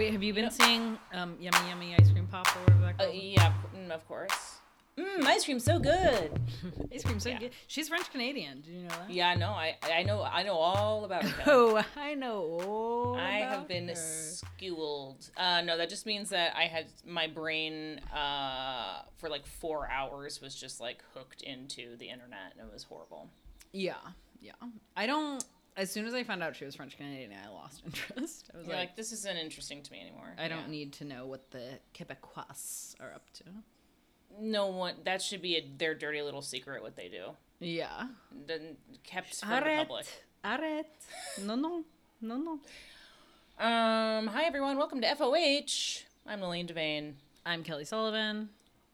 Wait, 0.00 0.12
have 0.12 0.22
you 0.22 0.32
been 0.32 0.50
seeing 0.50 0.98
um, 1.12 1.36
Yummy 1.38 1.68
Yummy 1.68 1.94
Ice 2.00 2.10
Cream 2.10 2.26
Pop 2.26 2.46
or 2.56 2.60
whatever 2.60 2.80
that 2.84 2.94
Uh, 3.00 3.04
called? 3.10 3.14
yeah, 3.22 3.52
mm, 3.76 3.90
of 3.90 4.08
course. 4.08 4.60
Mmm, 4.96 5.26
ice 5.26 5.44
cream's 5.44 5.62
so 5.64 5.78
good. 5.78 6.40
Ice 6.94 7.04
cream, 7.04 7.20
so 7.20 7.28
yeah. 7.28 7.38
good. 7.38 7.50
She's 7.66 7.90
French 7.90 8.10
Canadian. 8.10 8.62
Did 8.62 8.72
you 8.72 8.82
know 8.84 8.88
that? 8.88 9.10
Yeah, 9.10 9.34
no, 9.34 9.48
I 9.50 9.76
I 9.92 10.02
know 10.04 10.22
I 10.22 10.42
know 10.42 10.54
all 10.54 11.04
about 11.04 11.24
her. 11.24 11.42
Kelly. 11.42 11.44
Oh, 11.76 11.84
I 12.00 12.14
know. 12.14 12.40
all 12.64 13.16
I 13.18 13.40
have 13.40 13.52
about 13.52 13.68
been 13.68 13.88
her. 13.88 13.94
schooled. 13.94 15.28
Uh, 15.36 15.60
no, 15.60 15.76
that 15.76 15.90
just 15.90 16.06
means 16.06 16.30
that 16.30 16.56
I 16.56 16.62
had 16.64 16.86
my 17.06 17.26
brain 17.26 18.00
uh, 18.10 19.02
for 19.18 19.28
like 19.28 19.46
four 19.46 19.86
hours 19.90 20.40
was 20.40 20.54
just 20.54 20.80
like 20.80 21.04
hooked 21.14 21.42
into 21.42 21.96
the 21.98 22.08
internet, 22.08 22.54
and 22.58 22.66
it 22.66 22.72
was 22.72 22.84
horrible. 22.84 23.28
Yeah, 23.72 23.96
yeah. 24.40 24.52
I 24.96 25.06
don't. 25.06 25.44
As 25.80 25.90
soon 25.90 26.04
as 26.04 26.12
I 26.12 26.24
found 26.24 26.42
out 26.42 26.54
she 26.54 26.66
was 26.66 26.74
French 26.74 26.94
Canadian, 26.98 27.32
I 27.42 27.48
lost 27.48 27.80
interest. 27.86 28.50
I 28.54 28.58
was 28.58 28.66
like, 28.66 28.76
like, 28.76 28.96
this 28.96 29.12
isn't 29.12 29.36
interesting 29.38 29.82
to 29.82 29.90
me 29.90 29.98
anymore. 30.02 30.34
I 30.36 30.46
don't 30.46 30.64
Yeah. 30.64 30.70
need 30.70 30.92
to 30.94 31.04
know 31.06 31.24
what 31.24 31.50
the 31.52 31.78
Quebecois 31.94 32.94
are 33.00 33.14
up 33.14 33.30
to. 33.34 33.44
No 34.38 34.66
one. 34.66 34.96
That 35.04 35.22
should 35.22 35.40
be 35.40 35.56
a, 35.56 35.66
their 35.78 35.94
dirty 35.94 36.20
little 36.20 36.42
secret. 36.42 36.82
What 36.82 36.96
they 36.96 37.08
do, 37.08 37.30
Yeah. 37.60 38.08
Then 38.46 38.76
kept 39.04 39.34
from 39.36 39.48
the 39.48 39.60
public. 39.78 40.06
Arrête. 40.44 40.84
No, 41.46 41.54
no, 41.54 41.82
no, 42.20 42.36
no. 42.36 42.52
Um. 43.64 44.26
Hi 44.26 44.44
everyone. 44.44 44.76
Welcome 44.76 45.00
to 45.00 45.06
FOH. 45.16 46.02
I'm 46.26 46.42
Lillian 46.42 46.66
Devane. 46.66 47.14
I'm 47.46 47.62
Kelly 47.64 47.86
Sullivan. 47.86 48.50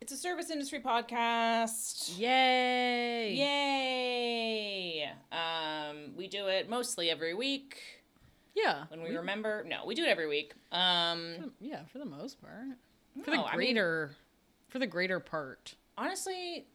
It's 0.06 0.12
a 0.12 0.16
service 0.16 0.51
industry 0.51 0.78
podcast. 0.78 2.16
Yay! 2.16 3.34
Yay! 3.34 5.10
Um, 5.33 6.12
we 6.17 6.28
do 6.28 6.47
it 6.47 6.70
mostly 6.70 7.11
every 7.11 7.34
week 7.34 7.80
Yeah. 8.55 8.84
when 8.86 9.03
we 9.03 9.17
remember. 9.17 9.64
No, 9.67 9.84
we 9.84 9.97
do 9.97 10.05
it 10.05 10.08
every 10.08 10.28
week. 10.28 10.53
Um, 10.70 11.53
Yeah, 11.58 11.86
for 11.86 11.98
the 11.98 12.05
most 12.05 12.41
part. 12.41 12.78
For 13.25 13.33
No, 13.33 13.39
the 13.39 13.42
I 13.42 13.50
mean- 13.50 13.56
greater, 13.56 14.12
for 14.69 14.78
the 14.78 14.86
greater 14.86 15.19
part. 15.19 15.75
honestly, 15.98 16.69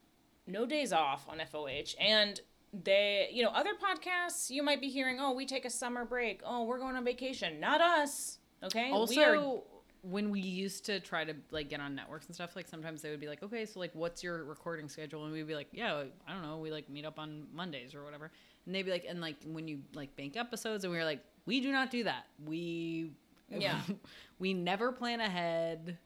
no 0.45 0.66
days 0.66 0.92
off 0.92 1.30
on 1.30 1.39
FOH, 1.39 1.95
and 2.02 2.42
they, 2.73 3.30
you 3.31 3.44
know, 3.44 3.52
other 3.52 3.75
podcasts 3.75 4.50
you 4.50 4.61
might 4.61 4.81
be 4.81 4.89
hearing, 4.89 5.22
oh, 5.22 5.31
we 5.31 5.45
take 5.45 5.64
a 5.64 5.70
summer 5.70 6.03
break. 6.03 6.42
Oh, 6.44 6.66
we're 6.66 6.80
going 6.80 6.98
on 6.98 7.05
vacation. 7.05 7.61
Not 7.61 7.80
us. 7.80 8.39
Okay. 8.61 8.92
Also, 8.92 9.16
we 9.16 9.23
are, 9.23 9.61
when 10.02 10.30
we 10.31 10.39
used 10.39 10.85
to 10.85 10.99
try 10.99 11.23
to 11.23 11.33
like 11.52 11.69
get 11.69 11.80
on 11.80 11.95
networks 11.95 12.25
and 12.27 12.35
stuff, 12.35 12.55
like 12.55 12.67
sometimes 12.67 13.02
they 13.02 13.09
would 13.09 13.19
be 13.19 13.27
like, 13.27 13.44
"Okay, 13.44 13.66
so 13.66 13.80
like, 13.80 13.91
what's 13.94 14.23
your 14.23 14.43
recording 14.43 14.89
schedule?" 14.89 15.25
And 15.25 15.33
we'd 15.33 15.47
be 15.47 15.55
like, 15.55 15.67
"Yeah, 15.71 16.03
I 16.27 16.33
don't 16.33 16.41
know. 16.41 16.58
We 16.58 16.71
like 16.71 16.89
meet 16.89 17.05
up 17.05 17.19
on 17.19 17.47
Mondays 17.53 17.93
or 17.93 18.03
whatever." 18.03 18.31
And 18.66 18.73
they'd 18.73 18.83
be 18.83 18.91
like, 18.91 19.05
"And 19.08 19.21
like 19.21 19.38
when 19.45 19.67
you 19.67 19.81
like 19.93 20.16
bank 20.16 20.38
episodes," 20.38 20.83
and 20.83 20.91
we 20.91 20.97
were 20.97 21.05
like, 21.05 21.23
"We 21.45 21.61
do 21.61 21.71
not 21.71 21.91
do 21.91 22.03
that. 22.05 22.25
We 22.45 23.11
Yeah. 23.49 23.80
we 24.39 24.53
never 24.53 24.91
plan 24.91 25.19
ahead. 25.19 25.97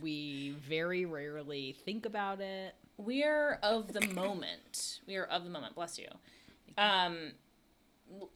we 0.00 0.54
very 0.68 1.04
rarely 1.04 1.76
think 1.84 2.06
about 2.06 2.40
it." 2.40 2.74
we 3.04 3.24
are 3.24 3.58
of 3.62 3.92
the 3.92 4.06
moment. 4.08 5.00
We 5.06 5.16
are 5.16 5.24
of 5.24 5.44
the 5.44 5.50
moment. 5.50 5.74
Bless 5.74 5.98
you. 5.98 6.08
Um, 6.76 7.32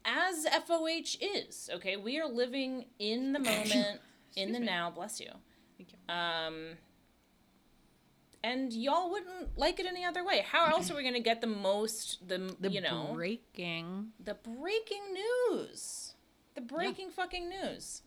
as 0.05 0.47
FOH 0.67 1.17
is, 1.21 1.71
okay, 1.75 1.97
we 1.97 2.19
are 2.19 2.29
living 2.29 2.87
in 2.99 3.33
the 3.33 3.39
moment, 3.41 4.01
in 4.37 4.53
the 4.53 4.61
me. 4.61 4.67
now. 4.67 4.91
Bless 4.91 5.21
you. 5.21 5.31
Thank 5.79 5.93
you. 5.93 6.15
Um, 6.15 6.77
and 8.43 8.73
y'all 8.73 9.11
wouldn't 9.11 9.57
like 9.59 9.81
it 9.81 9.87
any 9.87 10.05
other 10.05 10.25
way. 10.25 10.45
How 10.47 10.67
else 10.67 10.91
are 10.91 10.97
we 10.97 11.03
going 11.03 11.15
to 11.15 11.21
get 11.21 11.41
the 11.41 11.47
most, 11.47 12.29
the, 12.29 12.55
The 12.61 12.71
you 12.71 12.81
know, 12.81 13.11
breaking. 13.15 14.09
the 14.23 14.35
breaking 14.35 15.03
news? 15.51 16.15
The 16.55 16.61
breaking 16.61 17.11
fucking 17.11 17.49
news. 17.49 18.03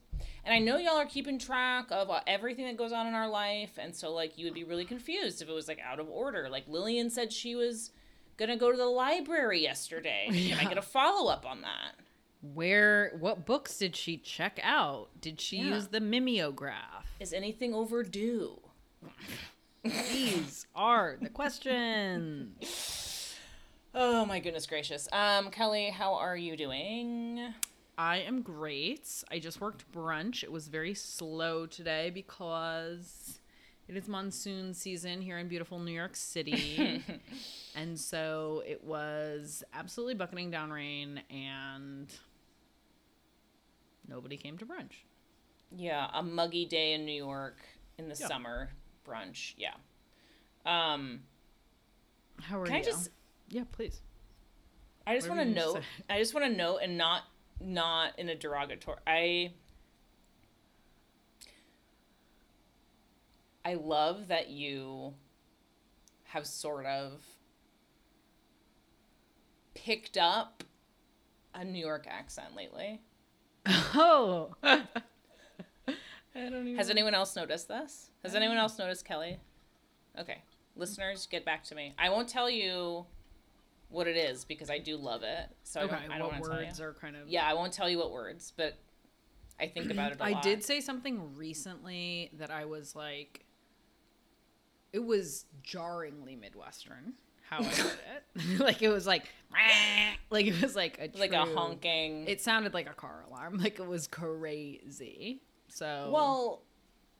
And 0.46 0.54
I 0.54 0.60
know 0.60 0.78
y'all 0.78 0.96
are 0.98 1.06
keeping 1.06 1.38
track 1.40 1.88
of 1.92 2.10
uh, 2.10 2.22
everything 2.26 2.66
that 2.66 2.78
goes 2.78 2.94
on 2.94 3.06
in 3.08 3.14
our 3.14 3.28
life, 3.28 3.72
and 3.78 3.94
so 3.96 4.14
like 4.14 4.38
you 4.38 4.46
would 4.46 4.54
be 4.54 4.64
really 4.64 4.86
confused 4.86 5.42
if 5.42 5.50
it 5.50 5.52
was 5.54 5.68
like 5.68 5.80
out 5.86 6.00
of 6.00 6.08
order. 6.10 6.48
Like 6.50 6.68
Lillian 6.68 7.10
said 7.10 7.34
she 7.34 7.54
was 7.56 7.92
gonna 8.38 8.56
go 8.56 8.72
to 8.72 8.78
the 8.78 8.86
library 8.86 9.62
yesterday. 9.62 10.28
Can 10.32 10.58
I 10.66 10.70
get 10.70 10.78
a 10.78 10.82
follow 10.82 11.30
up 11.30 11.46
on 11.46 11.62
that? 11.62 11.96
Where? 12.42 13.12
What 13.20 13.46
books 13.46 13.78
did 13.78 13.96
she 13.96 14.18
check 14.18 14.60
out? 14.64 15.10
Did 15.20 15.42
she 15.42 15.58
Yeah. 15.58 15.76
use 15.76 15.88
the 15.88 16.00
mimeograph? 16.00 17.06
Is 17.20 17.34
anything 17.34 17.74
overdue? 17.74 18.60
These 19.84 20.68
are 20.76 21.18
the 21.22 21.30
questions. 21.30 22.54
Oh 24.00 24.26
my 24.26 24.40
goodness 24.40 24.68
gracious. 24.68 25.08
Um, 25.12 25.50
Kelly, 25.50 25.90
how 25.90 26.14
are 26.14 26.38
you 26.38 26.56
doing? 26.56 27.52
I 27.98 28.18
am 28.18 28.44
great. 28.44 29.24
I 29.32 29.40
just 29.40 29.60
worked 29.60 29.92
brunch. 29.92 30.44
It 30.44 30.52
was 30.52 30.68
very 30.68 30.94
slow 30.94 31.66
today 31.66 32.12
because 32.12 33.40
it 33.88 33.98
is 33.98 34.08
monsoon 34.08 34.76
season 34.76 35.20
here 35.20 35.40
in 35.40 35.48
beautiful 35.48 35.80
New 35.80 35.94
York 35.94 36.16
City. 36.16 37.02
and 37.76 38.00
so 38.00 38.62
it 38.68 38.84
was 38.84 39.64
absolutely 39.74 40.14
bucketing 40.14 40.52
down 40.52 40.70
rain 40.70 41.22
and 41.32 42.14
nobody 44.08 44.38
came 44.38 44.58
to 44.58 44.66
brunch. 44.66 45.04
Yeah, 45.76 46.10
a 46.14 46.24
muggy 46.24 46.66
day 46.66 46.94
in 46.94 47.06
New 47.06 47.12
York 47.16 47.58
in 47.98 48.08
the 48.10 48.16
Yeah. 48.20 48.28
summer 48.28 48.70
brunch. 49.06 49.54
Yeah. 49.58 49.74
Um, 50.66 51.24
How 52.42 52.60
are 52.62 52.66
can 52.66 52.76
you? 52.76 52.80
I 52.82 52.84
just 52.84 53.10
Yeah, 53.50 53.64
please. 53.72 54.02
I 55.06 55.16
just 55.16 55.30
want 55.30 55.40
to 55.42 55.46
note. 55.46 55.76
say. 55.76 55.84
I 56.10 56.20
just 56.20 56.34
want 56.34 56.46
to 56.46 56.52
note, 56.58 56.80
and 56.84 56.98
not 56.98 57.24
not 57.60 58.18
in 58.20 58.30
a 58.30 58.36
derogatory. 58.36 59.00
I 59.08 59.54
I 63.66 63.74
love 63.76 64.28
that 64.30 64.50
you 64.50 65.14
have 66.26 66.46
sort 66.46 66.86
of 66.86 67.22
picked 69.74 70.18
up 70.18 70.64
a 71.54 71.64
New 71.66 71.80
York 71.80 72.06
accent 72.10 72.56
lately. 72.56 73.02
Oh. 73.68 74.54
I 74.64 74.82
don't 76.36 76.68
even 76.68 76.76
Has 76.78 76.90
anyone 76.90 77.14
else 77.14 77.36
noticed 77.36 77.68
this? 77.68 78.12
Has 78.24 78.36
anyone 78.36 78.58
else 78.58 78.78
noticed 78.78 79.06
Kelly? 79.06 79.40
Okay, 80.20 80.42
listeners, 80.76 81.28
get 81.30 81.44
back 81.46 81.64
to 81.66 81.76
me. 81.76 81.94
I 81.98 82.10
won't 82.10 82.28
tell 82.30 82.50
you 82.50 83.06
what 83.90 84.08
it 84.08 84.18
is 84.18 84.46
because 84.46 84.70
I 84.70 84.78
do 84.80 84.98
love 84.98 85.24
it. 85.24 85.50
So 85.64 85.82
Okay, 85.82 85.96
I 85.96 86.02
don't, 86.02 86.12
I 86.12 86.18
don't 86.18 86.28
what 86.28 86.34
want 86.42 86.44
tell 86.52 86.60
you. 86.62 86.66
words 86.68 86.82
are 86.82 86.94
kind 86.94 87.16
of 87.16 87.28
Yeah, 87.28 87.46
I 87.48 87.54
won't 87.54 87.74
tell 87.74 87.90
you 87.90 87.98
what 87.98 88.12
words, 88.12 88.54
but 88.56 88.78
I 89.60 89.68
think 89.68 89.90
about 89.92 90.12
it 90.12 90.20
a 90.20 90.24
I 90.24 90.32
lot. 90.32 90.40
I 90.40 90.42
did 90.42 90.64
say 90.64 90.80
something 90.82 91.36
recently 91.36 92.30
that 92.38 92.52
I 92.52 92.66
was 92.66 92.96
like, 92.96 93.46
it 94.94 95.04
was 95.04 95.46
jarringly 95.64 96.36
Midwestern 96.36 97.14
how 97.50 97.60
I 97.60 97.70
said 97.70 97.94
it. 98.36 98.60
like 98.60 98.82
it 98.82 98.90
was 98.90 99.08
like, 99.08 99.30
like 100.30 100.46
it 100.46 100.62
was 100.62 100.76
like 100.76 101.00
a 101.00 101.18
like 101.20 101.34
a 101.34 101.46
honking. 101.46 102.28
It 102.28 102.42
sounded 102.42 102.74
like 102.74 102.90
a 102.90 102.94
car 102.94 103.24
alarm. 103.30 103.58
Like 103.64 103.80
it 103.80 103.88
was 103.88 104.08
crazy. 104.08 105.42
So 105.70 106.10
well, 106.14 106.64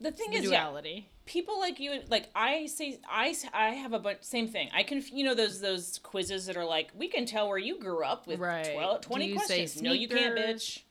the 0.00 0.10
thing 0.12 0.30
the 0.30 0.38
is, 0.38 0.44
yeah, 0.50 0.64
duality. 0.64 1.08
people 1.26 1.58
like 1.58 1.80
you, 1.80 2.00
like 2.08 2.28
I 2.34 2.66
say, 2.66 2.98
I 3.08 3.34
I 3.52 3.70
have 3.70 3.92
a 3.92 3.98
bunch. 3.98 4.18
Same 4.22 4.48
thing. 4.48 4.68
I 4.74 4.82
can, 4.82 5.02
you 5.12 5.24
know, 5.24 5.34
those 5.34 5.60
those 5.60 5.98
quizzes 6.02 6.46
that 6.46 6.56
are 6.56 6.64
like, 6.64 6.90
we 6.96 7.08
can 7.08 7.26
tell 7.26 7.48
where 7.48 7.58
you 7.58 7.78
grew 7.78 8.04
up 8.04 8.26
with 8.26 8.38
Right. 8.38 8.72
12, 8.72 9.00
Do 9.00 9.06
20 9.08 9.26
you 9.26 9.38
say 9.40 9.58
questions. 9.58 9.82
No, 9.82 9.92
you 9.92 10.08
can't, 10.08 10.36
bitch. 10.36 10.82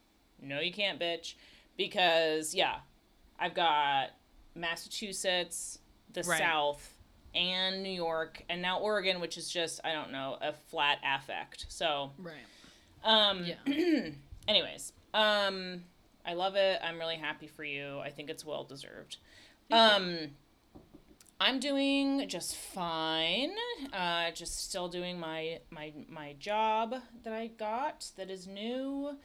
No, 0.42 0.60
you 0.60 0.72
can't, 0.74 1.00
bitch. 1.00 1.36
Because 1.78 2.54
yeah, 2.56 2.80
I've 3.40 3.54
got 3.54 4.10
Massachusetts, 4.56 5.80
the 6.14 6.24
Right. 6.24 6.40
South, 6.40 6.97
and 7.38 7.84
New 7.84 7.92
York, 7.92 8.44
and 8.50 8.62
now 8.62 8.80
Oregon, 8.80 9.22
which 9.22 9.38
is 9.38 9.50
just 9.50 9.80
I 9.84 9.94
don't 9.94 10.12
know 10.12 10.38
a 10.42 10.54
flat 10.54 10.98
affect. 11.06 11.68
So 11.70 12.12
Right. 12.18 12.36
Um, 13.04 13.46
Yeah. 13.46 14.10
anyways, 14.48 14.92
um, 15.14 15.84
I 16.26 16.34
love 16.34 16.56
it. 16.56 16.80
I'm 16.84 16.98
really 16.98 17.16
happy 17.16 17.48
for 17.48 17.64
you. 17.64 18.00
I 18.00 18.10
think 18.10 18.30
it's 18.30 18.44
well 18.44 18.64
deserved. 18.64 19.18
Um, 19.72 20.18
I'm 21.40 21.60
doing 21.60 22.28
just 22.28 22.56
fine. 22.56 23.52
Uh, 23.94 24.32
just 24.32 24.68
still 24.70 24.88
doing 24.88 25.20
my 25.20 25.60
my 25.70 25.94
my 26.10 26.34
job 26.40 26.96
that 27.24 27.34
I 27.34 27.48
got 27.48 28.12
that 28.18 28.30
is 28.30 28.48
new. 28.48 29.18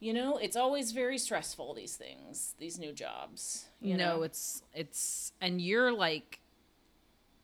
You 0.00 0.12
know, 0.12 0.38
it's 0.38 0.56
always 0.56 0.92
very 0.92 1.18
stressful. 1.18 1.74
These 1.74 1.96
things, 1.96 2.54
these 2.58 2.78
new 2.78 2.92
jobs. 2.92 3.66
You 3.80 3.96
no, 3.96 4.16
know? 4.16 4.22
it's 4.22 4.62
it's 4.72 5.32
and 5.40 5.60
you're 5.60 5.92
like 5.92 6.40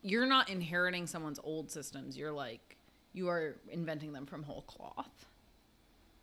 you're 0.04 0.26
not 0.26 0.50
inheriting 0.50 1.06
someone's 1.06 1.40
old 1.42 1.70
systems. 1.70 2.16
You're 2.16 2.32
like 2.32 2.76
you 3.12 3.28
are 3.28 3.56
inventing 3.70 4.12
them 4.12 4.26
from 4.26 4.42
whole 4.42 4.62
cloth. 4.62 5.26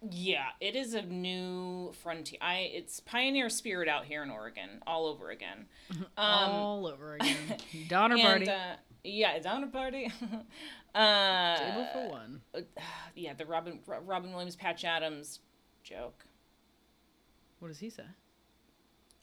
Yeah, 0.09 0.47
it 0.59 0.75
is 0.75 0.93
a 0.93 1.01
new 1.01 1.91
frontier. 2.01 2.39
I 2.41 2.71
it's 2.73 2.99
pioneer 2.99 3.49
spirit 3.49 3.87
out 3.87 4.05
here 4.05 4.23
in 4.23 4.29
Oregon, 4.29 4.81
all 4.87 5.05
over 5.07 5.29
again. 5.29 5.65
Um, 5.91 6.05
All 6.17 6.87
over 6.87 7.15
again. 7.15 7.57
Donner 7.87 8.15
and, 8.15 8.23
party. 8.23 8.49
Uh, 8.49 8.75
yeah, 9.03 9.37
Donner 9.39 9.67
party. 9.67 10.11
uh, 10.95 11.57
Table 11.57 11.87
for 11.93 12.09
one. 12.09 12.41
yeah, 13.15 13.33
the 13.33 13.45
Robin 13.45 13.79
Robin 14.05 14.31
Williams 14.31 14.55
Patch 14.55 14.85
Adams 14.85 15.39
joke. 15.83 16.25
What 17.59 17.67
does 17.67 17.79
he 17.79 17.89
say? 17.91 18.05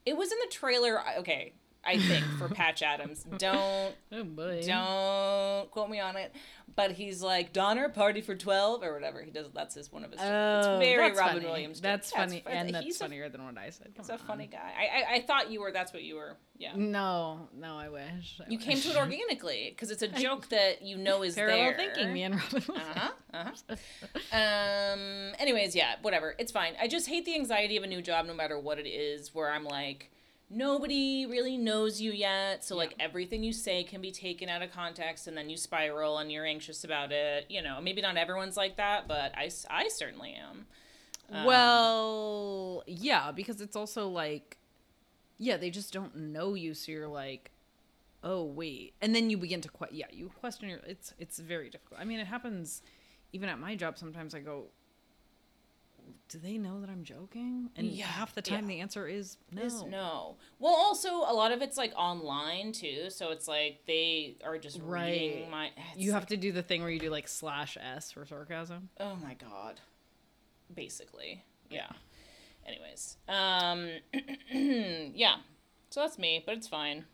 It 0.06 0.16
was 0.16 0.30
in 0.30 0.38
the 0.38 0.50
trailer. 0.50 1.02
Okay, 1.18 1.54
I 1.84 1.98
think 1.98 2.24
for 2.38 2.48
Patch 2.54 2.82
Adams. 2.82 3.24
Don't 3.38 3.94
Oh 4.12 4.60
don't 4.66 5.70
quote 5.70 5.90
me 5.90 6.00
on 6.00 6.16
it. 6.16 6.32
But 6.76 6.92
he's 6.92 7.22
like 7.22 7.52
Donner 7.52 7.88
party 7.88 8.20
for 8.20 8.36
twelve 8.36 8.84
or 8.84 8.92
whatever. 8.94 9.20
He 9.22 9.32
does. 9.32 9.46
That's 9.52 9.74
his 9.74 9.90
one 9.90 10.04
of 10.04 10.12
his. 10.12 10.20
Oh, 10.22 10.58
it's 10.58 10.84
very 10.84 11.08
that's 11.08 11.18
Robin 11.18 11.36
funny. 11.38 11.46
Williams. 11.46 11.80
That's 11.80 12.10
joke. 12.10 12.20
funny, 12.20 12.44
and 12.46 12.72
that's 12.72 12.84
he's 12.84 12.96
a- 12.96 13.04
funnier 13.04 13.28
than 13.28 13.44
what 13.44 13.58
I 13.58 13.70
said. 13.70 13.86
Come 13.96 14.04
He's 14.04 14.06
Come 14.06 14.14
a 14.16 14.18
funny 14.18 14.46
guy. 14.46 14.58
I, 14.78 14.84
I 15.12 15.14
I 15.16 15.20
thought 15.22 15.50
you 15.50 15.60
were. 15.60 15.72
That's 15.72 15.92
what 15.92 16.04
you 16.04 16.14
were. 16.14 16.36
Yeah. 16.56 16.72
No, 16.76 17.48
no, 17.56 17.76
I 17.76 17.88
wish. 17.88 18.40
I 18.40 18.48
You 18.48 18.58
came 18.58 18.78
to 18.80 18.90
it 18.90 18.96
organically 18.96 19.70
because 19.74 19.90
it's 19.90 20.02
a 20.02 20.08
joke 20.22 20.48
that 20.50 20.82
you 20.82 20.96
know 20.98 21.22
is 21.24 21.34
Parallel 21.34 21.56
there. 21.58 21.76
thinking, 21.76 22.12
me 22.12 22.22
and 22.22 22.36
Robin. 22.36 22.62
Williams. 22.68 22.86
Uh 22.94 22.98
huh. 23.00 23.10
Uh 23.34 23.50
huh. 24.32 24.36
um. 24.36 25.32
Anyways, 25.40 25.74
yeah. 25.74 25.96
Whatever. 26.02 26.34
It's 26.38 26.52
fine. 26.52 26.74
I 26.80 26.86
just 26.86 27.08
hate 27.08 27.24
the 27.24 27.34
anxiety 27.34 27.76
of 27.76 27.82
a 27.82 27.86
new 27.88 28.02
job, 28.02 28.26
no 28.26 28.34
matter 28.34 28.58
what 28.58 28.78
it 28.78 28.86
is. 28.86 29.34
Where 29.34 29.50
I'm 29.50 29.64
like, 29.64 30.10
nobody 30.50 31.26
really 31.26 31.56
knows 31.56 32.00
you 32.00 32.12
yet, 32.12 32.64
so 32.64 32.76
like 32.76 32.94
everything 32.98 33.42
you 33.42 33.52
say 33.52 33.84
can 33.84 34.00
be 34.00 34.10
taken 34.10 34.48
out 34.48 34.62
of 34.62 34.72
context, 34.72 35.26
and 35.26 35.36
then 35.36 35.50
you 35.50 35.56
spiral, 35.56 36.18
and 36.18 36.32
you're 36.32 36.46
anxious 36.46 36.84
about 36.84 37.12
it. 37.12 37.46
You 37.48 37.62
know, 37.62 37.80
maybe 37.80 38.00
not 38.00 38.16
everyone's 38.16 38.56
like 38.56 38.76
that, 38.76 39.08
but 39.08 39.32
I, 39.36 39.50
I 39.70 39.88
certainly 39.88 40.32
am. 40.34 40.66
Um, 41.30 41.44
well, 41.44 42.82
yeah, 42.86 43.32
because 43.32 43.60
it's 43.60 43.76
also 43.76 44.08
like, 44.08 44.56
yeah, 45.36 45.56
they 45.56 45.70
just 45.70 45.92
don't 45.92 46.16
know 46.16 46.54
you, 46.54 46.74
so 46.74 46.90
you're 46.92 47.08
like, 47.08 47.50
oh 48.24 48.44
wait, 48.44 48.94
and 49.00 49.14
then 49.14 49.30
you 49.30 49.36
begin 49.36 49.60
to 49.60 49.68
que- 49.68 49.88
yeah, 49.92 50.06
you 50.10 50.30
question 50.40 50.68
your. 50.68 50.80
It's 50.86 51.12
it's 51.18 51.38
very 51.38 51.68
difficult. 51.70 52.00
I 52.00 52.04
mean, 52.04 52.18
it 52.18 52.26
happens 52.26 52.82
even 53.32 53.48
at 53.48 53.58
my 53.58 53.76
job. 53.76 53.98
Sometimes 53.98 54.34
I 54.34 54.40
go. 54.40 54.68
Do 56.28 56.38
they 56.38 56.58
know 56.58 56.80
that 56.80 56.90
I'm 56.90 57.04
joking? 57.04 57.70
And 57.76 57.86
Yeah, 57.86 58.06
half 58.06 58.34
the 58.34 58.42
time 58.42 58.62
yeah. 58.62 58.76
the 58.76 58.80
answer 58.80 59.06
is 59.08 59.36
no. 59.50 59.62
Is 59.62 59.82
no. 59.84 60.36
Well, 60.58 60.74
also 60.74 61.08
a 61.18 61.32
lot 61.34 61.52
of 61.52 61.62
it's 61.62 61.76
like 61.76 61.92
online 61.96 62.72
too, 62.72 63.10
so 63.10 63.30
it's 63.30 63.48
like 63.48 63.80
they 63.86 64.36
are 64.44 64.58
just 64.58 64.80
Right. 64.82 65.10
reading 65.12 65.50
my. 65.50 65.70
You 65.96 66.12
have 66.12 66.26
to 66.26 66.36
do 66.36 66.52
the 66.52 66.62
thing 66.62 66.82
where 66.82 66.90
you 66.90 66.98
do 67.00 67.10
like 67.10 67.28
slash 67.28 67.76
s 67.80 68.12
for 68.12 68.26
sarcasm. 68.26 68.88
Oh 69.00 69.16
my 69.16 69.34
god. 69.34 69.80
Basically. 70.74 71.44
Yeah. 71.70 71.88
Anyways. 72.66 73.16
Um 73.28 73.88
yeah. 75.14 75.36
So 75.90 76.00
that's 76.00 76.18
me, 76.18 76.42
but 76.44 76.56
it's 76.56 76.68
fine. 76.68 77.04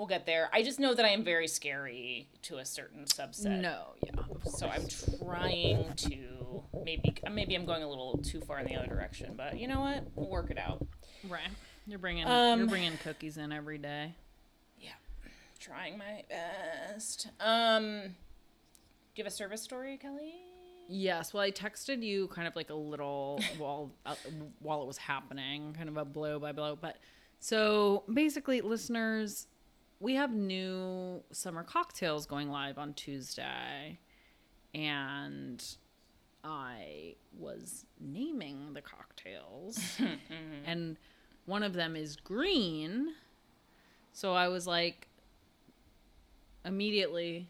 We'll 0.00 0.06
get 0.06 0.24
there. 0.24 0.48
I 0.50 0.62
just 0.62 0.80
know 0.80 0.94
that 0.94 1.04
I 1.04 1.10
am 1.10 1.22
very 1.22 1.46
scary 1.46 2.26
to 2.44 2.56
a 2.56 2.64
certain 2.64 3.04
subset. 3.04 3.60
No, 3.60 3.88
yeah. 4.02 4.12
So 4.50 4.66
I'm 4.66 4.86
trying 5.22 5.92
to 5.94 6.62
maybe 6.82 7.14
maybe 7.30 7.54
I'm 7.54 7.66
going 7.66 7.82
a 7.82 7.86
little 7.86 8.16
too 8.16 8.40
far 8.40 8.60
in 8.60 8.66
the 8.66 8.76
other 8.76 8.86
direction, 8.86 9.34
but 9.36 9.58
you 9.58 9.68
know 9.68 9.80
what? 9.80 10.04
We'll 10.14 10.30
work 10.30 10.50
it 10.50 10.56
out. 10.56 10.86
Right. 11.28 11.50
You're 11.86 11.98
bringing 11.98 12.26
Um, 12.26 12.60
you're 12.60 12.68
bringing 12.68 12.96
cookies 12.96 13.36
in 13.36 13.52
every 13.52 13.76
day. 13.76 14.14
Yeah. 14.80 14.92
Trying 15.58 15.98
my 15.98 16.24
best. 16.30 17.28
Um 17.38 18.00
do 18.00 18.06
you 19.16 19.24
have 19.24 19.26
a 19.26 19.30
service 19.30 19.60
story, 19.60 19.98
Kelly? 19.98 20.32
Yes. 20.88 21.34
Well, 21.34 21.42
I 21.42 21.50
texted 21.50 22.02
you 22.02 22.28
kind 22.28 22.48
of 22.48 22.56
like 22.56 22.70
a 22.70 22.74
little 22.74 23.38
while 23.58 23.90
uh, 24.06 24.14
while 24.60 24.80
it 24.80 24.86
was 24.86 24.96
happening, 24.96 25.74
kind 25.76 25.90
of 25.90 25.98
a 25.98 26.06
blow 26.06 26.38
by 26.38 26.52
blow. 26.52 26.74
But 26.74 26.96
so 27.38 28.04
basically, 28.10 28.62
listeners, 28.62 29.46
we 30.00 30.14
have 30.14 30.32
new 30.32 31.22
summer 31.30 31.62
cocktails 31.62 32.26
going 32.26 32.50
live 32.50 32.78
on 32.78 32.94
Tuesday, 32.94 33.98
and 34.74 35.64
I 36.42 37.14
was 37.38 37.86
naming 38.00 38.72
the 38.74 38.80
cocktails, 38.80 39.78
and 40.66 40.96
one 41.46 41.62
of 41.62 41.74
them 41.74 41.94
is 41.94 42.16
green. 42.16 43.14
So 44.12 44.34
I 44.34 44.48
was 44.48 44.66
like, 44.66 45.06
immediately 46.64 47.48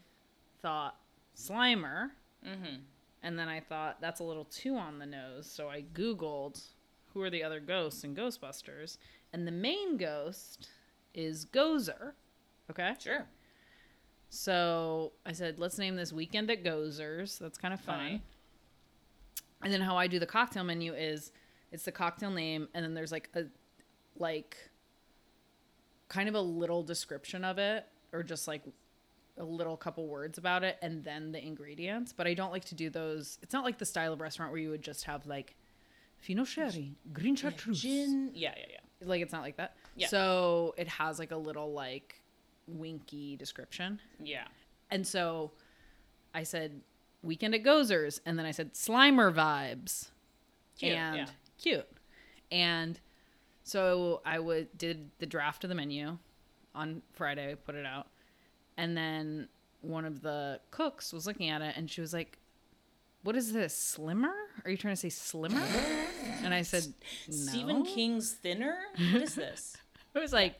thought 0.61 0.95
Slimer. 1.35 2.11
Mm-hmm. 2.45 2.81
And 3.23 3.37
then 3.37 3.47
I 3.47 3.59
thought 3.59 4.01
that's 4.01 4.19
a 4.19 4.23
little 4.23 4.45
too 4.45 4.75
on 4.75 4.99
the 4.99 5.05
nose. 5.05 5.49
So 5.49 5.69
I 5.69 5.83
Googled 5.93 6.61
who 7.13 7.21
are 7.21 7.29
the 7.29 7.43
other 7.43 7.59
ghosts 7.59 8.03
in 8.03 8.15
Ghostbusters. 8.15 8.97
And 9.33 9.47
the 9.47 9.51
main 9.51 9.97
ghost 9.97 10.69
is 11.13 11.45
Gozer. 11.45 12.13
Okay. 12.69 12.93
Sure. 12.99 13.25
So 14.29 15.11
I 15.25 15.33
said, 15.33 15.59
let's 15.59 15.77
name 15.77 15.95
this 15.95 16.13
Weekend 16.13 16.49
at 16.51 16.63
Gozer's. 16.63 17.37
That's 17.39 17.57
kind 17.57 17.73
of 17.73 17.81
funny. 17.81 18.09
Fine. 18.09 18.21
And 19.63 19.73
then 19.73 19.81
how 19.81 19.97
I 19.97 20.07
do 20.07 20.19
the 20.19 20.25
cocktail 20.25 20.63
menu 20.63 20.93
is 20.93 21.31
it's 21.71 21.83
the 21.83 21.91
cocktail 21.91 22.31
name, 22.31 22.67
and 22.73 22.83
then 22.83 22.93
there's 22.93 23.11
like 23.11 23.29
a, 23.35 23.43
like, 24.17 24.57
kind 26.07 26.29
of 26.29 26.35
a 26.35 26.41
little 26.41 26.83
description 26.83 27.43
of 27.43 27.57
it, 27.57 27.85
or 28.13 28.23
just 28.23 28.47
like 28.47 28.63
a 29.37 29.43
little 29.43 29.77
couple 29.77 30.07
words 30.07 30.37
about 30.37 30.63
it, 30.63 30.77
and 30.81 31.03
then 31.03 31.31
the 31.31 31.45
ingredients. 31.45 32.13
But 32.13 32.27
I 32.27 32.33
don't 32.33 32.51
like 32.51 32.65
to 32.65 32.75
do 32.75 32.89
those. 32.89 33.37
It's 33.41 33.53
not 33.53 33.63
like 33.63 33.77
the 33.77 33.85
style 33.85 34.13
of 34.13 34.21
restaurant 34.21 34.51
where 34.51 34.61
you 34.61 34.69
would 34.69 34.81
just 34.81 35.03
have 35.05 35.25
like, 35.25 35.55
Fino 36.19 36.43
Sherry, 36.43 36.95
Green 37.13 37.35
Chartreuse. 37.35 37.81
Gin. 37.81 38.29
Yeah, 38.33 38.53
yeah, 38.55 38.65
yeah. 38.73 39.07
Like 39.07 39.21
it's 39.23 39.33
not 39.33 39.41
like 39.41 39.57
that. 39.57 39.75
Yeah. 39.95 40.07
So 40.07 40.75
it 40.77 40.87
has 40.87 41.17
like 41.17 41.31
a 41.31 41.37
little 41.37 41.73
like 41.73 42.20
winky 42.79 43.35
description. 43.35 43.99
Yeah. 44.21 44.45
And 44.89 45.05
so 45.05 45.51
I 46.33 46.43
said 46.43 46.81
weekend 47.23 47.55
at 47.55 47.63
Gozer's 47.63 48.21
and 48.25 48.37
then 48.37 48.45
I 48.45 48.51
said 48.51 48.73
Slimer 48.73 49.33
vibes. 49.33 50.09
Cute, 50.77 50.93
and 50.93 51.17
yeah. 51.17 51.25
cute. 51.59 51.87
And 52.51 52.99
so 53.63 54.21
I 54.25 54.39
would 54.39 54.77
did 54.77 55.11
the 55.19 55.25
draft 55.25 55.63
of 55.63 55.69
the 55.69 55.75
menu 55.75 56.17
on 56.73 57.01
Friday, 57.13 57.55
put 57.55 57.75
it 57.75 57.85
out. 57.85 58.07
And 58.77 58.97
then 58.97 59.47
one 59.81 60.05
of 60.05 60.21
the 60.21 60.59
cooks 60.71 61.11
was 61.11 61.25
looking 61.27 61.49
at 61.49 61.61
it 61.61 61.75
and 61.77 61.89
she 61.89 62.01
was 62.01 62.13
like, 62.13 62.37
What 63.23 63.35
is 63.35 63.53
this? 63.53 63.75
Slimmer? 63.75 64.33
Are 64.65 64.71
you 64.71 64.77
trying 64.77 64.93
to 64.93 64.99
say 64.99 65.09
slimmer? 65.09 65.61
And 66.43 66.53
I 66.53 66.61
said, 66.61 66.83
no. 67.27 67.35
Stephen 67.35 67.83
King's 67.83 68.31
Thinner? 68.31 68.77
What 69.11 69.21
is 69.21 69.35
this? 69.35 69.77
I 70.15 70.19
was 70.19 70.33
like, 70.33 70.55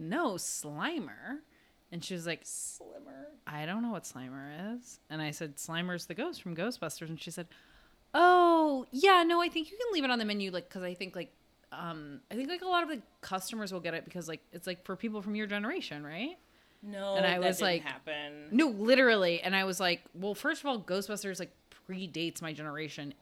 No, 0.00 0.34
Slimer. 0.34 1.38
And 1.92 2.02
she 2.04 2.14
was 2.14 2.26
like, 2.26 2.40
Slimmer. 2.44 3.26
I 3.46 3.66
don't 3.66 3.82
know 3.82 3.90
what 3.90 4.04
Slimer 4.04 4.76
is. 4.76 5.00
And 5.10 5.20
I 5.20 5.30
said, 5.32 5.56
Slimer's 5.56 6.06
the 6.06 6.14
ghost 6.14 6.40
from 6.42 6.56
Ghostbusters. 6.56 7.08
And 7.08 7.20
she 7.20 7.30
said, 7.30 7.46
Oh, 8.14 8.86
yeah, 8.90 9.22
no, 9.26 9.40
I 9.40 9.48
think 9.48 9.70
you 9.70 9.76
can 9.76 9.92
leave 9.92 10.04
it 10.04 10.10
on 10.10 10.18
the 10.18 10.24
menu, 10.24 10.50
like, 10.50 10.68
because 10.68 10.82
I 10.82 10.94
think, 10.94 11.14
like, 11.14 11.32
um, 11.72 12.20
I 12.30 12.34
think, 12.34 12.48
like, 12.48 12.62
a 12.62 12.66
lot 12.68 12.82
of 12.82 12.88
the 12.88 13.00
customers 13.20 13.72
will 13.72 13.80
get 13.80 13.94
it 13.94 14.04
because, 14.04 14.26
like, 14.28 14.40
it's, 14.52 14.66
like, 14.66 14.84
for 14.84 14.96
people 14.96 15.22
from 15.22 15.36
your 15.36 15.46
generation, 15.46 16.04
right? 16.04 16.36
No, 16.82 17.14
And 17.16 17.26
I 17.26 17.30
that 17.38 17.40
was 17.42 17.58
didn't 17.58 17.68
like- 17.70 17.82
happen. 17.84 18.48
No, 18.50 18.66
literally. 18.68 19.40
And 19.42 19.54
I 19.54 19.64
was 19.64 19.78
like, 19.78 20.02
well, 20.14 20.34
first 20.34 20.60
of 20.62 20.66
all, 20.66 20.80
Ghostbusters, 20.80 21.38
like, 21.38 21.52
predates 21.88 22.40
my 22.42 22.52
generation. 22.52 23.14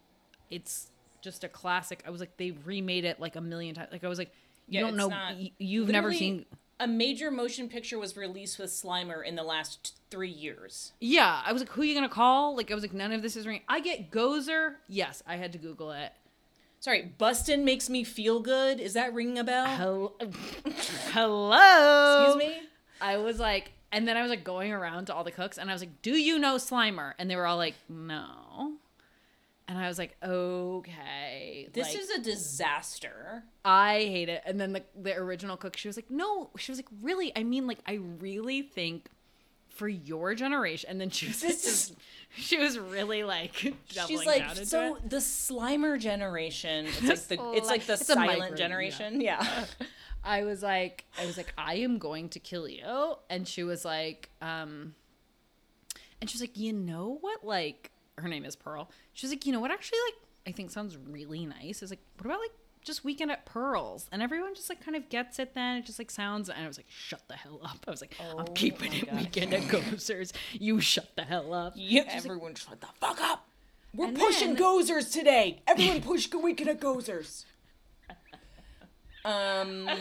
It's 0.51 0.91
just 1.21 1.43
a 1.45 1.49
classic. 1.49 2.03
I 2.07 2.11
was 2.11 2.21
like, 2.21 2.37
they 2.39 2.53
remade 2.53 3.05
it, 3.05 3.19
like, 3.21 3.37
a 3.37 3.41
million 3.43 3.75
times. 3.75 3.89
Like, 3.93 4.05
I 4.05 4.09
was 4.09 4.19
like, 4.19 4.33
you 4.69 4.81
Yeah, 4.81 4.87
don't 4.87 4.97
know. 4.97 5.09
not- 5.09 5.35
you've 5.61 5.89
never 5.89 6.13
seen. 6.15 6.47
A 6.81 6.87
major 6.87 7.31
motion 7.31 7.69
picture 7.69 7.99
was 7.99 8.17
released 8.17 8.59
with 8.59 8.71
Slimer 8.71 9.25
in 9.25 9.35
the 9.35 9.43
last 9.43 9.97
three 10.11 10.31
years. 10.31 10.93
Yeah, 11.01 11.43
I 11.45 11.53
was 11.53 11.61
like, 11.61 11.71
who 11.71 11.83
are 11.83 11.85
you 11.85 11.95
gonna 11.95 12.09
call? 12.09 12.57
Like, 12.57 12.71
I 12.71 12.75
was 12.75 12.85
like, 12.85 12.93
none 12.93 13.13
of 13.13 13.23
this 13.23 13.37
is 13.37 13.47
ring. 13.47 13.63
I 13.69 13.81
get 13.81 14.11
Gozer. 14.11 14.75
Yes, 14.89 15.23
I 15.27 15.37
had 15.37 15.53
to 15.53 15.59
Google 15.59 15.91
it. 15.93 16.13
Sorry, 16.81 17.13
Bustin 17.19 17.65
makes 17.65 17.91
me 17.91 18.05
feel 18.05 18.39
good. 18.39 18.79
Is 18.79 18.95
that 18.95 19.13
ringing 19.13 19.39
a 19.39 19.45
bell? 19.45 19.67
Hello. 19.67 20.13
Hello. 21.13 22.27
Excuse 22.27 22.49
me? 22.49 22.63
I 23.01 23.17
was 23.17 23.41
like, 23.41 23.73
and 23.91 24.07
then 24.07 24.17
I 24.17 24.23
was 24.23 24.31
like 24.31 24.45
going 24.45 24.73
around 24.73 25.07
to 25.07 25.15
all 25.15 25.25
the 25.25 25.33
cooks, 25.33 25.59
and 25.59 25.71
I 25.71 25.73
was 25.73 25.83
like, 25.83 26.03
"Do 26.03 26.13
you 26.13 26.39
know 26.39 26.57
Slimer?" 26.57 27.15
And 27.19 27.31
they 27.31 27.37
were 27.37 27.47
all 27.47 27.57
like, 27.57 27.75
"No." 27.89 28.73
And 29.69 29.77
I 29.79 29.87
was 29.87 29.99
like, 29.99 30.17
"Okay." 30.23 31.69
This 31.73 31.89
Like, 31.89 31.99
is 32.03 32.11
a 32.11 32.23
disaster. 32.23 33.45
I 33.65 33.99
hate 33.99 34.29
it. 34.31 34.43
And 34.47 34.59
then 34.59 34.73
the 34.73 34.83
the 35.01 35.15
original 35.15 35.57
cook, 35.59 35.77
she 35.77 35.89
was 35.89 35.97
like, 35.97 36.11
"No." 36.11 36.51
She 36.57 36.73
was 36.73 36.79
like, 36.79 36.89
"Really? 37.03 37.33
I 37.37 37.45
mean, 37.45 37.67
like, 37.67 37.79
I 37.87 37.95
really 37.95 38.63
think." 38.63 39.09
For 39.69 39.87
your 39.89 40.35
generation, 40.35 40.91
and 40.91 41.01
then 41.01 41.09
she 41.09 41.29
was 41.29 41.41
This 41.41 41.63
just, 41.65 41.95
she 42.37 42.59
was 42.59 42.77
really 42.81 43.23
like 43.23 43.53
doubling 43.95 44.19
She's 44.19 44.27
like, 44.27 44.57
so 44.67 44.97
it. 44.97 45.09
the 45.09 45.19
Slimer 45.19 46.01
generation. 46.01 46.87
It's 46.87 47.31
like 47.31 47.39
the 47.39 47.53
it's 47.55 47.69
like 47.69 47.87
the 47.87 47.93
It's 47.93 48.05
silent 48.07 48.41
micro- 48.41 48.57
generation. 48.57 49.21
Yeah. 49.21 49.67
I 50.25 50.43
was 50.43 50.65
like, 50.65 51.05
I 51.23 51.27
was 51.27 51.37
like, 51.37 51.53
I 51.57 51.75
am 51.77 51.99
going 51.99 52.29
to 52.31 52.41
kill 52.41 52.69
you. 52.69 53.15
And 53.31 53.47
she 53.47 53.63
was 53.63 53.85
like, 53.85 54.31
um, 54.43 54.97
and 56.21 56.29
she 56.29 56.35
was 56.35 56.41
like, 56.41 56.57
you 56.57 56.73
know 56.73 57.19
what? 57.21 57.45
Like, 57.45 57.93
her 58.21 58.29
name 58.29 58.45
is 58.45 58.57
Pearl. 58.57 58.91
She 59.15 59.27
was 59.27 59.33
like, 59.33 59.47
you 59.47 59.53
know 59.53 59.61
what? 59.61 59.71
Actually, 59.71 59.99
like, 60.07 60.15
I 60.47 60.53
think 60.53 60.71
sounds 60.71 60.97
really 60.97 61.47
nice. 61.47 61.83
Is 61.83 61.91
like, 61.91 62.01
what 62.19 62.27
about 62.27 62.41
like 62.41 62.51
just 62.83 63.05
weekend 63.05 63.31
at 63.31 63.45
Pearls? 63.47 64.09
And 64.13 64.23
everyone 64.23 64.55
just 64.55 64.69
like 64.69 64.83
kind 64.85 64.97
of 64.97 65.09
gets 65.09 65.39
it. 65.39 65.55
Then 65.55 65.79
it 65.79 65.87
just 65.87 65.99
like 65.99 66.11
sounds. 66.11 66.49
And 66.49 66.65
I 66.65 66.67
was 66.69 66.79
like, 66.79 66.87
shut 66.89 67.23
the 67.29 67.35
hell 67.35 67.61
up. 67.63 67.79
I 67.87 67.91
was 67.91 68.01
like, 68.01 68.17
Oh 68.21 68.39
I'm 68.39 68.47
keeping 68.55 68.93
it 68.93 69.07
God. 69.07 69.17
weekend 69.17 69.55
at 69.55 69.63
Gozers. 69.63 70.33
You 70.53 70.81
shut 70.81 71.09
the 71.17 71.23
hell 71.25 71.53
up. 71.53 71.75
Yeah, 71.77 72.05
everyone 72.09 72.55
shut 72.55 72.81
the 72.81 72.89
fuck 73.01 73.21
up. 73.21 73.47
We're 73.95 74.13
pushing 74.13 74.55
then- 74.55 74.63
Gozers 74.63 75.13
today. 75.13 75.63
Everyone 75.67 76.01
push 76.03 76.29
Weekend 76.33 76.69
at 76.71 76.81
Gozers. 76.81 77.45
Um, 79.25 79.89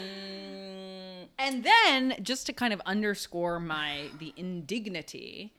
And 1.40 1.64
then, 1.64 2.16
just 2.24 2.48
to 2.48 2.54
kind 2.54 2.74
of 2.74 2.82
underscore 2.86 3.60
my 3.60 4.10
the 4.18 4.34
indignity, 4.38 5.54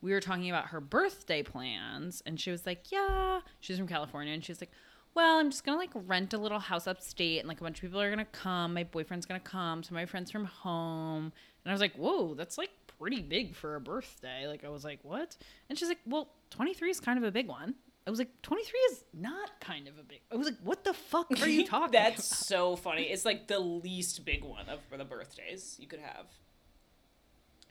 we 0.00 0.12
were 0.12 0.20
talking 0.20 0.48
about 0.48 0.66
her 0.66 0.80
birthday 0.80 1.42
plans, 1.42 2.22
and 2.26 2.38
she 2.40 2.50
was 2.50 2.66
like, 2.66 2.90
"Yeah, 2.92 3.40
she's 3.60 3.78
from 3.78 3.88
California," 3.88 4.32
and 4.32 4.44
she 4.44 4.52
was 4.52 4.60
like, 4.60 4.70
"Well, 5.14 5.38
I'm 5.38 5.50
just 5.50 5.64
gonna 5.64 5.78
like 5.78 5.90
rent 5.94 6.32
a 6.34 6.38
little 6.38 6.58
house 6.60 6.86
upstate, 6.86 7.40
and 7.40 7.48
like 7.48 7.60
a 7.60 7.64
bunch 7.64 7.78
of 7.78 7.82
people 7.82 8.00
are 8.00 8.10
gonna 8.10 8.24
come. 8.26 8.74
My 8.74 8.84
boyfriend's 8.84 9.26
gonna 9.26 9.40
come, 9.40 9.82
so 9.82 9.94
my 9.94 10.06
friends 10.06 10.30
from 10.30 10.44
home." 10.44 11.32
And 11.64 11.70
I 11.70 11.72
was 11.72 11.80
like, 11.80 11.94
"Whoa, 11.96 12.34
that's 12.34 12.56
like 12.58 12.70
pretty 12.98 13.22
big 13.22 13.54
for 13.54 13.74
a 13.74 13.80
birthday." 13.80 14.46
Like 14.46 14.64
I 14.64 14.68
was 14.68 14.84
like, 14.84 15.00
"What?" 15.02 15.36
And 15.68 15.78
she's 15.78 15.88
like, 15.88 16.00
"Well, 16.06 16.28
23 16.50 16.90
is 16.90 17.00
kind 17.00 17.18
of 17.18 17.24
a 17.24 17.30
big 17.32 17.48
one." 17.48 17.74
I 18.06 18.10
was 18.10 18.18
like, 18.18 18.40
23 18.40 18.80
is 18.92 19.04
not 19.12 19.60
kind 19.60 19.86
of 19.86 19.98
a 19.98 20.02
big. 20.02 20.20
I 20.32 20.36
was 20.36 20.46
like, 20.46 20.56
"What 20.62 20.82
the 20.84 20.94
fuck 20.94 21.26
are 21.42 21.46
you 21.48 21.66
talking?" 21.66 21.92
That's 21.92 22.26
about? 22.30 22.46
so 22.46 22.76
funny. 22.76 23.02
It's 23.02 23.26
like 23.26 23.48
the 23.48 23.58
least 23.58 24.24
big 24.24 24.42
one 24.44 24.66
of 24.68 24.80
for 24.88 24.96
the 24.96 25.04
birthdays 25.04 25.76
you 25.78 25.86
could 25.86 26.00
have. 26.00 26.24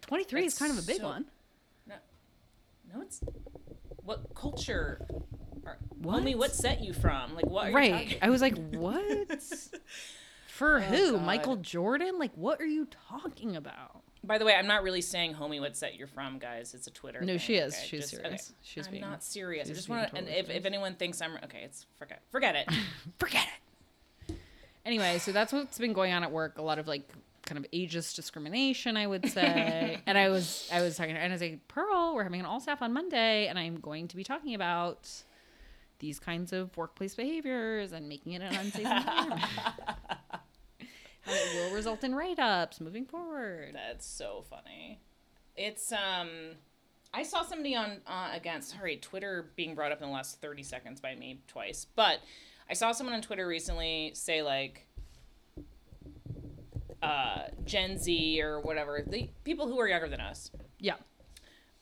23 0.02 0.46
is 0.46 0.58
kind 0.58 0.72
of 0.72 0.78
a 0.78 0.86
big 0.86 0.98
so- 0.98 1.06
one. 1.08 1.26
No, 2.94 3.02
it's 3.02 3.22
what 4.04 4.34
culture? 4.36 5.06
Are, 5.66 5.78
What? 6.02 6.24
Homie, 6.24 6.36
what 6.36 6.54
set 6.54 6.82
you 6.84 6.94
from? 6.94 7.36
Like, 7.36 7.46
what? 7.48 7.66
Are 7.68 7.70
You 7.70 7.76
Right. 7.76 8.18
I 8.22 8.30
was 8.30 8.42
like, 8.42 8.56
what? 8.74 9.04
For 10.48 10.78
oh, 10.78 10.82
who? 10.82 11.12
God. 11.14 11.24
Michael 11.24 11.56
Jordan? 11.58 12.18
Like, 12.18 12.32
what 12.36 12.60
are 12.62 12.66
you 12.66 12.88
talking 13.10 13.56
about? 13.56 14.02
By 14.24 14.38
the 14.40 14.46
way, 14.46 14.56
I'm 14.56 14.66
not 14.68 14.82
really 14.84 15.02
saying 15.02 15.36
homie 15.36 15.60
what 15.62 15.78
set 15.78 15.96
you're 15.96 16.08
from, 16.08 16.40
guys. 16.40 16.74
It's 16.74 16.88
a 16.88 16.92
Twitter. 16.92 17.22
No, 17.22 17.28
thing, 17.34 17.38
she 17.40 17.56
is. 17.56 17.74
okay? 17.76 17.86
She's 17.86 18.00
Just- 18.10 18.22
serious. 18.24 18.54
She's 18.62 18.86
I'm 18.88 18.92
being- 18.92 19.02
not 19.02 19.24
serious. 19.24 19.70
I 19.70 19.74
just 19.74 19.88
want 19.90 20.10
to. 20.10 20.18
And 20.18 20.28
if, 20.28 20.50
if 20.50 20.66
anyone 20.66 20.96
thinks 20.96 21.22
I'm 21.22 21.36
okay, 21.44 21.62
it's 21.64 21.86
forget 21.98 22.22
forget 22.32 22.56
it. 22.56 22.68
Forget 23.20 23.48
it. 24.30 24.36
Anyway, 24.86 25.18
so 25.20 25.32
that's 25.34 25.52
what's 25.52 25.78
been 25.78 25.92
going 25.94 26.14
on 26.14 26.24
at 26.24 26.32
work. 26.32 26.58
A 26.58 26.62
lot 26.62 26.80
of 26.80 26.88
like 26.88 27.12
kind 27.48 27.58
of 27.64 27.70
ageist 27.72 28.16
discrimination, 28.16 28.96
I 28.98 29.08
would 29.08 29.28
say. 29.32 30.00
and 30.06 30.18
I 30.18 30.30
was 30.30 30.70
I 30.72 30.82
was 30.82 30.96
talking 30.98 31.16
and 31.16 31.32
I 31.32 31.34
was 31.34 31.42
like, 31.42 31.68
Pearl, 31.68 32.14
we're 32.14 32.24
having 32.24 32.40
an 32.40 32.46
all 32.46 32.60
staff 32.60 32.82
on 32.82 32.94
Monday, 32.94 33.48
and 33.48 33.58
I'm 33.58 33.80
going 33.80 34.08
to 34.10 34.16
be 34.16 34.24
talking 34.24 34.54
about 34.54 35.10
these 36.00 36.20
kinds 36.20 36.54
of 36.54 36.76
workplace 36.78 37.16
behaviors 37.16 37.92
and 37.92 38.08
making 38.08 38.34
it 38.34 38.42
an 38.42 38.54
unsafe 38.54 38.86
environment. 38.86 39.42
How 41.22 41.34
it 41.34 41.56
will 41.56 41.76
result 41.76 42.04
in 42.04 42.16
write 42.16 42.40
ups 42.40 42.80
moving 42.80 43.06
forward. 43.06 43.72
That's 43.74 44.06
so 44.06 44.46
funny. 44.50 45.00
It's 45.56 45.92
um 45.92 46.30
I 47.14 47.24
saw 47.24 47.44
somebody 47.44 47.76
on 47.76 48.02
uh, 48.06 48.30
again, 48.34 48.62
sorry, 48.62 48.98
Twitter 48.98 49.52
being 49.56 49.76
brought 49.76 49.92
up 49.92 50.02
in 50.02 50.08
the 50.08 50.14
last 50.14 50.40
30 50.40 50.64
seconds 50.64 51.02
by 51.02 51.16
me 51.16 51.42
twice. 51.48 51.86
But 51.96 52.20
I 52.70 52.74
saw 52.74 52.92
someone 52.92 53.16
on 53.16 53.22
Twitter 53.22 53.48
recently 53.48 54.12
say 54.14 54.42
like 54.42 54.87
uh 57.04 57.44
Gen 57.66 57.98
Z 57.98 58.42
or 58.42 58.60
whatever, 58.60 59.04
the 59.06 59.30
people 59.44 59.68
who 59.68 59.80
are 59.80 59.88
younger 59.88 60.08
than 60.08 60.20
us 60.22 60.52
Yeah. 60.80 60.96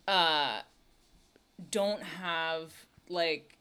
uh 0.08 0.62
don't 1.72 2.04
have 2.04 2.74
like 3.10 3.58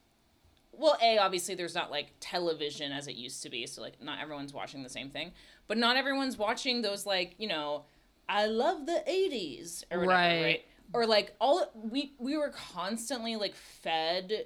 well 0.73 0.97
a 1.01 1.17
obviously 1.17 1.55
there's 1.55 1.75
not 1.75 1.89
like 1.89 2.11
television 2.19 2.91
as 2.91 3.07
it 3.07 3.15
used 3.15 3.41
to 3.43 3.49
be 3.49 3.65
so 3.65 3.81
like 3.81 4.01
not 4.03 4.19
everyone's 4.21 4.53
watching 4.53 4.83
the 4.83 4.89
same 4.89 5.09
thing 5.09 5.31
but 5.67 5.77
not 5.77 5.95
everyone's 5.95 6.37
watching 6.37 6.81
those 6.81 7.05
like 7.05 7.35
you 7.37 7.47
know 7.47 7.85
i 8.27 8.47
love 8.47 8.85
the 8.85 9.01
80s 9.07 9.85
or 9.91 9.99
whatever 9.99 10.11
right, 10.11 10.41
Right. 10.43 10.65
or 10.93 11.05
like 11.05 11.33
all 11.39 11.71
we 11.73 12.13
we 12.17 12.35
were 12.35 12.49
constantly 12.49 13.37
like 13.37 13.55
fed 13.55 14.45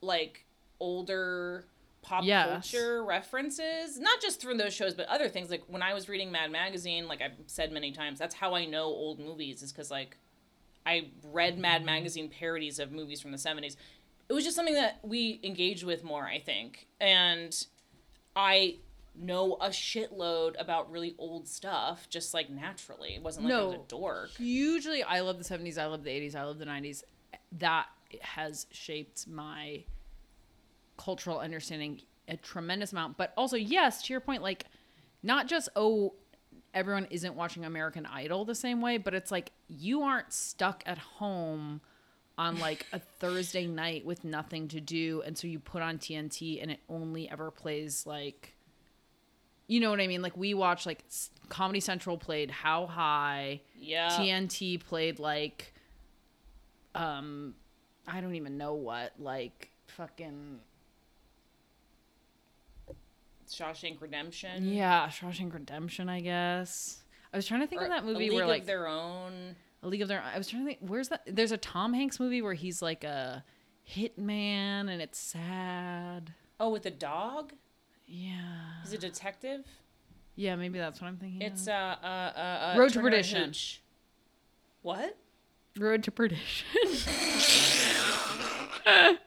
like 0.00 0.44
older 0.80 1.64
pop 2.02 2.24
Yes. 2.24 2.70
culture 2.70 3.04
references 3.04 3.98
not 3.98 4.20
just 4.20 4.42
from 4.42 4.56
those 4.58 4.72
shows 4.72 4.94
but 4.94 5.06
other 5.08 5.28
things 5.28 5.50
like 5.50 5.62
when 5.66 5.82
i 5.82 5.92
was 5.92 6.08
reading 6.08 6.32
mad 6.32 6.50
magazine 6.50 7.06
like 7.08 7.20
i've 7.20 7.36
said 7.46 7.72
many 7.72 7.92
times 7.92 8.18
that's 8.18 8.34
how 8.34 8.54
i 8.54 8.64
know 8.64 8.84
old 8.84 9.18
movies 9.18 9.62
is 9.62 9.72
because 9.72 9.90
like 9.90 10.16
I 10.86 11.08
read 11.32 11.58
Mad 11.58 11.78
mm-hmm. 11.78 11.86
Magazine 11.86 12.28
parodies 12.28 12.78
of 12.78 12.92
movies 12.92 13.20
from 13.20 13.32
the 13.32 13.38
70s. 13.38 13.76
It 14.28 14.32
was 14.32 14.44
just 14.44 14.56
something 14.56 14.74
that 14.74 14.98
we 15.02 15.40
engaged 15.42 15.84
with 15.84 16.04
more, 16.04 16.24
I 16.24 16.38
think. 16.38 16.86
And 17.00 17.54
I 18.34 18.76
know 19.14 19.54
a 19.60 19.68
shitload 19.68 20.60
about 20.60 20.90
really 20.90 21.14
old 21.18 21.48
stuff 21.48 22.08
just 22.08 22.32
like 22.32 22.48
naturally. 22.48 23.14
It 23.16 23.22
wasn't 23.22 23.46
like 23.46 23.54
I 23.54 23.62
was 23.62 23.74
No. 23.74 23.82
a 23.82 23.84
dork. 23.88 24.30
Hugely, 24.30 25.02
I 25.02 25.20
love 25.20 25.38
the 25.38 25.44
70s, 25.44 25.78
I 25.78 25.86
love 25.86 26.04
the 26.04 26.10
80s, 26.10 26.34
I 26.34 26.44
love 26.44 26.58
the 26.58 26.64
90s. 26.64 27.02
That 27.58 27.86
has 28.22 28.66
shaped 28.70 29.28
my 29.28 29.84
cultural 31.00 31.38
understanding 31.38 32.00
a 32.28 32.36
tremendous 32.36 32.92
amount. 32.92 33.16
But 33.16 33.32
also, 33.36 33.56
yes, 33.56 34.02
to 34.02 34.12
your 34.12 34.20
point, 34.20 34.42
like, 34.42 34.66
not 35.22 35.46
just, 35.46 35.68
oh, 35.76 36.14
everyone 36.74 37.06
isn't 37.10 37.34
watching 37.34 37.64
American 37.64 38.06
Idol 38.06 38.44
the 38.44 38.54
same 38.54 38.80
way, 38.80 38.98
but 38.98 39.14
it's 39.14 39.30
like 39.30 39.50
you 39.68 40.02
aren't 40.02 40.32
stuck 40.32 40.82
at 40.86 40.98
home 40.98 41.80
on 42.38 42.58
like 42.58 42.86
a 42.92 42.98
Thursday 42.98 43.66
night 43.66 44.06
with 44.06 44.24
nothing 44.24 44.68
to 44.68 44.80
do. 44.80 45.22
And 45.26 45.36
so 45.36 45.46
you 45.48 45.58
put 45.58 45.82
on 45.82 45.98
TNT 45.98 46.62
and 46.62 46.70
it 46.70 46.80
only 46.88 47.28
ever 47.28 47.50
plays 47.50 48.06
like 48.06 48.54
you 49.66 49.78
know 49.78 49.90
what 49.90 50.00
I 50.00 50.06
mean? 50.08 50.20
Like 50.22 50.36
we 50.36 50.52
watch 50.54 50.84
like 50.86 51.04
Comedy 51.48 51.78
Central 51.80 52.16
played 52.18 52.50
How 52.50 52.86
High, 52.86 53.60
Yeah. 53.78 54.08
TNT 54.10 54.82
played 54.84 55.18
like 55.18 55.74
um 56.94 57.54
I 58.06 58.20
don't 58.20 58.34
even 58.36 58.56
know 58.56 58.74
what, 58.74 59.12
like 59.18 59.70
fucking 59.88 60.60
Shawshank 63.50 64.00
Redemption. 64.00 64.72
yeah, 64.72 65.08
Shawshank 65.08 65.52
Redemption, 65.52 66.08
I 66.08 66.20
guess. 66.20 67.02
I 67.32 67.36
was 67.36 67.46
trying 67.46 67.60
to 67.60 67.66
think 67.66 67.80
Or 67.82 67.84
of 67.84 67.90
that 67.90 68.04
movie 68.04 68.18
League 68.20 68.32
where 68.32 68.44
of 68.44 68.50
like 68.50 68.66
their 68.66 68.86
own. 68.88 69.54
A 69.82 69.88
League 69.88 70.02
of 70.02 70.08
Their 70.08 70.22
I 70.22 70.36
was 70.36 70.46
trying 70.48 70.62
to 70.64 70.66
think 70.68 70.78
where's 70.80 71.08
that 71.08 71.22
there's 71.26 71.52
a 71.52 71.56
Tom 71.56 71.94
Hanks 71.94 72.20
movie 72.20 72.42
where 72.42 72.54
he's 72.54 72.82
like 72.82 73.02
a 73.04 73.42
hitman 73.88 74.90
and 74.90 75.00
it's 75.00 75.18
sad. 75.18 76.34
Oh, 76.58 76.68
with 76.70 76.84
a 76.86 76.90
dog? 76.90 77.52
Yeah. 78.06 78.32
He's 78.82 78.92
a 78.92 78.98
detective? 78.98 79.64
Yeah, 80.36 80.56
maybe 80.56 80.78
that's 80.78 81.00
what 81.00 81.08
I'm 81.08 81.16
thinking. 81.16 81.40
It's 81.42 81.66
of. 81.66 81.72
uh 81.72 81.96
uh 82.04 82.72
uh, 82.74 82.74
Road 82.78 82.88
to 82.88 82.94
Turner 82.94 83.10
Perdition. 83.10 83.52
What? 84.82 85.16
Road 85.78 86.02
to 86.04 86.10
Perdition. 86.10 86.66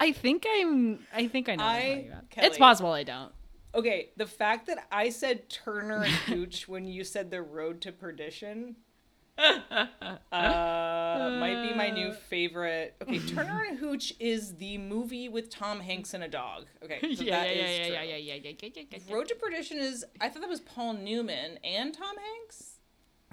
I 0.00 0.12
think 0.12 0.46
I'm. 0.48 1.00
I 1.14 1.28
think 1.28 1.48
I 1.48 1.56
know. 1.56 1.64
I-. 1.64 2.08
Kelly. 2.30 2.46
It's 2.46 2.58
possible 2.58 2.92
I 2.92 3.02
don't. 3.02 3.32
Okay, 3.74 4.10
the 4.16 4.26
fact 4.26 4.66
that 4.66 4.86
I 4.90 5.10
said 5.10 5.48
Turner 5.50 6.02
and 6.02 6.12
Hooch 6.12 6.68
when 6.68 6.86
you 6.86 7.04
said 7.04 7.30
the 7.30 7.42
road 7.42 7.80
to 7.82 7.92
perdition 7.92 8.76
uh, 9.38 9.86
might 10.32 11.68
be 11.68 11.74
my 11.76 11.90
new 11.90 12.12
favorite. 12.12 12.96
Okay, 13.02 13.18
Turner 13.20 13.64
and 13.68 13.78
Hooch 13.78 14.14
is 14.18 14.56
the 14.56 14.78
movie 14.78 15.28
with 15.28 15.50
Tom 15.50 15.80
Hanks 15.80 16.14
and 16.14 16.24
a 16.24 16.28
dog. 16.28 16.66
Okay, 16.82 16.98
so 17.14 17.22
yeah, 17.22 17.44
that 17.44 17.56
yeah, 17.56 17.62
is 17.62 17.78
yeah, 17.78 17.86
true. 17.86 17.94
yeah, 17.94 18.02
yeah, 18.02 18.16
yeah, 18.16 18.34
yeah, 18.34 18.34
yeah, 18.42 18.70
yeah, 18.74 18.98
yeah. 19.06 19.14
Road 19.14 19.28
to 19.28 19.34
Perdition 19.36 19.78
is. 19.78 20.04
I 20.20 20.28
thought 20.28 20.40
that 20.40 20.48
was 20.48 20.60
Paul 20.60 20.94
Newman 20.94 21.58
and 21.62 21.94
Tom 21.94 22.16
Hanks. 22.16 22.78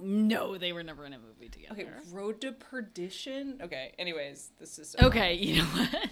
No, 0.02 0.58
they 0.58 0.74
were 0.74 0.84
never 0.84 1.06
in 1.06 1.14
a 1.14 1.20
movie 1.20 1.50
together. 1.50 1.74
Okay, 1.74 1.88
Road 2.12 2.42
to 2.42 2.52
Perdition. 2.52 3.60
Okay, 3.64 3.94
anyways, 3.98 4.52
this 4.60 4.78
is 4.78 4.96
Okay, 5.02 5.34
you 5.34 5.58
know 5.58 5.64
what? 5.64 6.10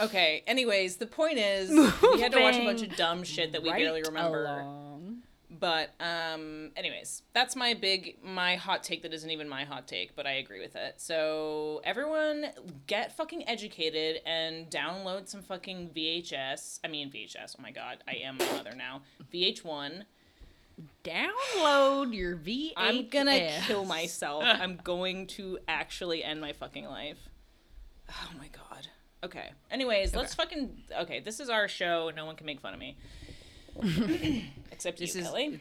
Okay, 0.00 0.42
anyways, 0.46 0.96
the 0.96 1.06
point 1.06 1.38
is 1.38 1.70
we 2.14 2.20
had 2.20 2.32
to 2.32 2.40
watch 2.40 2.56
a 2.56 2.64
bunch 2.64 2.82
of 2.82 2.96
dumb 2.96 3.22
shit 3.22 3.52
that 3.52 3.62
we 3.62 3.70
Right 3.70 3.80
barely 3.80 4.02
remember. 4.02 4.44
along. 4.44 5.22
But 5.50 5.90
um 6.00 6.70
anyways, 6.74 7.22
that's 7.34 7.54
my 7.54 7.74
big 7.74 8.16
my 8.24 8.56
hot 8.56 8.82
take 8.82 9.02
that 9.02 9.12
isn't 9.12 9.28
even 9.30 9.46
my 9.48 9.64
hot 9.64 9.86
take, 9.86 10.16
but 10.16 10.26
I 10.26 10.32
agree 10.34 10.60
with 10.60 10.74
it. 10.74 10.94
So 10.98 11.82
everyone 11.84 12.46
get 12.86 13.14
fucking 13.14 13.46
educated 13.46 14.22
and 14.24 14.70
download 14.70 15.28
some 15.28 15.42
fucking 15.42 15.90
VHS. 15.94 16.80
I 16.82 16.88
mean 16.88 17.10
VHS. 17.10 17.56
Oh 17.58 17.62
my 17.62 17.72
god, 17.72 17.98
I 18.08 18.14
am 18.22 18.38
a 18.40 18.44
mother 18.54 18.72
now. 18.74 19.02
VH1. 19.34 20.04
Download 21.04 22.14
your 22.14 22.36
VHS. 22.36 22.72
I'm 22.76 23.08
gonna 23.08 23.50
kill 23.66 23.84
myself. 23.84 24.44
I'm 24.46 24.78
going 24.82 25.26
to 25.26 25.58
actually 25.68 26.24
end 26.24 26.40
my 26.40 26.52
fucking 26.54 26.86
life. 26.86 27.18
Oh 28.08 28.30
my 28.38 28.46
god. 28.48 28.59
Okay. 29.22 29.50
Anyways, 29.70 30.14
let's 30.14 30.34
fucking 30.34 30.82
okay. 31.00 31.20
This 31.20 31.40
is 31.40 31.48
our 31.50 31.68
show. 31.68 32.10
No 32.14 32.24
one 32.24 32.36
can 32.36 32.46
make 32.46 32.60
fun 32.60 32.72
of 32.72 32.80
me, 32.80 32.96
except 34.72 34.98
This 34.98 35.14
you, 35.14 35.20
is. 35.20 35.26
Kelly. 35.26 35.60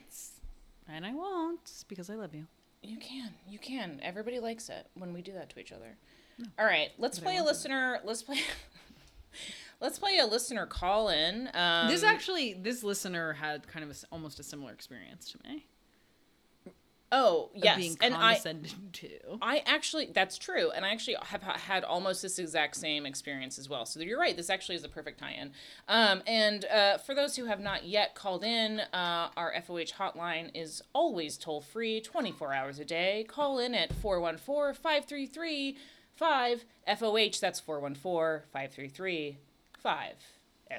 And 0.87 1.05
I 1.05 1.13
won't 1.13 1.83
because 1.87 2.09
I 2.09 2.15
love 2.15 2.33
you. 2.33 2.47
You 2.81 2.97
can. 2.97 3.31
You 3.47 3.59
can. 3.59 3.99
Everybody 4.01 4.39
likes 4.39 4.69
it 4.69 4.87
when 4.95 5.13
we 5.13 5.21
do 5.21 5.33
that 5.33 5.49
to 5.51 5.59
each 5.59 5.71
other. 5.71 5.97
All 6.57 6.65
right, 6.65 6.89
let's 6.97 7.19
But 7.19 7.25
play 7.25 7.37
a 7.37 7.43
listener. 7.43 7.99
Let's 8.05 8.23
play. 8.23 8.39
let's 9.81 9.99
play 9.99 10.17
a 10.19 10.25
listener 10.25 10.65
call 10.65 11.09
in. 11.09 11.49
Um, 11.53 11.89
this 11.89 12.03
actually, 12.03 12.53
this 12.53 12.81
listener 12.81 13.33
had 13.33 13.67
kind 13.67 13.83
of 13.83 13.91
a 13.91 13.95
almost 14.11 14.39
a 14.39 14.43
similar 14.43 14.71
experience 14.71 15.31
to 15.31 15.39
me. 15.47 15.65
Oh 17.11 17.49
yes, 17.55 17.77
being 17.77 17.97
and 18.01 18.13
I 18.13 18.35
to. 18.93 19.09
I 19.41 19.63
actually 19.65 20.11
that's 20.13 20.37
true, 20.37 20.69
and 20.71 20.85
I 20.85 20.91
actually 20.91 21.17
have 21.23 21.41
had 21.41 21.83
almost 21.83 22.21
this 22.21 22.37
exact 22.37 22.75
same 22.75 23.05
experience 23.05 23.57
as 23.57 23.67
well. 23.67 23.85
So 23.85 23.99
you're 23.99 24.19
right. 24.19 24.35
This 24.35 24.49
actually 24.49 24.75
is 24.75 24.83
a 24.83 24.89
perfect 24.89 25.19
tie-in. 25.19 25.51
Um, 25.87 26.21
and 26.27 26.65
uh, 26.65 26.97
for 26.99 27.15
those 27.15 27.35
who 27.35 27.45
have 27.45 27.59
not 27.59 27.85
yet 27.85 28.13
called 28.13 28.43
in, 28.43 28.81
uh, 28.93 29.29
our 29.35 29.53
FOH 29.65 29.93
hotline 29.97 30.51
is 30.53 30.83
always 30.93 31.37
toll 31.37 31.61
free, 31.61 31.99
24 31.99 32.53
hours 32.53 32.79
a 32.79 32.85
day. 32.85 33.25
Call 33.27 33.59
in 33.59 33.73
at 33.73 33.91
414-533 33.91 35.75
5 36.15 36.65
FOH. 36.97 37.39
That's 37.41 37.61
414-533 37.61 39.37
5 39.79 40.13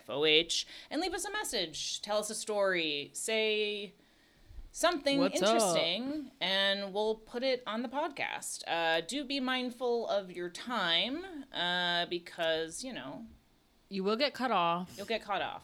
FOH, 0.07 0.65
and 0.91 1.01
leave 1.01 1.15
us 1.15 1.25
a 1.25 1.33
message. 1.33 2.01
Tell 2.03 2.19
us 2.19 2.31
a 2.31 2.35
story. 2.35 3.11
Say 3.13 3.95
something 4.73 5.19
What's 5.19 5.43
up? 5.43 5.49
interesting 5.55 6.31
and 6.41 6.93
we'll 6.95 7.17
put 7.17 7.43
it 7.43 7.63
on 7.67 7.83
the 7.83 7.89
podcast. 7.89 8.63
Uh, 8.69 9.01
do 9.07 9.25
be 9.25 9.41
mindful 9.41 10.09
of 10.09 10.31
your 10.31 10.49
time 10.49 11.23
uh, 11.53 12.07
because, 12.07 12.85
you 12.85 12.93
know, 12.93 13.25
You 13.89 14.05
will 14.05 14.17
get 14.17 14.35
cut 14.35 14.51
off. 14.51 14.93
you'll 14.97 15.07
get 15.07 15.25
caught 15.25 15.43
off. 15.43 15.63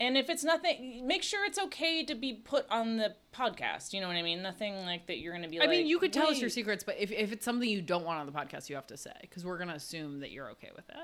And 0.00 0.18
if 0.18 0.28
it's 0.28 0.42
nothing, 0.42 1.06
make 1.06 1.22
sure 1.22 1.44
it's 1.44 1.60
okay 1.60 2.04
to 2.04 2.16
be 2.16 2.32
put 2.32 2.66
on 2.68 2.96
the 2.96 3.14
podcast. 3.32 3.92
You 3.92 4.00
know 4.00 4.08
what 4.08 4.16
I 4.16 4.22
mean? 4.22 4.42
Nothing 4.42 4.74
like 4.84 5.06
that 5.06 5.18
you're 5.18 5.32
going 5.32 5.44
to 5.44 5.48
be 5.48 5.58
I 5.58 5.62
like. 5.62 5.70
mean, 5.70 5.86
you 5.86 6.00
could 6.00 6.12
tell 6.12 6.26
us 6.26 6.40
your 6.40 6.50
secrets, 6.50 6.82
but 6.82 6.96
if, 6.98 7.12
if 7.12 7.30
it's 7.30 7.44
something 7.44 7.68
you 7.68 7.80
don't 7.82 8.04
want 8.04 8.18
on 8.18 8.26
the 8.26 8.32
podcast, 8.32 8.68
you 8.68 8.74
have 8.74 8.86
to 8.88 8.96
say 8.96 9.12
because 9.20 9.44
we're 9.44 9.58
gonna 9.58 9.74
assume 9.74 10.18
that 10.20 10.32
you're 10.32 10.50
okay 10.50 10.70
with 10.74 10.88
it. 10.88 10.96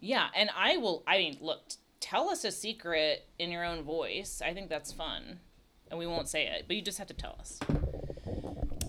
Yeah, 0.00 0.28
and 0.34 0.48
I 0.56 0.78
will, 0.78 1.02
I 1.06 1.18
mean, 1.18 1.36
look, 1.42 1.64
tell 2.00 2.28
us 2.28 2.44
a 2.44 2.50
secret 2.50 3.26
in 3.38 3.50
your 3.50 3.64
own 3.64 3.82
voice. 3.82 4.42
I 4.44 4.52
think 4.54 4.68
that's 4.68 4.92
fun. 4.92 5.40
And 5.90 5.98
we 5.98 6.06
won't 6.06 6.28
say 6.28 6.46
it, 6.46 6.64
but 6.66 6.76
you 6.76 6.82
just 6.82 6.98
have 6.98 7.06
to 7.08 7.14
tell 7.14 7.36
us. 7.38 7.58
Um, 7.68 7.76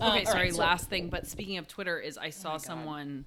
all 0.00 0.10
right, 0.14 0.26
sorry. 0.28 0.50
so- 0.50 0.58
last 0.58 0.88
thing, 0.88 1.08
but 1.08 1.26
speaking 1.26 1.58
of 1.58 1.66
Twitter, 1.68 1.98
is 1.98 2.16
I 2.18 2.30
saw 2.30 2.52
God. 2.52 2.62
someone, 2.62 3.24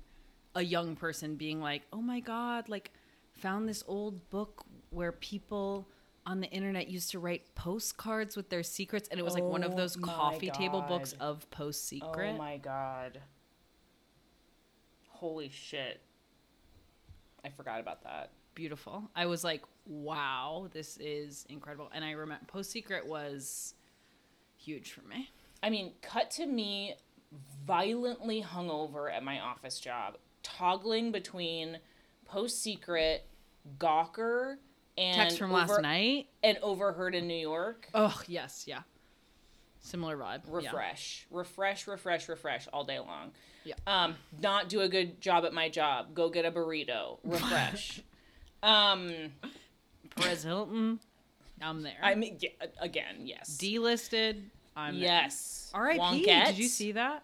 a 0.56 0.62
young 0.62 0.96
person, 0.96 1.36
being 1.36 1.60
like, 1.62 1.84
"Oh 1.92 2.02
my 2.02 2.20
god!" 2.22 2.70
Like, 2.70 2.92
found 3.34 3.68
this 3.68 3.84
old 3.88 4.30
book 4.30 4.64
where 4.90 5.12
people 5.12 5.88
on 6.26 6.40
the 6.40 6.48
internet 6.50 6.88
used 6.88 7.12
to 7.12 7.20
write 7.20 7.56
postcards 7.56 8.36
with 8.38 8.50
their 8.50 8.64
secrets, 8.64 9.10
and 9.10 9.20
it 9.20 9.24
was 9.24 9.34
like 9.34 9.44
one 9.44 9.64
of 9.64 9.74
Oh 9.74 9.76
those 9.78 9.98
my 9.98 10.08
coffee 10.08 10.50
table 10.52 10.82
books 10.82 11.14
of 11.20 11.50
post 11.50 11.88
secret. 11.88 12.34
Oh 12.36 12.38
my 12.38 12.58
god. 12.58 13.22
Holy 15.10 15.50
shit. 15.50 16.02
I 17.44 17.50
forgot 17.50 17.80
about 17.80 18.04
that. 18.04 18.32
Beautiful. 18.56 19.10
I 19.16 19.26
was 19.26 19.44
like, 19.44 19.64
"Wow, 19.86 20.70
this 20.72 20.98
is 20.98 21.46
incredible." 21.50 21.90
And 21.94 22.04
I 22.04 22.12
remember 22.12 22.46
post 22.46 22.72
secret 22.72 23.06
was 23.06 23.74
huge 24.58 24.92
for 24.92 25.02
me. 25.02 25.30
I 25.64 25.70
mean, 25.70 25.94
cut 26.02 26.32
to 26.32 26.46
me 26.46 26.96
violently 27.66 28.42
hungover 28.44 29.14
at 29.14 29.24
my 29.24 29.40
office 29.40 29.80
job, 29.80 30.18
toggling 30.44 31.12
between 31.12 31.80
Post 32.26 32.62
Secret, 32.62 33.26
Gawker, 33.78 34.58
and 34.98 35.16
Text 35.16 35.38
from 35.38 35.52
over- 35.52 35.74
last 35.74 35.82
night. 35.82 36.28
and 36.44 36.58
Overheard 36.62 37.16
in 37.16 37.28
New 37.28 37.34
York. 37.34 37.90
Oh 37.94 38.22
yes, 38.28 38.66
yeah. 38.68 38.82
Similar 39.84 40.16
vibe. 40.16 40.42
yeah. 40.48 40.70
refresh, 40.70 41.26
refresh, 41.32 41.88
refresh, 41.88 42.30
refresh 42.30 42.68
all 42.72 42.84
day 42.84 43.00
long. 43.00 43.32
Yeah. 43.64 43.76
Um, 43.88 44.16
not 44.40 44.70
do 44.70 44.82
a 44.82 44.90
good 44.90 45.20
job 45.22 45.44
at 45.44 45.54
my 45.54 45.70
job. 45.70 46.14
Go 46.14 46.30
get 46.30 46.46
a 46.46 46.52
burrito. 46.52 47.18
Refresh. 47.24 48.02
um, 48.64 49.12
Perez 50.22 50.44
Hilton. 50.44 51.00
I'm 51.62 51.84
there. 51.84 51.98
I 52.02 52.16
mean, 52.16 52.38
yeah, 52.40 52.50
again, 52.80 53.18
yes. 53.24 53.58
delisted. 53.62 54.42
I'm 54.76 54.96
there. 54.96 55.04
yes. 55.04 55.70
R.I.P. 55.74 56.00
Wonkette. 56.00 56.48
Did 56.48 56.58
you 56.58 56.68
see 56.68 56.94
that? 56.94 57.24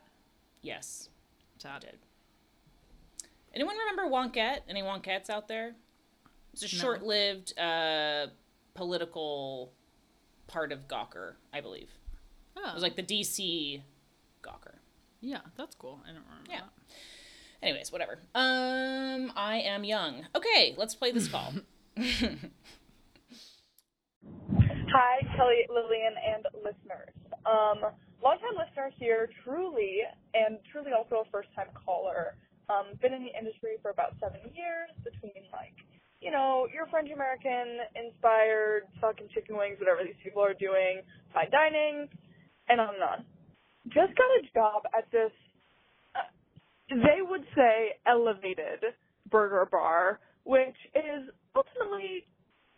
Yes. 0.62 1.10
Sad. 1.58 1.82
did. 1.82 1.98
Anyone 3.54 3.76
remember 3.78 4.14
Wonkette? 4.14 4.60
Any 4.70 4.84
Wonkettes 4.84 5.30
out 5.30 5.48
there? 5.48 5.74
It's 6.54 6.64
a 6.64 6.68
short-lived 6.68 7.58
uh, 7.60 8.28
political 8.74 9.72
part 10.48 10.72
of 10.72 10.88
Gawker, 10.88 11.34
I 11.54 11.62
believe. 11.62 11.90
Oh, 12.56 12.70
It 12.70 12.74
was 12.74 12.84
like 12.84 12.96
the 12.96 13.04
DC 13.04 13.82
Gawker. 14.44 14.76
yeah, 15.22 15.40
that's 15.56 15.76
cool. 15.76 16.00
I 16.04 16.08
don't 16.14 16.24
remember. 16.30 16.50
Yeah. 16.50 16.60
that. 16.60 16.70
Anyways, 17.64 17.92
whatever. 17.92 18.20
Um, 18.36 19.32
I 19.36 19.64
am 19.66 19.84
young. 19.84 20.26
Okay, 20.36 20.76
let's 20.78 20.94
play 20.96 21.12
this 21.12 21.28
call. 21.28 21.54
Hi, 24.88 25.20
Kelly, 25.36 25.68
Lillian, 25.68 26.16
and 26.16 26.48
listeners. 26.64 27.12
Um, 27.44 27.92
longtime 28.24 28.56
listener 28.56 28.88
here, 28.96 29.28
truly, 29.44 30.00
and 30.34 30.60
truly 30.72 30.92
also 30.96 31.28
a 31.28 31.30
first 31.30 31.50
time 31.56 31.68
caller. 31.76 32.40
Um, 32.72 32.96
been 33.02 33.12
in 33.12 33.28
the 33.28 33.36
industry 33.36 33.76
for 33.84 33.92
about 33.92 34.16
seven 34.24 34.40
years 34.56 34.92
between, 35.04 35.44
like, 35.52 35.76
you 36.24 36.32
know, 36.32 36.68
your 36.72 36.88
French 36.88 37.12
American 37.12 37.84
inspired 38.00 38.88
fucking 39.04 39.28
chicken 39.36 39.58
wings, 39.60 39.76
whatever 39.80 40.08
these 40.08 40.20
people 40.24 40.40
are 40.40 40.56
doing, 40.56 41.04
fine 41.34 41.52
dining, 41.52 42.08
and 42.72 42.80
on 42.80 42.96
and 42.96 43.04
on. 43.04 43.20
Just 43.92 44.16
got 44.16 44.32
a 44.40 44.42
job 44.56 44.84
at 44.98 45.04
this, 45.12 45.36
uh, 46.16 46.32
they 46.96 47.20
would 47.20 47.44
say, 47.56 48.00
elevated 48.08 48.88
burger 49.30 49.68
bar, 49.70 50.20
which 50.44 50.80
is 50.96 51.28
ultimately 51.56 52.24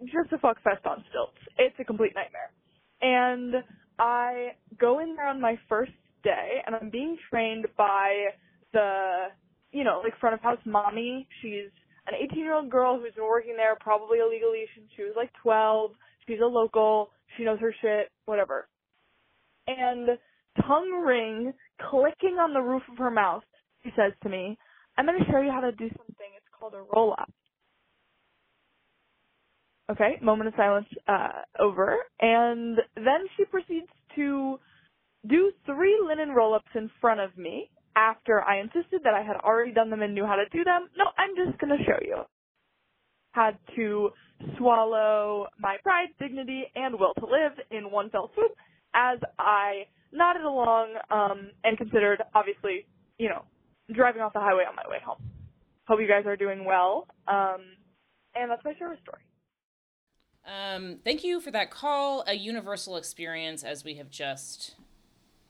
just 0.05 0.31
a 0.31 0.37
fuck 0.37 0.61
fest 0.63 0.85
on 0.85 1.03
stilts. 1.09 1.37
It's 1.57 1.75
a 1.79 1.83
complete 1.83 2.13
nightmare. 2.15 2.51
And 3.01 3.63
I 3.97 4.53
go 4.79 4.99
in 4.99 5.15
there 5.15 5.27
on 5.27 5.41
my 5.41 5.57
first 5.67 5.91
day 6.23 6.61
and 6.65 6.75
I'm 6.75 6.89
being 6.89 7.17
trained 7.29 7.65
by 7.77 8.27
the, 8.73 9.27
you 9.71 9.83
know, 9.83 10.01
like 10.03 10.17
front 10.19 10.35
of 10.35 10.41
house 10.41 10.59
mommy. 10.65 11.27
She's 11.41 11.69
an 12.07 12.13
18 12.31 12.39
year 12.39 12.53
old 12.53 12.69
girl 12.69 12.99
who's 12.99 13.13
been 13.13 13.25
working 13.25 13.55
there 13.55 13.75
probably 13.79 14.19
illegally 14.19 14.65
since 14.75 14.87
she 14.95 15.03
was 15.03 15.13
like 15.15 15.31
12. 15.43 15.91
She's 16.27 16.39
a 16.41 16.47
local. 16.47 17.09
She 17.37 17.43
knows 17.43 17.59
her 17.59 17.73
shit, 17.81 18.11
whatever. 18.25 18.67
And 19.67 20.17
tongue 20.65 21.03
ring 21.05 21.53
clicking 21.89 22.37
on 22.39 22.53
the 22.53 22.61
roof 22.61 22.83
of 22.91 22.97
her 22.97 23.11
mouth, 23.11 23.43
she 23.83 23.91
says 23.95 24.13
to 24.23 24.29
me, 24.29 24.57
I'm 24.97 25.05
going 25.05 25.19
to 25.19 25.31
show 25.31 25.41
you 25.41 25.51
how 25.51 25.61
to 25.61 25.71
do 25.71 25.87
something. 25.87 26.29
It's 26.35 26.45
called 26.57 26.73
a 26.73 26.83
roll 26.93 27.13
up. 27.17 27.31
Okay, 29.89 30.17
moment 30.21 30.47
of 30.49 30.53
silence 30.55 30.85
uh, 31.07 31.29
over. 31.59 31.97
And 32.21 32.77
then 32.95 33.25
she 33.35 33.45
proceeds 33.45 33.87
to 34.15 34.59
do 35.27 35.51
three 35.65 35.99
linen 36.05 36.29
roll 36.29 36.53
ups 36.53 36.69
in 36.75 36.89
front 37.01 37.19
of 37.19 37.35
me 37.37 37.69
after 37.95 38.41
I 38.41 38.59
insisted 38.59 39.01
that 39.03 39.13
I 39.13 39.23
had 39.23 39.35
already 39.37 39.73
done 39.73 39.89
them 39.89 40.01
and 40.01 40.13
knew 40.13 40.25
how 40.25 40.35
to 40.35 40.45
do 40.51 40.63
them. 40.63 40.89
No, 40.95 41.05
I'm 41.17 41.35
just 41.35 41.59
going 41.59 41.75
to 41.75 41.83
show 41.83 41.97
you. 42.01 42.21
Had 43.31 43.57
to 43.75 44.09
swallow 44.57 45.47
my 45.59 45.77
pride, 45.83 46.09
dignity, 46.19 46.63
and 46.75 46.99
will 46.99 47.13
to 47.15 47.25
live 47.25 47.53
in 47.71 47.91
one 47.91 48.09
fell 48.09 48.31
swoop 48.35 48.51
as 48.93 49.19
I 49.37 49.85
nodded 50.11 50.43
along 50.43 50.95
um, 51.11 51.51
and 51.63 51.77
considered, 51.77 52.21
obviously, 52.33 52.85
you 53.17 53.29
know, 53.29 53.43
driving 53.93 54.21
off 54.21 54.33
the 54.33 54.39
highway 54.39 54.63
on 54.67 54.75
my 54.75 54.83
way 54.87 54.97
home. 55.05 55.21
Hope 55.87 55.99
you 55.99 56.07
guys 56.07 56.25
are 56.25 56.37
doing 56.37 56.63
well. 56.63 57.07
Um, 57.27 57.61
and 58.35 58.49
that's 58.49 58.63
my 58.63 58.73
service 58.79 58.99
story. 59.03 59.21
Um, 60.49 60.97
thank 61.03 61.23
you 61.23 61.39
for 61.39 61.51
that 61.51 61.71
call. 61.71 62.23
A 62.27 62.33
universal 62.33 62.97
experience, 62.97 63.63
as 63.63 63.83
we 63.83 63.95
have 63.95 64.09
just 64.09 64.75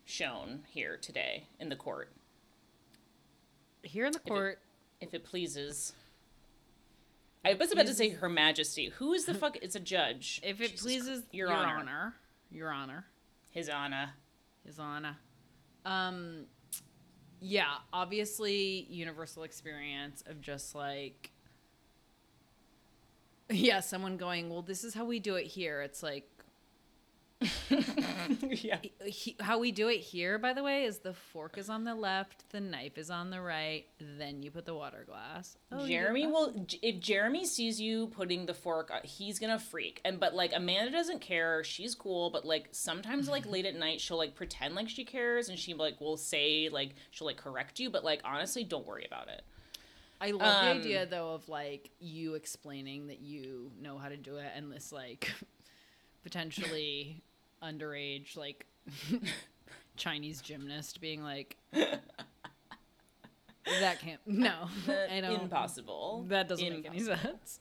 shown 0.06 0.64
here 0.70 0.98
today 0.98 1.48
in 1.60 1.70
the 1.70 1.76
court, 1.76 2.12
Here 3.84 4.06
in 4.06 4.12
the 4.12 4.20
court, 4.20 4.60
if 5.00 5.14
it 5.14 5.24
pleases. 5.24 5.94
I 7.46 7.54
was 7.54 7.72
about 7.72 7.86
to 7.86 7.94
say 7.94 8.10
Her 8.10 8.28
Majesty. 8.28 8.90
Who 8.98 9.14
is 9.14 9.26
the 9.26 9.34
fuck? 9.34 9.58
It's 9.62 9.76
a 9.76 9.80
judge. 9.80 10.42
if 10.44 10.60
it 10.60 10.72
Jesus 10.72 10.82
pleases 10.82 11.20
Christ. 11.20 11.34
your, 11.34 11.52
honor. 11.54 12.14
your 12.52 12.72
honor, 12.72 13.06
His 13.52 13.70
Honor. 13.70 14.10
His 14.66 14.78
honor. 14.78 15.16
Um, 15.86 16.46
yeah, 17.40 17.76
obviously, 17.94 18.86
universal 18.90 19.44
experience 19.44 20.22
of 20.28 20.42
just 20.42 20.76
like, 20.76 21.32
yeah, 23.50 23.80
someone 23.80 24.18
going, 24.18 24.50
well, 24.50 24.62
this 24.62 24.84
is 24.84 24.94
how 24.94 25.06
we 25.06 25.20
do 25.20 25.36
it 25.36 25.46
here. 25.46 25.82
It's 25.82 26.04
like, 26.04 26.30
yeah. 28.42 28.80
he, 29.06 29.38
how 29.40 29.60
we 29.60 29.72
do 29.72 29.88
it 29.88 30.00
here, 30.00 30.38
by 30.38 30.52
the 30.52 30.62
way, 30.62 30.84
is 30.84 31.00
the 31.00 31.14
fork 31.14 31.58
is 31.58 31.70
on 31.70 31.86
the 31.86 31.96
left, 31.96 32.44
the 32.50 32.60
knife 32.60 32.98
is 32.98 33.10
on 33.10 33.30
the 33.30 33.40
right, 33.40 33.86
then 34.00 34.44
you 34.44 34.52
put 34.52 34.66
the 34.66 34.74
water 34.74 35.06
glass. 35.08 35.58
Oh, 35.72 35.88
Jeremy 35.88 36.28
will 36.28 36.68
if 36.82 37.00
Jeremy 37.00 37.46
sees 37.46 37.80
you 37.80 38.08
putting 38.08 38.46
the 38.46 38.54
fork 38.54 38.92
uh, 38.94 39.00
he's 39.04 39.40
gonna 39.40 39.60
freak 39.60 40.02
and 40.04 40.20
but 40.20 40.36
like 40.36 40.52
Amanda 40.54 40.92
doesn't 40.92 41.22
care 41.22 41.64
she's 41.64 41.96
cool 41.96 42.30
but 42.30 42.44
like 42.44 42.68
sometimes 42.72 43.30
like 43.30 43.46
late 43.50 43.66
at 43.66 43.76
night 43.76 44.02
she'll 44.02 44.18
like 44.18 44.36
pretend 44.36 44.76
like 44.76 44.90
she 44.90 45.06
cares 45.06 45.48
and 45.48 45.58
she 45.58 45.74
like 45.74 46.02
will 46.02 46.18
say 46.18 46.68
like 46.70 46.96
she'll 47.12 47.28
like 47.28 47.38
correct 47.38 47.80
you 47.80 47.90
but 47.90 48.04
like 48.04 48.20
honestly 48.26 48.64
don't 48.64 48.86
worry 48.86 49.06
about 49.06 49.30
it 49.30 49.44
I 50.22 50.32
love 50.32 50.42
Um, 50.42 50.66
the 50.66 50.72
idea 50.82 51.06
though 51.06 51.34
of 51.34 51.48
like 51.48 51.92
you 52.00 52.36
explaining 52.36 53.08
that 53.08 53.22
you 53.22 53.72
know 53.82 53.98
how 53.98 54.10
to 54.10 54.18
do 54.18 54.38
it 54.38 54.52
and 54.56 54.72
this 54.72 54.92
like 54.92 55.32
potentially 56.24 57.22
underage 57.64 58.36
like 58.38 58.66
Chinese 59.96 60.42
gymnast 60.42 61.02
being 61.02 61.24
like, 61.24 61.58
that 61.72 62.02
can't. 64.00 64.20
No, 64.26 64.68
I 64.88 65.22
don't. 65.22 65.42
Impossible. 65.42 66.26
That 66.30 66.48
doesn't 66.48 66.70
make 66.70 66.86
any 66.86 67.00
sense. 67.00 67.60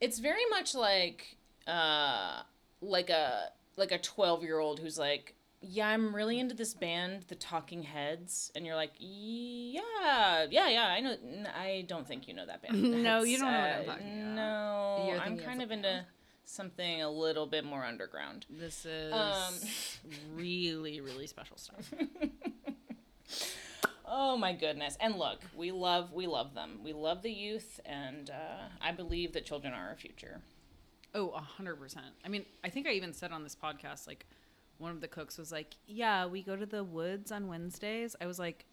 It's 0.00 0.18
very 0.18 0.44
much 0.50 0.74
like 0.74 1.36
uh 1.66 2.42
like 2.80 3.10
a 3.10 3.50
like 3.76 3.92
a 3.92 3.98
12 3.98 4.42
year 4.42 4.58
old 4.58 4.80
who's 4.80 4.98
like 4.98 5.34
yeah 5.60 5.88
i'm 5.88 6.14
really 6.14 6.38
into 6.38 6.54
this 6.54 6.74
band 6.74 7.24
the 7.28 7.34
talking 7.34 7.82
heads 7.82 8.52
and 8.54 8.64
you're 8.64 8.76
like 8.76 8.92
yeah 8.98 10.46
yeah 10.50 10.68
yeah 10.68 10.86
i 10.86 11.00
know 11.00 11.16
I 11.54 11.84
don't 11.88 12.06
think 12.06 12.28
you 12.28 12.34
know 12.34 12.46
that 12.46 12.62
band 12.62 12.80
No, 13.02 13.22
you 13.24 13.38
don't 13.38 13.50
know 13.50 13.58
what 13.58 13.78
I'm 13.78 13.84
talking 13.86 14.22
about. 14.22 14.34
no 14.34 15.04
You're 15.08 15.18
i'm 15.18 15.28
thinking 15.36 15.46
kind 15.46 15.62
of 15.62 15.68
something 15.68 15.78
into 15.78 15.88
else. 15.96 16.06
something 16.44 17.02
a 17.02 17.10
little 17.10 17.46
bit 17.46 17.64
more 17.64 17.84
underground 17.84 18.46
This 18.48 18.86
is 18.86 19.12
Um. 19.12 19.54
really, 20.36 21.00
really 21.00 21.26
special 21.26 21.56
stuff. 21.56 21.92
oh 24.06 24.36
my 24.38 24.54
goodness 24.54 24.96
and 25.00 25.18
look 25.18 25.40
we 25.54 25.70
love 25.70 26.12
we 26.12 26.26
love 26.26 26.54
them 26.54 26.80
we 26.82 26.94
love 26.94 27.20
the 27.22 27.30
youth 27.30 27.78
and 27.84 28.30
uh, 28.30 28.62
i 28.80 28.90
believe 28.90 29.32
that 29.32 29.44
children 29.44 29.74
are 29.74 29.88
our 29.90 29.96
future 29.96 30.40
Oh, 31.14 31.30
a 31.30 31.40
hundred 31.40 31.76
percent. 31.76 32.04
I 32.22 32.28
mean, 32.28 32.44
I 32.62 32.68
think 32.68 32.86
I 32.86 32.90
even 32.90 33.14
said 33.14 33.32
on 33.32 33.42
this 33.42 33.56
podcast, 33.56 34.06
like, 34.06 34.26
one 34.78 34.90
of 34.92 35.00
the 35.00 35.08
cooks 35.08 35.36
was 35.38 35.52
like, 35.52 35.74
"Yeah, 35.86 36.26
we 36.26 36.42
go 36.42 36.56
to 36.56 36.66
the 36.66 36.82
woods 36.84 37.30
on 37.32 37.46
Wednesdays." 37.48 38.16
I 38.20 38.26
was 38.26 38.38
like, 38.38 38.64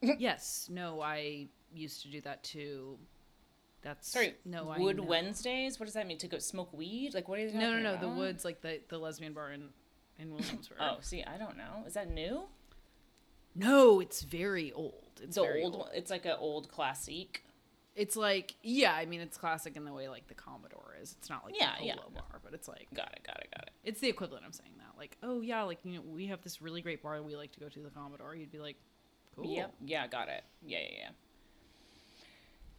"Yes, 0.00 0.68
no, 0.70 1.00
I 1.00 1.48
used 1.74 2.02
to 2.02 2.08
do 2.08 2.20
that 2.22 2.42
too." 2.44 2.98
That's 3.82 4.10
sorry 4.10 4.34
no, 4.46 4.70
I 4.70 4.78
wood 4.78 4.96
know. 4.96 5.02
wednesdays 5.02 5.78
what 5.78 5.84
does 5.84 5.92
that 5.92 6.06
mean 6.06 6.16
to 6.16 6.26
go 6.26 6.38
smoke 6.38 6.72
weed 6.72 7.12
like 7.12 7.28
what 7.28 7.38
are 7.38 7.42
you 7.42 7.52
No, 7.52 7.78
no, 7.78 7.82
talking 7.92 8.08
no. 8.08 8.14
The 8.14 8.18
woods, 8.18 8.42
like 8.42 8.62
the 8.62 8.80
the 8.88 8.96
lesbian 8.96 9.34
bar 9.34 9.52
in 9.52 9.68
in 10.18 10.30
Williamsburg. 10.32 10.78
Oh, 10.80 10.96
see, 11.02 11.22
I 11.22 11.36
don't 11.36 11.58
know. 11.58 11.84
Is 11.86 11.92
that 11.92 12.08
new? 12.10 12.44
no, 13.54 14.00
it's 14.00 14.22
very 14.22 14.72
old. 14.72 15.20
It's 15.22 15.36
The 15.36 15.42
very 15.42 15.62
old, 15.62 15.74
old. 15.76 15.88
It's 15.94 16.10
like 16.10 16.24
an 16.24 16.36
old 16.38 16.68
classique. 16.70 17.44
It's 17.96 18.16
like 18.16 18.56
yeah, 18.62 18.92
I 18.92 19.06
mean, 19.06 19.20
it's 19.20 19.36
classic 19.36 19.76
in 19.76 19.84
the 19.84 19.92
way 19.92 20.08
like 20.08 20.26
the 20.26 20.34
Commodore 20.34 20.96
is. 21.00 21.14
It's 21.18 21.30
not 21.30 21.44
like 21.44 21.54
Yeah, 21.58 21.72
the 21.78 21.86
yeah. 21.86 21.94
Polo 21.94 22.10
bar, 22.14 22.40
but 22.42 22.52
it's 22.54 22.66
like 22.68 22.88
Got 22.94 23.12
it. 23.14 23.22
Got 23.26 23.36
it. 23.40 23.48
Got 23.54 23.64
it. 23.68 23.70
it's 23.84 24.00
the 24.00 24.08
equivalent 24.08 24.44
of 24.46 24.54
saying 24.54 24.72
that. 24.78 24.98
Like, 24.98 25.16
oh 25.22 25.40
yeah, 25.40 25.62
like 25.62 25.78
you 25.84 25.94
know, 25.94 26.00
we 26.06 26.26
have 26.26 26.42
this 26.42 26.60
really 26.60 26.82
great 26.82 27.02
bar 27.02 27.22
we 27.22 27.36
like 27.36 27.52
to 27.52 27.60
go 27.60 27.68
to, 27.68 27.80
the 27.80 27.90
Commodore. 27.90 28.34
You'd 28.34 28.50
be 28.50 28.58
like, 28.58 28.76
cool. 29.36 29.44
Yep. 29.46 29.74
Yeah. 29.84 30.06
Got 30.08 30.28
it. 30.28 30.42
Yeah. 30.66 30.78
Yeah. 30.80 30.98
Yeah. 30.98 31.08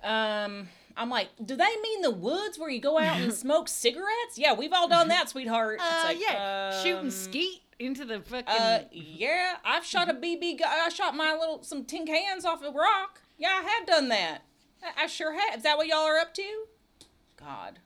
Um, 0.04 0.68
I'm 0.98 1.10
like, 1.10 1.30
do 1.44 1.56
they 1.56 1.76
mean 1.82 2.02
the 2.02 2.12
woods 2.12 2.60
where 2.60 2.70
you 2.70 2.80
go 2.82 3.00
out 3.00 3.20
and 3.20 3.34
smoke 3.46 3.68
cigarettes? 3.68 4.38
Yeah, 4.38 4.54
we've 4.54 4.74
all 4.74 4.88
done 4.88 5.08
that, 5.08 5.30
sweetheart. 5.30 5.80
Uh, 5.82 5.84
It's 5.96 6.04
like, 6.06 6.20
yeah, 6.22 6.84
shooting 6.84 6.98
um, 7.06 7.10
skeet 7.12 7.62
into 7.80 8.06
the 8.06 8.20
fucking. 8.22 8.48
Uh, 8.48 8.84
yeah, 8.92 9.56
I've 9.64 9.86
shot 9.86 10.10
a 10.10 10.14
BB. 10.14 10.60
gu- 10.60 10.64
I 10.66 10.90
shot 10.90 11.16
my 11.16 11.34
little 11.34 11.64
some 11.64 11.86
tin 11.86 12.06
cans 12.06 12.46
off 12.46 12.62
a 12.64 12.70
rock. 12.72 13.22
Yeah, 13.38 13.62
I 13.64 13.68
have 13.68 13.88
done 13.88 14.10
that. 14.10 14.42
I, 14.98 15.08
sure 15.08 15.34
have. 15.34 15.58
Is 15.58 15.64
that 15.64 15.78
what 15.78 15.88
y'all 15.88 16.00
are 16.00 16.18
up 16.18 16.34
to? 16.36 16.66
God, 17.38 17.80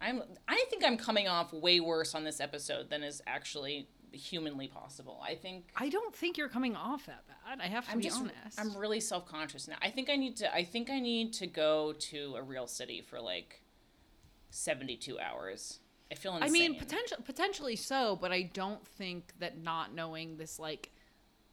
I'm. 0.00 0.22
I 0.48 0.64
think 0.70 0.84
I'm 0.84 0.96
coming 0.96 1.28
off 1.28 1.52
way 1.52 1.80
worse 1.80 2.14
on 2.14 2.24
this 2.24 2.40
episode 2.40 2.90
than 2.90 3.02
is 3.02 3.22
actually 3.26 3.88
humanly 4.12 4.68
possible. 4.68 5.20
I 5.26 5.34
think 5.34 5.70
I 5.76 5.88
don't 5.88 6.14
think 6.14 6.38
you're 6.38 6.48
coming 6.48 6.76
off 6.76 7.06
that 7.06 7.24
bad. 7.26 7.60
I 7.60 7.66
have 7.68 7.86
to 7.86 7.92
I'm 7.92 7.98
be 7.98 8.04
just. 8.04 8.20
honest. 8.20 8.58
I'm 8.58 8.76
really 8.76 9.00
self 9.00 9.26
conscious 9.26 9.68
now. 9.68 9.76
I 9.82 9.90
think 9.90 10.10
I 10.10 10.16
need 10.16 10.36
to. 10.36 10.54
I 10.54 10.64
think 10.64 10.90
I 10.90 11.00
need 11.00 11.32
to 11.34 11.46
go 11.46 11.92
to 11.92 12.34
a 12.36 12.42
real 12.42 12.66
city 12.66 13.00
for 13.00 13.20
like 13.20 13.62
seventy 14.50 14.96
two 14.96 15.18
hours. 15.18 15.80
I 16.10 16.16
feel 16.16 16.36
insane. 16.36 16.48
I 16.48 16.52
mean, 16.52 16.78
potential, 16.78 17.18
potentially 17.24 17.76
so, 17.76 18.16
but 18.20 18.30
I 18.30 18.42
don't 18.42 18.86
think 18.86 19.32
that 19.40 19.58
not 19.58 19.94
knowing 19.94 20.36
this 20.36 20.58
like 20.58 20.90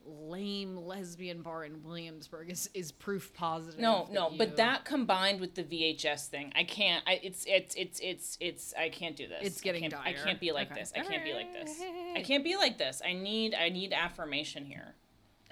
lame 0.06 0.76
lesbian 0.78 1.42
bar 1.42 1.64
in 1.64 1.84
Williamsburg 1.84 2.50
is, 2.50 2.70
is 2.74 2.92
proof 2.92 3.34
positive. 3.34 3.80
No, 3.80 4.08
no, 4.12 4.32
you- 4.32 4.38
but 4.38 4.58
that 4.58 4.86
combined 4.86 5.40
with 5.40 5.56
the 5.56 5.64
VHS 5.64 6.28
thing, 6.28 6.52
I 6.56 6.64
can't. 6.64 7.04
I 7.08 7.20
it's 7.24 7.46
it's 7.48 7.76
it's 7.76 8.00
it's 8.00 8.38
it's. 8.40 8.74
I 8.78 8.90
can't 8.90 9.16
do 9.16 9.28
this. 9.28 9.40
It's 9.44 9.62
getting 9.62 9.86
I 9.86 9.90
can't, 9.90 10.06
I 10.08 10.14
can't 10.14 10.40
be 10.40 10.52
like 10.52 10.72
Okay. 10.72 10.80
this. 10.82 10.94
I 10.96 11.02
can't 11.02 11.24
be 11.24 11.34
like 11.34 11.54
this. 11.54 11.80
I 12.16 12.22
can't 12.24 12.44
be 12.44 12.56
like 12.56 12.78
this. 12.78 13.02
I 13.06 13.14
need 13.14 13.54
I 13.54 13.70
need 13.70 13.94
affirmation 13.94 14.66
here. 14.66 14.96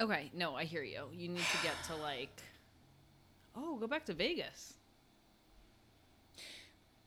Okay, 0.01 0.31
no, 0.33 0.55
I 0.55 0.63
hear 0.63 0.83
you. 0.83 1.05
You 1.13 1.27
need 1.27 1.43
to 1.43 1.57
get 1.63 1.73
to 1.87 1.95
like, 1.95 2.41
oh, 3.55 3.75
go 3.77 3.85
back 3.87 4.05
to 4.05 4.13
Vegas. 4.13 4.75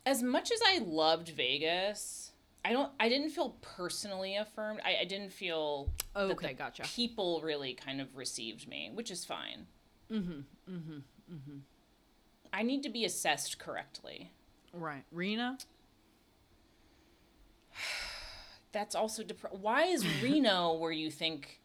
As 0.05 0.22
much 0.22 0.50
as 0.50 0.61
I 0.66 0.78
loved 0.78 1.28
Vegas, 1.31 2.31
I 2.64 2.72
don't. 2.72 2.90
I 3.01 3.09
didn't 3.09 3.31
feel 3.31 3.57
personally 3.61 4.37
affirmed. 4.37 4.81
I, 4.85 4.98
I 5.01 5.05
didn't 5.05 5.33
feel. 5.33 5.90
that 6.14 6.20
Okay, 6.31 6.48
the 6.48 6.55
gotcha. 6.55 6.83
People 6.85 7.40
really 7.42 7.75
kind 7.75 8.01
of 8.01 8.16
received 8.16 8.68
me, 8.68 8.90
which 8.94 9.11
is 9.11 9.25
fine. 9.25 9.66
Mm-hmm. 10.11 10.40
Mm-hmm. 10.70 10.98
Mm-hmm. 11.33 11.57
I 12.53 12.62
need 12.62 12.83
to 12.85 12.88
be 12.90 13.05
assessed 13.05 13.59
correctly. 13.59 14.31
Right, 14.72 15.05
Reno. 15.11 15.57
That's 18.72 18.94
also 18.94 19.22
dep- 19.22 19.53
Why 19.53 19.85
is 19.85 20.07
Reno 20.22 20.72
where 20.79 20.92
you 20.92 21.11
think? 21.11 21.61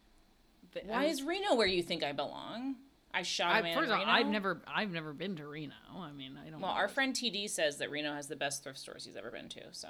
Th- 0.74 0.84
Why 0.86 1.04
I- 1.04 1.06
is 1.06 1.22
Reno 1.22 1.54
where 1.54 1.66
you 1.66 1.82
think 1.82 2.02
I 2.02 2.12
belong? 2.12 2.76
I 3.14 3.22
shot 3.22 3.58
a 3.58 3.62
man 3.62 3.74
first 3.74 3.90
of 3.90 3.98
all, 3.98 4.04
I've 4.06 4.26
never, 4.26 4.60
I've 4.68 4.90
never 4.92 5.14
been 5.14 5.34
to 5.36 5.46
Reno. 5.46 5.72
I 5.96 6.12
mean, 6.12 6.38
I 6.44 6.50
don't. 6.50 6.60
Well, 6.60 6.70
know. 6.70 6.76
our 6.76 6.88
friend 6.88 7.14
TD 7.14 7.48
says 7.48 7.78
that 7.78 7.90
Reno 7.90 8.14
has 8.14 8.28
the 8.28 8.36
best 8.36 8.62
thrift 8.62 8.78
stores 8.78 9.06
he's 9.06 9.16
ever 9.16 9.30
been 9.30 9.48
to. 9.48 9.62
So, 9.72 9.88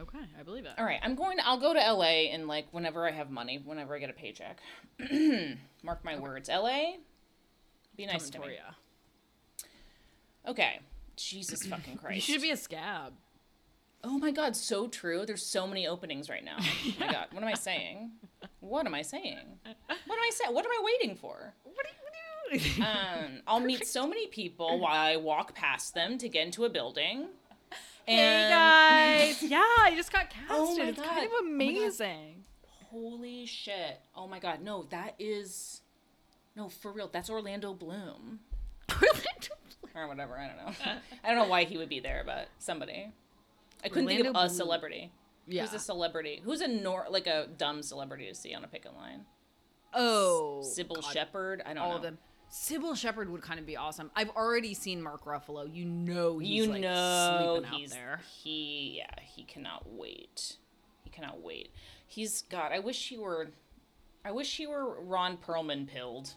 Okay, 0.00 0.18
I 0.38 0.42
believe 0.42 0.64
that. 0.64 0.78
all 0.78 0.84
right, 0.84 0.98
I'm 1.02 1.14
going 1.14 1.38
to. 1.38 1.46
I'll 1.46 1.60
go 1.60 1.72
to 1.72 1.78
LA 1.92 2.30
and 2.32 2.48
like 2.48 2.66
whenever 2.72 3.06
I 3.06 3.12
have 3.12 3.30
money, 3.30 3.60
whenever 3.64 3.94
I 3.94 3.98
get 3.98 4.10
a 4.10 4.14
paycheck. 4.14 4.58
Mark 5.82 6.04
my 6.04 6.18
words, 6.18 6.48
LA. 6.48 6.94
Be 7.96 8.06
nice 8.06 8.28
to 8.30 8.38
me. 8.38 8.46
Victoria. 8.46 8.74
Okay. 10.48 10.80
Jesus 11.16 11.64
fucking 11.68 11.96
Christ. 11.98 12.28
You 12.28 12.34
should 12.34 12.42
be 12.42 12.50
a 12.50 12.56
scab. 12.56 13.12
Oh 14.02 14.18
my 14.18 14.32
god, 14.32 14.56
so 14.56 14.88
true. 14.88 15.24
There's 15.24 15.44
so 15.46 15.66
many 15.66 15.86
openings 15.86 16.28
right 16.28 16.44
now. 16.44 16.56
Oh 16.58 16.94
my 17.00 17.12
god, 17.12 17.26
what 17.30 17.42
am 17.42 17.48
I 17.48 17.54
saying? 17.54 18.10
What 18.60 18.86
am 18.86 18.94
I 18.94 19.02
saying? 19.02 19.38
What 19.62 19.96
am 19.96 20.08
I 20.08 20.30
saying? 20.32 20.54
What 20.54 20.64
am 20.64 20.72
I 20.72 20.82
waiting 20.84 21.16
for? 21.16 21.54
What 21.62 21.86
are 21.86 21.88
you, 21.88 21.94
what 22.02 22.14
you? 22.78 22.84
Um, 22.84 23.42
I'll 23.46 23.60
meet 23.72 23.86
so 23.86 24.06
many 24.06 24.26
people 24.26 24.78
while 24.78 24.94
I 24.94 25.16
walk 25.16 25.54
past 25.54 25.94
them 25.94 26.18
to 26.18 26.28
get 26.28 26.46
into 26.46 26.64
a 26.64 26.68
building. 26.68 27.28
Hey 28.06 28.48
guys, 28.50 29.42
yeah, 29.50 29.62
I 29.80 29.92
just 29.96 30.12
got 30.12 30.28
casted. 30.30 30.46
Oh 30.50 30.76
it's 30.78 30.78
kind 30.78 30.96
God. 30.96 31.24
of 31.24 31.30
Oh 31.32 31.46
amazing. 31.46 32.44
holy 32.90 33.46
shit! 33.46 34.00
Oh 34.14 34.26
my 34.28 34.38
god, 34.38 34.60
no, 34.62 34.84
that 34.90 35.14
is 35.18 35.80
no 36.54 36.68
for 36.68 36.92
real. 36.92 37.08
That's 37.10 37.30
Orlando 37.30 37.72
Bloom 37.72 38.40
Orlando 38.92 39.54
Bloom. 39.80 39.92
or 39.94 40.08
whatever. 40.08 40.36
I 40.38 40.48
don't 40.48 40.56
know. 40.58 40.90
I 41.24 41.28
don't 41.28 41.38
know 41.38 41.48
why 41.48 41.64
he 41.64 41.78
would 41.78 41.88
be 41.88 42.00
there, 42.00 42.22
but 42.26 42.48
somebody. 42.58 43.10
I 43.82 43.88
couldn't 43.88 44.08
think 44.08 44.20
of 44.20 44.26
a 44.26 44.32
Bloom. 44.32 44.48
celebrity. 44.50 45.10
yeah. 45.46 45.62
Who's 45.62 45.72
a 45.74 45.78
celebrity? 45.78 46.40
Who's 46.44 46.60
a 46.60 46.68
nor 46.68 47.06
like 47.10 47.26
a 47.26 47.48
dumb 47.56 47.82
celebrity 47.82 48.26
to 48.26 48.34
see 48.34 48.54
on 48.54 48.64
a 48.64 48.68
picket 48.68 48.94
line? 48.94 49.24
oh, 49.94 50.60
Cybill 50.64 50.96
God, 51.00 51.04
Shepherd. 51.12 51.62
I 51.64 51.68
don't 51.68 51.76
know. 51.76 51.82
all 51.82 51.90
know. 51.90 51.96
of 51.96 52.02
them. 52.02 52.18
Cybill 52.56 52.96
Shepherd 52.96 53.28
would 53.30 53.42
kind 53.42 53.58
of 53.58 53.66
be 53.66 53.76
awesome. 53.76 54.12
I've 54.14 54.30
already 54.30 54.74
seen 54.74 55.02
Mark 55.02 55.24
Ruffalo. 55.24 55.68
You 55.74 55.84
know 55.84 56.38
he's 56.38 56.66
you 56.66 56.66
like 56.70 56.82
know 56.82 57.56
sleeping 57.64 57.78
he's 57.80 57.92
out 57.92 57.96
there. 57.96 58.20
he 58.42 58.94
yeah 58.98 59.20
he 59.22 59.42
cannot 59.42 59.82
wait 59.92 60.56
he 61.02 61.10
cannot 61.10 61.42
wait 61.42 61.70
he's 62.06 62.42
god 62.42 62.70
i 62.72 62.78
wish 62.78 63.08
he 63.08 63.18
were 63.18 63.50
i 64.24 64.30
wish 64.30 64.56
he 64.56 64.66
were 64.68 65.00
ron 65.02 65.36
perlman 65.36 65.86
pilled 65.88 66.34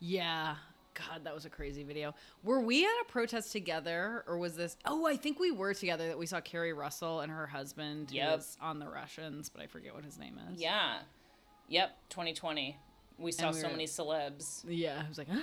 Yeah. 0.00 0.56
God, 0.94 1.22
that 1.22 1.32
was 1.34 1.44
a 1.44 1.50
crazy 1.50 1.84
video. 1.84 2.12
Were 2.42 2.58
we 2.60 2.84
at 2.84 2.90
a 3.02 3.04
protest 3.06 3.52
together, 3.52 4.24
or 4.26 4.36
was 4.36 4.56
this? 4.56 4.76
Oh, 4.84 5.06
I 5.06 5.14
think 5.16 5.38
we 5.38 5.52
were 5.52 5.72
together. 5.72 6.08
That 6.08 6.18
we 6.18 6.26
saw 6.26 6.40
Keri 6.40 6.72
Russell 6.72 7.20
and 7.20 7.30
her 7.30 7.46
husband. 7.46 8.10
Yep. 8.10 8.36
was 8.36 8.56
on 8.60 8.80
the 8.80 8.88
Russians, 8.88 9.48
but 9.48 9.62
I 9.62 9.68
forget 9.68 9.94
what 9.94 10.04
his 10.04 10.18
name 10.18 10.40
is. 10.52 10.60
yeah 10.60 10.98
yep 11.68 11.96
2020 12.10 12.76
we 13.18 13.32
saw 13.32 13.48
we 13.50 13.54
so 13.58 13.66
were- 13.66 13.72
many 13.72 13.86
celebs 13.86 14.62
Yeah. 14.66 15.02
I 15.04 15.08
was 15.08 15.18
like, 15.18 15.28
huh? 15.28 15.42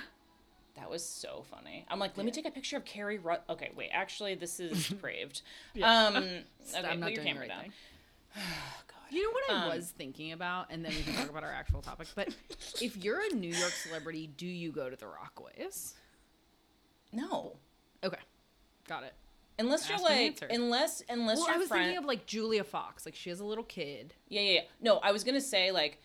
that 0.76 0.90
was 0.90 1.02
so 1.02 1.42
funny 1.50 1.86
i'm 1.88 1.98
like 1.98 2.16
let 2.18 2.26
me 2.26 2.30
take 2.30 2.44
a 2.46 2.50
picture 2.50 2.76
of 2.76 2.84
Keri 2.84 3.16
Ru- 3.18 3.36
okay 3.48 3.70
wait 3.74 3.88
actually 3.94 4.34
this 4.34 4.60
is 4.60 4.88
depraved 4.88 5.40
Yeah. 5.74 5.90
um 6.08 6.16
okay 6.16 6.42
I'm 6.76 6.82
put 6.82 6.98
not 7.00 7.12
your 7.12 7.24
doing 7.24 7.24
the 7.24 7.24
camera 7.24 7.40
right 7.40 7.48
down 7.48 7.72
oh 8.36 8.40
god 8.88 9.10
You 9.10 9.22
know 9.22 9.30
what 9.30 9.50
I 9.50 9.62
Um, 9.70 9.76
was 9.78 9.90
thinking 9.96 10.32
about, 10.32 10.66
and 10.70 10.84
then 10.84 10.92
we 10.94 11.02
can 11.02 11.14
talk 11.14 11.30
about 11.30 11.44
our 11.44 11.52
actual 11.52 11.80
topic. 11.80 12.08
But 12.16 12.34
if 12.82 12.96
you're 12.96 13.20
a 13.20 13.32
New 13.34 13.48
York 13.54 13.70
celebrity, 13.70 14.26
do 14.36 14.46
you 14.46 14.72
go 14.72 14.90
to 14.90 14.96
the 14.96 15.06
Rockaways? 15.06 15.94
no 17.12 17.56
Okay, 18.04 18.18
got 18.88 19.02
it. 19.04 19.14
unless 19.58 19.88
you're 19.88 19.98
like 19.98 20.42
unless 20.50 21.02
unless 21.08 21.38
well, 21.38 21.46
your 21.46 21.54
I 21.54 21.58
was 21.58 21.68
friend 21.68 21.84
thinking 21.84 21.98
of 21.98 22.04
like 22.04 22.26
Julia 22.26 22.62
Fox. 22.64 23.06
Like 23.06 23.14
she 23.14 23.30
has 23.30 23.40
a 23.40 23.44
little 23.44 23.64
kid. 23.64 24.12
Yeah, 24.28 24.40
yeah, 24.42 24.52
yeah. 24.52 24.60
No, 24.80 24.98
I 24.98 25.12
was 25.12 25.24
gonna 25.24 25.40
say 25.40 25.70
like 25.72 26.00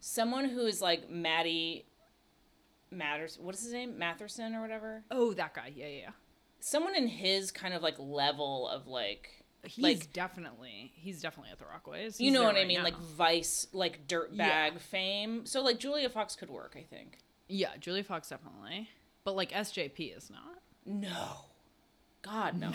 someone 0.00 0.46
who 0.48 0.66
is 0.66 0.80
like 0.82 1.10
Maddie 1.10 1.86
Matters. 2.90 3.38
What 3.40 3.54
is 3.54 3.62
his 3.64 3.72
name? 3.72 3.98
Matherson 3.98 4.54
or 4.54 4.60
whatever. 4.60 5.02
Oh, 5.10 5.32
that 5.34 5.54
guy. 5.54 5.72
Yeah, 5.74 5.86
yeah. 5.86 5.98
yeah. 6.02 6.10
Someone 6.60 6.94
in 6.96 7.06
his 7.08 7.50
kind 7.50 7.74
of 7.74 7.82
like 7.82 7.96
level 7.98 8.68
of 8.68 8.86
like 8.86 9.44
he's 9.64 9.82
like- 9.82 10.12
definitely 10.12 10.92
he's 10.94 11.20
definitely 11.20 11.50
at 11.52 11.58
the 11.58 11.64
Rockaways. 11.64 12.20
you 12.20 12.30
know 12.30 12.44
what 12.44 12.56
I 12.56 12.64
mean? 12.64 12.78
now. 12.78 12.84
Like 12.84 12.96
Vice, 12.98 13.66
like 13.72 14.06
dirtbag 14.06 14.36
Yeah. 14.36 14.70
fame. 14.78 15.46
So 15.46 15.62
like 15.62 15.78
Julia 15.78 16.08
Fox 16.08 16.36
could 16.36 16.50
work, 16.50 16.76
I 16.78 16.82
think. 16.82 17.18
yeah, 17.48 17.76
Julia 17.78 18.04
Fox 18.04 18.28
definitely, 18.28 18.88
but 19.24 19.34
like 19.36 19.50
SJP 19.52 20.16
is 20.16 20.30
not. 20.30 20.60
No. 20.86 21.44
God 22.22 22.58
no. 22.58 22.70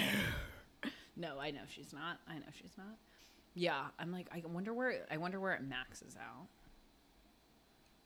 No, 1.18 1.40
I 1.40 1.52
know 1.52 1.62
she's 1.68 1.92
not. 1.94 2.20
I 2.28 2.36
know 2.36 2.46
she's 2.60 2.72
not. 2.78 2.98
Yeah, 3.54 3.82
I'm 4.00 4.12
like, 4.12 4.28
I 4.34 4.42
wonder 4.48 4.74
where 4.74 5.06
I 5.12 5.18
wonder 5.18 5.40
where 5.40 5.54
it 5.54 5.62
maxes 5.64 6.16
out. 6.18 6.48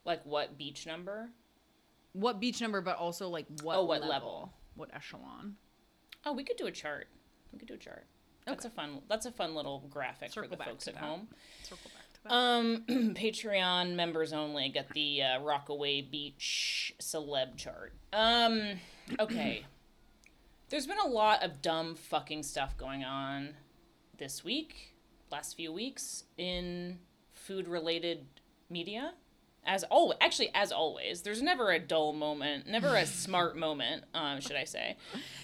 Like 0.06 0.26
what 0.26 0.58
beach 0.58 0.86
number? 0.86 1.30
What 2.14 2.40
beach 2.40 2.62
number, 2.62 2.80
but 2.82 2.98
also 2.98 3.28
like 3.28 3.46
what 3.62 3.78
Oh, 3.78 3.84
what 3.86 4.02
level, 4.02 4.10
level? 4.10 4.54
what 4.76 4.90
echelon. 4.96 5.56
Oh, 6.26 6.34
we 6.34 6.44
could 6.44 6.58
do 6.58 6.68
a 6.68 6.72
chart. 6.72 7.08
We 7.52 7.60
could 7.60 7.68
do 7.68 7.74
a 7.74 7.78
chart. 7.78 8.06
That's 8.46 8.64
a 8.66 8.70
fun. 8.70 9.02
That's 9.10 9.26
a 9.26 9.32
fun 9.32 9.56
little 9.56 9.88
graphic 9.90 10.32
Circle 10.32 10.52
for 10.52 10.56
the 10.56 10.64
folks 10.64 10.88
at 10.88 10.94
that. 10.94 11.04
home. 11.04 11.28
Circle 11.64 11.92
back 11.96 12.14
to 12.14 12.24
that. 12.24 12.34
Um, 12.34 12.84
Patreon 13.16 13.96
members 13.96 14.34
only 14.34 14.70
get 14.70 14.90
the 14.90 15.24
uh, 15.24 15.40
Rockaway 15.42 16.02
Beach 16.04 16.94
celeb 17.02 17.58
chart. 17.58 17.94
Um, 18.14 18.80
okay. 19.20 19.66
There's 20.70 20.88
been 20.88 21.00
a 21.04 21.08
lot 21.08 21.44
of 21.44 21.62
dumb 21.62 21.96
fucking 21.96 22.44
stuff 22.44 22.78
going 22.78 23.04
on 23.04 23.56
this 24.18 24.44
week, 24.44 24.96
last 25.32 25.56
few 25.56 25.72
weeks 25.74 26.24
in 26.38 27.00
food 27.34 27.68
related 27.68 28.26
media. 28.70 29.14
As 29.68 29.84
always, 29.86 30.18
actually, 30.22 30.52
as 30.54 30.72
always, 30.72 31.24
there's 31.24 31.42
never 31.42 31.72
a 31.72 31.80
dull 31.80 32.14
moment, 32.14 32.68
never 32.68 32.96
a 32.96 33.06
smart 33.24 33.58
moment, 33.58 34.04
um, 34.14 34.40
should 34.40 34.56
I 34.56 34.64
say? 34.66 34.96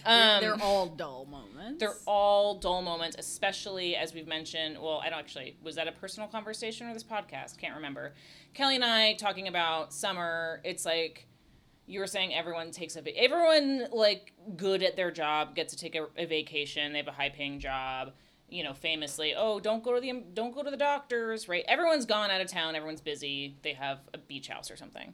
They're- 0.05 0.13
Um, 0.13 0.41
they're 0.41 0.62
all 0.62 0.86
dull 0.88 1.25
moments. 1.25 1.79
they're 1.79 1.97
all 2.05 2.55
dull 2.60 2.81
moments, 2.84 3.15
especially 3.17 3.95
as 3.95 4.13
we've 4.13 4.27
mentioned. 4.27 4.77
Well, 4.79 5.01
I 5.03 5.10
don't 5.10 5.19
actually. 5.19 5.57
Was 5.63 5.75
that 5.75 5.88
a 5.88 5.91
personal 5.91 6.27
conversation 6.29 6.88
or 6.88 6.93
this 6.93 7.03
podcast? 7.03 7.57
Can't 7.57 7.75
remember. 7.75 8.13
Kelly 8.53 8.75
and 8.75 8.86
I 8.86 9.13
talking 9.13 9.47
about 9.47 9.91
summer. 9.93 10.62
It's 10.63 10.86
like 10.86 11.25
you 11.88 11.99
were 11.99 12.07
saying 12.07 12.34
everyone 12.34 12.69
takes 12.71 12.95
a 12.95 13.01
va- 13.01 13.17
everyone 13.17 13.88
like 13.91 14.34
good 14.55 14.84
at 14.84 14.95
their 14.95 15.10
job 15.12 15.55
gets 15.55 15.73
to 15.73 15.79
take 15.79 15.95
a, 15.95 16.05
a 16.15 16.25
vacation. 16.25 16.91
They 16.93 16.99
have 16.99 17.07
a 17.07 17.12
high 17.12 17.29
paying 17.29 17.60
job. 17.60 18.12
You 18.52 18.64
know, 18.64 18.74
famously, 18.74 19.34
oh, 19.36 19.60
don't 19.60 19.82
go 19.84 19.96
to 19.96 20.02
the 20.02 20.24
don't 20.34 20.54
go 20.54 20.62
to 20.62 20.70
the 20.70 20.78
doctors, 20.78 21.48
right? 21.48 21.64
Everyone's 21.68 22.06
gone 22.06 22.30
out 22.30 22.42
of 22.42 22.48
town. 22.48 22.76
Everyone's 22.76 23.02
busy. 23.02 23.56
They 23.64 23.74
have 23.74 24.00
a 24.14 24.18
beach 24.20 24.50
house 24.50 24.70
or 24.70 24.76
something 24.76 25.14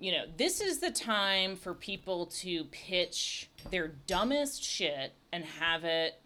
you 0.00 0.12
know, 0.12 0.24
this 0.36 0.60
is 0.60 0.78
the 0.78 0.90
time 0.90 1.56
for 1.56 1.74
people 1.74 2.26
to 2.26 2.64
pitch 2.66 3.50
their 3.70 3.88
dumbest 4.06 4.62
shit 4.62 5.12
and 5.32 5.44
have 5.44 5.84
it 5.84 6.20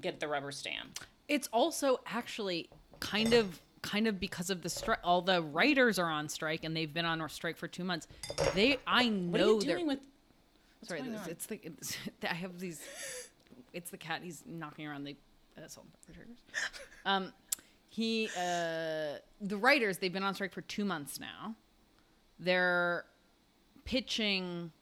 get 0.00 0.20
the 0.20 0.28
rubber 0.28 0.50
stamp. 0.50 1.00
It's 1.28 1.48
also 1.52 2.00
actually 2.06 2.68
kind 3.00 3.34
of 3.34 3.60
kind 3.82 4.06
of 4.08 4.18
because 4.18 4.50
of 4.50 4.62
the 4.62 4.68
strike. 4.68 5.00
All 5.04 5.20
the 5.20 5.42
writers 5.42 5.98
are 5.98 6.10
on 6.10 6.28
strike, 6.28 6.64
and 6.64 6.76
they've 6.76 6.92
been 6.92 7.04
on 7.04 7.26
strike 7.28 7.56
for 7.56 7.68
two 7.68 7.84
months. 7.84 8.08
They, 8.54 8.78
I 8.86 9.08
know 9.08 9.30
What 9.30 9.40
are 9.40 9.44
you 9.44 9.60
they're. 9.60 9.76
doing 9.76 9.86
with? 9.88 10.00
Sorry, 10.82 11.00
going 11.00 11.12
this, 11.12 11.22
on? 11.22 11.30
it's 11.30 11.46
the. 11.46 11.60
It's, 11.62 11.96
I 12.22 12.34
have 12.34 12.58
these. 12.58 12.80
It's 13.76 13.90
the 13.90 13.98
cat. 13.98 14.22
He's 14.22 14.42
knocking 14.46 14.86
around 14.86 15.04
the 15.04 15.16
uh, 15.56 15.68
salt 15.68 15.86
and 15.86 15.92
pepper 15.94 16.12
shakers. 16.18 16.38
Um, 17.04 17.32
he, 17.88 18.28
uh, 18.36 19.18
the 19.40 19.56
writers. 19.56 19.98
They've 19.98 20.12
been 20.12 20.22
on 20.22 20.34
strike 20.34 20.52
for 20.52 20.62
two 20.62 20.84
months 20.84 21.20
now. 21.20 21.54
They're 22.38 23.04
pitching. 23.84 24.72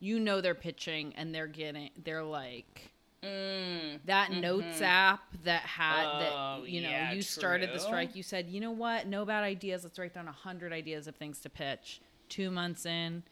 You 0.00 0.18
know 0.18 0.40
they're 0.40 0.54
pitching, 0.54 1.12
and 1.16 1.34
they're 1.34 1.46
getting. 1.46 1.90
They're 2.02 2.24
like 2.24 2.92
Mm, 3.22 4.00
that 4.06 4.32
notes 4.32 4.82
app 4.82 5.20
that 5.44 5.62
had 5.62 6.06
Oh, 6.06 6.18
that 6.62 6.68
you 6.68 6.80
know 6.80 6.88
yeah, 6.88 7.12
you 7.12 7.22
started 7.22 7.70
the 7.72 7.78
strike 7.78 8.16
you 8.16 8.22
said 8.24 8.48
you 8.48 8.58
know 8.58 8.72
what 8.72 9.06
no 9.06 9.24
bad 9.24 9.44
ideas 9.44 9.84
let's 9.84 9.96
write 9.96 10.12
down 10.12 10.26
a 10.26 10.32
hundred 10.32 10.72
ideas 10.72 11.06
of 11.06 11.14
things 11.14 11.38
to 11.42 11.48
pitch 11.48 12.00
two 12.28 12.50
months 12.50 12.84
in 12.84 13.22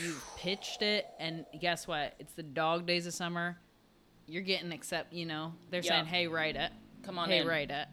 you 0.00 0.14
pitched 0.36 0.82
it 0.82 1.06
and 1.18 1.44
guess 1.60 1.88
what 1.88 2.14
it's 2.20 2.34
the 2.34 2.44
dog 2.44 2.86
days 2.86 3.08
of 3.08 3.12
summer 3.12 3.58
you're 4.26 4.42
getting 4.42 4.72
accept 4.72 5.12
you 5.12 5.26
know 5.26 5.52
they're 5.70 5.82
saying 5.82 6.06
hey 6.06 6.26
write 6.26 6.56
it 6.56 6.70
come 7.02 7.18
on 7.18 7.28
hey 7.28 7.40
in. 7.40 7.46
write 7.46 7.70
it 7.70 7.86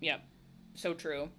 Yep. 0.00 0.22
So 0.74 0.92
true. 0.92 1.30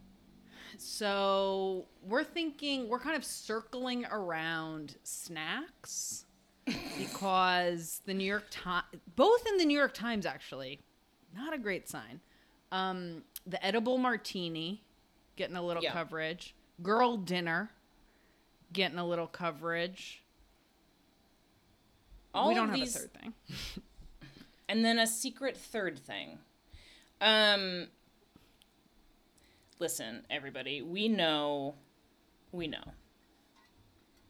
so 0.78 1.86
we're 2.02 2.24
thinking 2.24 2.88
we're 2.90 3.00
kind 3.00 3.16
of 3.16 3.24
circling 3.24 4.06
around 4.12 4.96
snacks 5.04 6.26
because 6.98 8.02
the 8.06 8.14
New 8.14 8.24
York 8.26 8.46
Times, 8.50 8.86
both 9.16 9.46
in 9.46 9.58
the 9.58 9.66
New 9.66 9.78
York 9.78 9.94
Times, 9.94 10.26
actually, 10.26 10.80
not 11.36 11.54
a 11.54 11.58
great 11.60 11.88
sign. 11.88 12.20
Um, 12.72 13.24
the 13.46 13.64
edible 13.64 13.98
martini 14.00 14.82
getting 15.36 15.56
a 15.58 15.62
little 15.62 15.84
Yeah. 15.84 15.92
coverage. 15.94 16.56
Girl 16.82 17.18
dinner 17.18 17.70
getting 18.74 18.98
a 18.98 19.06
little 19.06 19.28
coverage. 19.28 20.24
All 22.34 22.48
we 22.50 22.56
don't 22.56 22.70
have 22.70 22.78
these, 22.80 22.96
a 22.96 23.00
third 23.00 23.14
thing. 23.14 23.34
and 24.70 24.84
then 24.84 25.00
a 25.00 25.08
secret 25.08 25.56
third 25.58 26.00
thing. 26.00 26.40
Um. 27.22 27.88
Listen, 29.78 30.26
everybody, 30.30 30.82
we 30.82 31.10
know, 31.10 31.76
we 32.54 32.66
know 32.66 32.94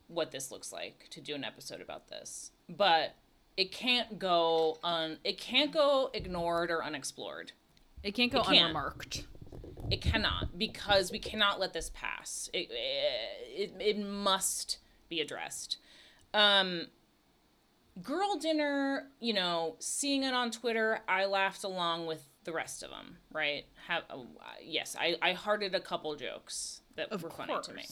what 0.07 0.31
this 0.31 0.49
looks 0.51 0.73
like 0.73 1.07
to 1.11 1.21
do 1.21 1.35
an 1.35 1.43
episode 1.43 1.81
about 1.81 2.07
this, 2.09 2.49
but 2.67 3.13
it 3.55 3.71
can't 3.71 4.17
go 4.17 4.79
un. 4.83 5.19
It 5.23 5.37
can't 5.37 5.71
go 5.71 6.09
ignored 6.15 6.71
or 6.71 6.83
unexplored. 6.83 7.51
It 8.03 8.13
can't 8.15 8.31
go 8.31 8.39
It 8.41 8.45
can't. 8.45 8.57
unremarked. 8.71 9.25
It 9.91 10.01
cannot 10.01 10.57
because 10.57 11.11
we 11.11 11.19
cannot 11.19 11.59
let 11.59 11.73
this 11.73 11.91
pass. 11.93 12.49
It 12.51 12.69
it, 12.71 13.73
it 13.79 13.99
must 13.99 14.79
be 15.09 15.21
addressed. 15.21 15.77
Um, 16.33 16.87
girl 18.01 18.37
dinner, 18.37 19.07
you 19.19 19.33
know, 19.33 19.75
seeing 19.79 20.23
it 20.23 20.33
on 20.33 20.51
Twitter, 20.51 20.99
I 21.07 21.25
laughed 21.25 21.63
along 21.63 22.05
with 22.05 22.23
the 22.43 22.51
rest 22.51 22.83
of 22.83 22.89
them. 22.89 23.17
Right? 23.31 23.65
Have 23.87 24.03
uh, 24.09 24.17
yes, 24.61 24.95
I 24.99 25.15
I 25.21 25.33
hearted 25.33 25.73
a 25.75 25.79
couple 25.79 26.15
jokes 26.15 26.81
that 26.95 27.11
Of 27.11 27.23
were 27.23 27.29
course. 27.29 27.47
funny 27.47 27.61
to 27.63 27.73
me. 27.73 27.85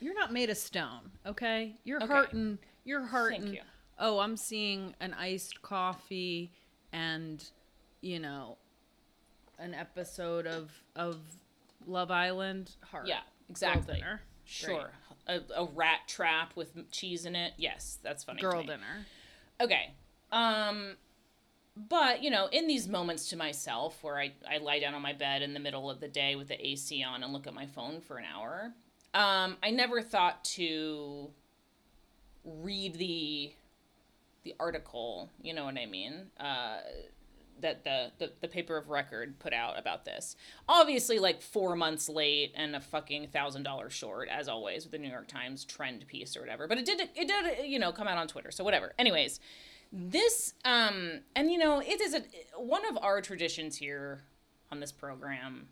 You're 0.00 0.14
not 0.14 0.32
made 0.32 0.50
of 0.50 0.56
stone, 0.56 1.12
okay? 1.26 1.76
You're 1.84 2.02
Okay. 2.02 2.12
hurting. 2.12 2.58
You're 2.84 3.02
hurting. 3.06 3.54
you. 3.54 3.60
Oh, 3.98 4.18
I'm 4.18 4.36
seeing 4.36 4.94
an 5.00 5.14
iced 5.14 5.62
coffee 5.62 6.50
and, 6.92 7.44
you 8.00 8.18
know, 8.18 8.58
an 9.58 9.74
episode 9.74 10.46
of 10.46 10.72
of 10.96 11.18
Love 11.86 12.10
Island. 12.10 12.72
Heart. 12.90 13.06
Yeah, 13.06 13.18
Girl 13.20 13.24
exactly. 13.50 13.94
dinner. 13.96 14.22
Sure. 14.44 14.90
A, 15.28 15.40
a 15.56 15.64
rat 15.66 16.00
trap 16.08 16.56
with 16.56 16.90
cheese 16.90 17.24
in 17.26 17.36
it. 17.36 17.52
Yes, 17.56 17.98
that's 18.02 18.24
funny. 18.24 18.40
Girl 18.40 18.62
dinner. 18.64 19.06
Okay. 19.62 19.92
Um 20.30 20.96
but, 21.74 22.22
you 22.22 22.30
know, 22.30 22.48
in 22.52 22.66
these 22.66 22.86
moments 22.86 23.30
to 23.30 23.36
myself 23.36 24.02
where 24.02 24.18
I, 24.18 24.32
I 24.46 24.58
lie 24.58 24.78
down 24.78 24.94
on 24.94 25.00
my 25.00 25.14
bed 25.14 25.40
in 25.40 25.54
the 25.54 25.60
middle 25.60 25.88
of 25.90 26.00
the 26.00 26.08
day 26.08 26.36
with 26.36 26.48
the 26.48 26.66
AC 26.66 27.02
on 27.02 27.22
and 27.22 27.32
look 27.32 27.46
at 27.46 27.54
my 27.54 27.64
phone 27.64 28.02
for 28.02 28.18
an 28.18 28.26
hour, 28.26 28.74
um, 29.14 29.56
I 29.62 29.70
never 29.70 30.02
thought 30.02 30.44
to 30.56 31.30
read 32.44 32.96
the 32.96 33.52
the 34.44 34.54
article, 34.58 35.30
you 35.40 35.54
know 35.54 35.64
what 35.64 35.78
I 35.78 35.86
mean? 35.86 36.26
Uh 36.38 36.78
that 37.62 37.84
the, 37.84 38.12
the 38.18 38.32
the 38.40 38.48
paper 38.48 38.76
of 38.76 38.90
record 38.90 39.38
put 39.38 39.52
out 39.52 39.78
about 39.78 40.04
this. 40.04 40.36
Obviously, 40.68 41.18
like 41.18 41.40
four 41.40 41.74
months 41.74 42.08
late 42.08 42.52
and 42.54 42.76
a 42.76 42.80
fucking 42.80 43.28
thousand 43.28 43.62
dollars 43.62 43.92
short, 43.92 44.28
as 44.28 44.48
always, 44.48 44.84
with 44.84 44.92
the 44.92 44.98
New 44.98 45.08
York 45.08 45.28
Times 45.28 45.64
trend 45.64 46.06
piece 46.06 46.36
or 46.36 46.40
whatever. 46.40 46.68
But 46.68 46.78
it 46.78 46.84
did 46.84 47.00
it 47.00 47.28
did 47.28 47.66
you 47.66 47.78
know 47.78 47.92
come 47.92 48.06
out 48.06 48.18
on 48.18 48.28
Twitter, 48.28 48.50
so 48.50 48.62
whatever. 48.62 48.92
Anyways, 48.98 49.40
this 49.92 50.54
um 50.64 51.20
and 51.34 51.50
you 51.50 51.58
know 51.58 51.80
it 51.80 52.00
is 52.00 52.14
a 52.14 52.22
one 52.56 52.86
of 52.86 52.98
our 53.02 53.20
traditions 53.20 53.76
here 53.76 54.22
on 54.70 54.80
this 54.80 54.92
program 54.92 55.68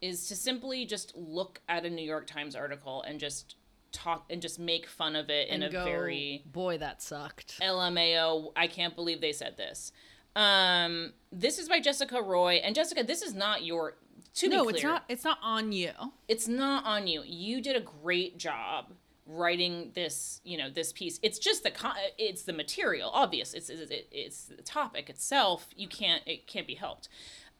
is 0.00 0.26
to 0.28 0.36
simply 0.36 0.84
just 0.84 1.16
look 1.16 1.60
at 1.68 1.86
a 1.86 1.90
New 1.90 2.04
York 2.04 2.26
Times 2.26 2.56
article 2.56 3.02
and 3.02 3.20
just 3.20 3.54
talk 3.92 4.24
and 4.30 4.42
just 4.42 4.58
make 4.58 4.86
fun 4.86 5.14
of 5.14 5.30
it 5.30 5.48
in 5.48 5.62
a 5.62 5.70
go, 5.70 5.84
very 5.84 6.42
boy, 6.46 6.78
that 6.78 7.00
sucked. 7.00 7.60
LMAO, 7.60 8.52
I 8.56 8.66
can't 8.66 8.96
believe 8.96 9.20
they 9.20 9.32
said 9.32 9.56
this. 9.56 9.92
Um, 10.34 11.12
this 11.30 11.58
is 11.58 11.68
by 11.68 11.80
Jessica 11.80 12.20
Roy, 12.20 12.54
and 12.64 12.74
Jessica, 12.74 13.02
this 13.02 13.22
is 13.22 13.34
not 13.34 13.64
your. 13.64 13.96
To 14.36 14.48
no, 14.48 14.64
be 14.64 14.72
clear, 14.72 14.74
it's 14.74 14.84
not. 14.84 15.04
It's 15.08 15.24
not 15.24 15.38
on 15.42 15.72
you. 15.72 15.90
It's 16.26 16.48
not 16.48 16.86
on 16.86 17.06
you. 17.06 17.22
You 17.26 17.60
did 17.60 17.76
a 17.76 17.80
great 17.80 18.38
job 18.38 18.92
writing 19.26 19.92
this. 19.94 20.40
You 20.44 20.56
know 20.56 20.70
this 20.70 20.92
piece. 20.92 21.18
It's 21.22 21.38
just 21.38 21.62
the 21.62 21.70
con- 21.70 21.96
it's 22.16 22.42
the 22.42 22.54
material. 22.54 23.10
Obvious. 23.12 23.52
It's 23.52 23.68
it's, 23.68 23.92
it's 24.10 24.44
the 24.44 24.62
topic 24.62 25.10
itself. 25.10 25.68
You 25.76 25.88
can't. 25.88 26.22
It 26.26 26.46
can't 26.46 26.66
be 26.66 26.74
helped. 26.74 27.08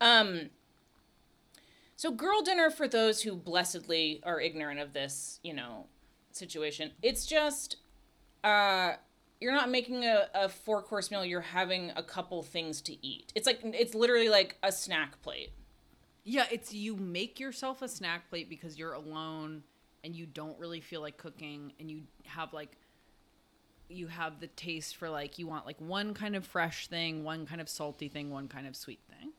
Um. 0.01 0.51
So, 2.03 2.11
girl 2.11 2.43
dinner 2.43 2.69
for 2.69 2.89
those 2.89 3.23
who 3.23 3.37
blessedly 3.37 4.21
are 4.25 4.41
ignorant 4.41 4.81
of 4.81 4.93
this, 4.93 5.39
you 5.45 5.55
know, 5.55 5.87
situation. 6.33 6.91
It's 7.01 7.27
just, 7.27 7.77
uh, 8.43 8.95
you're 9.43 9.53
not 9.53 9.71
making 9.71 10.05
a, 10.05 10.29
a 10.35 10.49
four 10.49 10.83
course 10.83 11.11
meal 11.11 11.25
you're 11.25 11.41
having 11.41 11.91
a 11.97 12.03
couple 12.03 12.43
things 12.43 12.81
to 12.83 13.07
eat. 13.07 13.33
It's 13.35 13.47
like 13.47 13.61
it's 13.65 13.95
literally 13.95 14.29
like 14.29 14.57
a 14.63 14.71
snack 14.73 15.21
plate. 15.23 15.51
Yeah, 16.25 16.47
it's 16.53 16.73
you 16.73 16.97
make 16.97 17.41
yourself 17.41 17.83
a 17.83 17.89
snack 17.89 18.31
plate 18.31 18.49
because 18.49 18.79
you're 18.79 18.93
alone 18.93 19.65
and 20.05 20.15
you 20.15 20.27
don't 20.27 20.59
really 20.59 20.81
feel 20.81 21.01
like 21.01 21.17
cooking 21.17 21.73
and 21.81 21.91
you 21.91 22.03
have 22.27 22.53
like 22.53 22.77
you 23.89 24.07
have 24.07 24.41
the 24.41 24.47
taste 24.47 24.97
for 24.97 25.11
like 25.11 25.39
you 25.39 25.47
want 25.49 25.67
like 25.67 25.81
one 25.81 26.15
kind 26.15 26.37
of 26.37 26.47
fresh 26.47 26.87
thing, 26.87 27.25
one 27.25 27.45
kind 27.47 27.61
of 27.61 27.69
salty 27.69 28.09
thing, 28.09 28.31
one 28.31 28.49
kind 28.49 28.67
of 28.67 28.77
sweet 28.77 29.01
thing. 29.11 29.33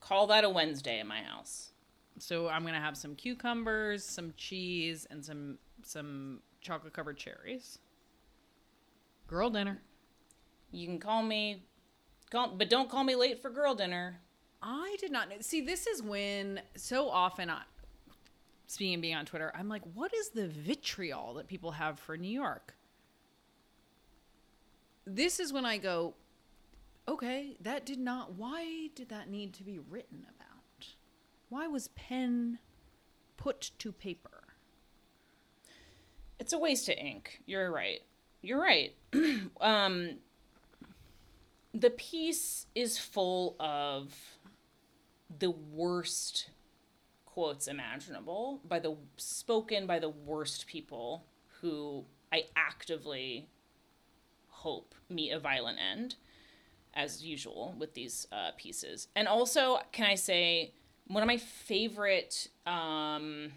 call 0.00 0.28
that 0.28 0.44
a 0.44 0.48
wednesday 0.50 1.00
in 1.00 1.06
my 1.08 1.22
house. 1.22 1.72
So 2.18 2.48
I'm 2.48 2.64
gonna 2.64 2.80
have 2.80 2.96
some 2.96 3.16
cucumbers, 3.16 4.04
some 4.04 4.32
cheese, 4.36 5.06
and 5.10 5.24
some 5.24 5.58
some 5.82 6.40
chocolate 6.66 6.92
covered 6.92 7.16
cherries. 7.16 7.78
Girl 9.26 9.50
dinner. 9.50 9.80
you 10.70 10.86
can 10.86 10.98
call 10.98 11.22
me 11.22 11.64
call, 12.30 12.54
but 12.56 12.68
don't 12.70 12.90
call 12.90 13.02
me 13.04 13.14
late 13.14 13.40
for 13.40 13.50
girl 13.50 13.74
dinner 13.74 14.20
I 14.62 14.96
did 14.98 15.12
not 15.12 15.28
know. 15.28 15.36
See, 15.40 15.60
this 15.60 15.86
is 15.86 16.02
when 16.02 16.60
so 16.74 17.08
often 17.08 17.50
I, 17.50 17.62
speaking 18.66 18.96
of 18.96 19.00
being 19.00 19.14
on 19.14 19.26
Twitter, 19.26 19.52
I'm 19.54 19.68
like, 19.68 19.82
what 19.94 20.12
is 20.14 20.30
the 20.30 20.48
vitriol 20.48 21.34
that 21.34 21.46
people 21.46 21.72
have 21.72 21.98
for 21.98 22.16
New 22.16 22.30
York? 22.30 22.74
This 25.06 25.38
is 25.38 25.52
when 25.52 25.64
I 25.64 25.78
go, 25.78 26.14
okay, 27.06 27.56
that 27.60 27.86
did 27.86 28.00
not. 28.00 28.34
Why 28.34 28.88
did 28.94 29.08
that 29.10 29.30
need 29.30 29.54
to 29.54 29.62
be 29.62 29.78
written 29.78 30.26
about? 30.28 30.88
Why 31.48 31.68
was 31.68 31.88
pen 31.88 32.58
put 33.36 33.70
to 33.78 33.92
paper? 33.92 34.35
It's 36.38 36.52
a 36.52 36.58
waste 36.58 36.88
of 36.88 36.96
ink. 36.96 37.40
You're 37.46 37.70
right. 37.70 38.00
You're 38.42 38.60
right. 38.60 38.94
Um 39.60 40.18
the 41.74 41.90
piece 41.90 42.66
is 42.74 42.98
full 42.98 43.54
of 43.60 44.14
the 45.38 45.50
worst 45.50 46.48
quotes 47.26 47.68
imaginable 47.68 48.60
by 48.66 48.78
the 48.78 48.96
spoken 49.18 49.86
by 49.86 49.98
the 49.98 50.08
worst 50.08 50.66
people 50.66 51.24
who 51.60 52.04
I 52.32 52.44
actively 52.56 53.48
hope 54.48 54.94
meet 55.10 55.32
a 55.32 55.38
violent 55.38 55.78
end 55.78 56.16
as 56.94 57.22
usual 57.22 57.74
with 57.78 57.92
these 57.92 58.26
uh, 58.32 58.52
pieces. 58.56 59.08
And 59.14 59.28
also, 59.28 59.78
can 59.92 60.06
I 60.06 60.14
say 60.14 60.72
one 61.06 61.22
of 61.22 61.26
my 61.26 61.36
favorite 61.36 62.48
um, 62.66 63.52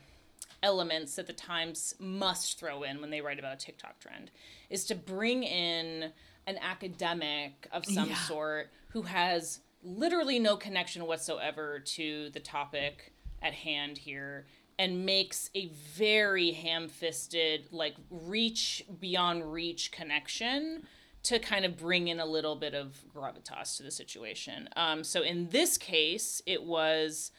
elements 0.63 1.15
that 1.15 1.27
the 1.27 1.33
Times 1.33 1.95
must 1.99 2.59
throw 2.59 2.83
in 2.83 3.01
when 3.01 3.09
they 3.09 3.21
write 3.21 3.39
about 3.39 3.53
a 3.53 3.57
TikTok 3.65 3.99
trend 3.99 4.31
is 4.69 4.85
to 4.85 4.95
bring 4.95 5.43
in 5.43 6.11
an 6.47 6.57
academic 6.61 7.67
of 7.71 7.85
some 7.85 8.09
Yeah. 8.09 8.15
sort 8.15 8.71
who 8.89 9.03
has 9.03 9.59
literally 9.83 10.39
no 10.39 10.57
connection 10.57 11.05
whatsoever 11.05 11.79
to 11.79 12.29
the 12.31 12.39
topic 12.39 13.13
at 13.41 13.53
hand 13.53 13.97
here 13.99 14.45
and 14.77 15.05
makes 15.05 15.49
a 15.55 15.67
very 15.67 16.51
ham-fisted 16.51 17.67
like 17.71 17.95
reach 18.09 18.83
beyond 18.99 19.51
reach 19.53 19.91
connection 19.91 20.83
to 21.23 21.37
kind 21.39 21.65
of 21.65 21.77
bring 21.77 22.07
in 22.07 22.19
a 22.19 22.25
little 22.25 22.55
bit 22.55 22.73
of 22.73 22.97
gravitas 23.13 23.77
to 23.77 23.83
the 23.83 23.91
situation 23.91 24.67
um, 24.75 25.03
so 25.03 25.21
in 25.21 25.47
this 25.49 25.77
case 25.77 26.41
it 26.45 26.63
was 26.63 27.31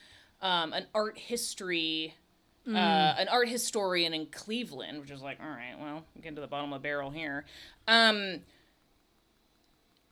um, 0.42 0.72
an 0.72 0.86
art 0.94 1.18
history 1.18 2.14
uh, 2.68 3.14
an 3.18 3.28
art 3.28 3.48
historian 3.48 4.12
in 4.14 4.26
Cleveland, 4.26 5.00
which 5.00 5.10
is 5.10 5.22
like, 5.22 5.38
all 5.40 5.48
right, 5.48 5.74
well, 5.80 6.04
get 6.20 6.34
to 6.34 6.40
the 6.40 6.46
bottom 6.46 6.72
of 6.72 6.80
the 6.80 6.82
barrel 6.82 7.10
here. 7.10 7.44
Um, 7.88 8.40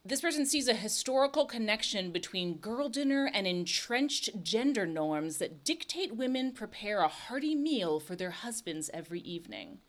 this 0.03 0.21
person 0.21 0.45
sees 0.45 0.67
a 0.67 0.73
historical 0.73 1.45
connection 1.45 2.11
between 2.11 2.55
girl 2.57 2.89
dinner 2.89 3.29
and 3.33 3.45
entrenched 3.45 4.43
gender 4.43 4.85
norms 4.85 5.37
that 5.37 5.63
dictate 5.63 6.15
women 6.15 6.51
prepare 6.51 6.99
a 6.99 7.07
hearty 7.07 7.53
meal 7.53 7.99
for 7.99 8.15
their 8.15 8.31
husbands 8.31 8.89
every 8.93 9.19
evening. 9.21 9.79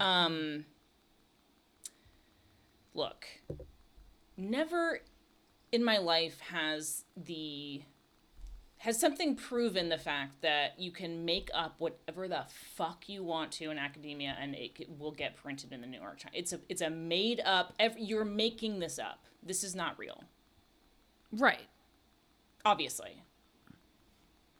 Um, 0.00 0.66
look, 2.94 3.26
never 4.36 5.00
in 5.72 5.84
my 5.84 5.98
life 5.98 6.40
has 6.40 7.04
the 7.16 7.82
has 8.78 9.00
something 9.00 9.34
proven 9.34 9.88
the 9.88 9.98
fact 9.98 10.40
that 10.42 10.78
you 10.78 10.92
can 10.92 11.24
make 11.24 11.50
up 11.52 11.74
whatever 11.78 12.28
the 12.28 12.44
fuck 12.48 13.08
you 13.08 13.24
want 13.24 13.50
to 13.52 13.70
in 13.70 13.78
academia 13.78 14.36
and 14.40 14.54
it 14.54 14.88
will 14.98 15.10
get 15.10 15.34
printed 15.36 15.72
in 15.72 15.80
the 15.80 15.86
New 15.86 16.00
York 16.00 16.20
Times. 16.20 16.34
It's 16.36 16.52
a 16.52 16.60
it's 16.68 16.82
a 16.82 16.90
made 16.90 17.40
up. 17.44 17.74
You're 17.96 18.24
making 18.24 18.78
this 18.78 18.98
up. 18.98 19.24
This 19.42 19.64
is 19.64 19.74
not 19.74 19.98
real, 19.98 20.24
Right. 21.32 21.68
obviously. 22.64 23.22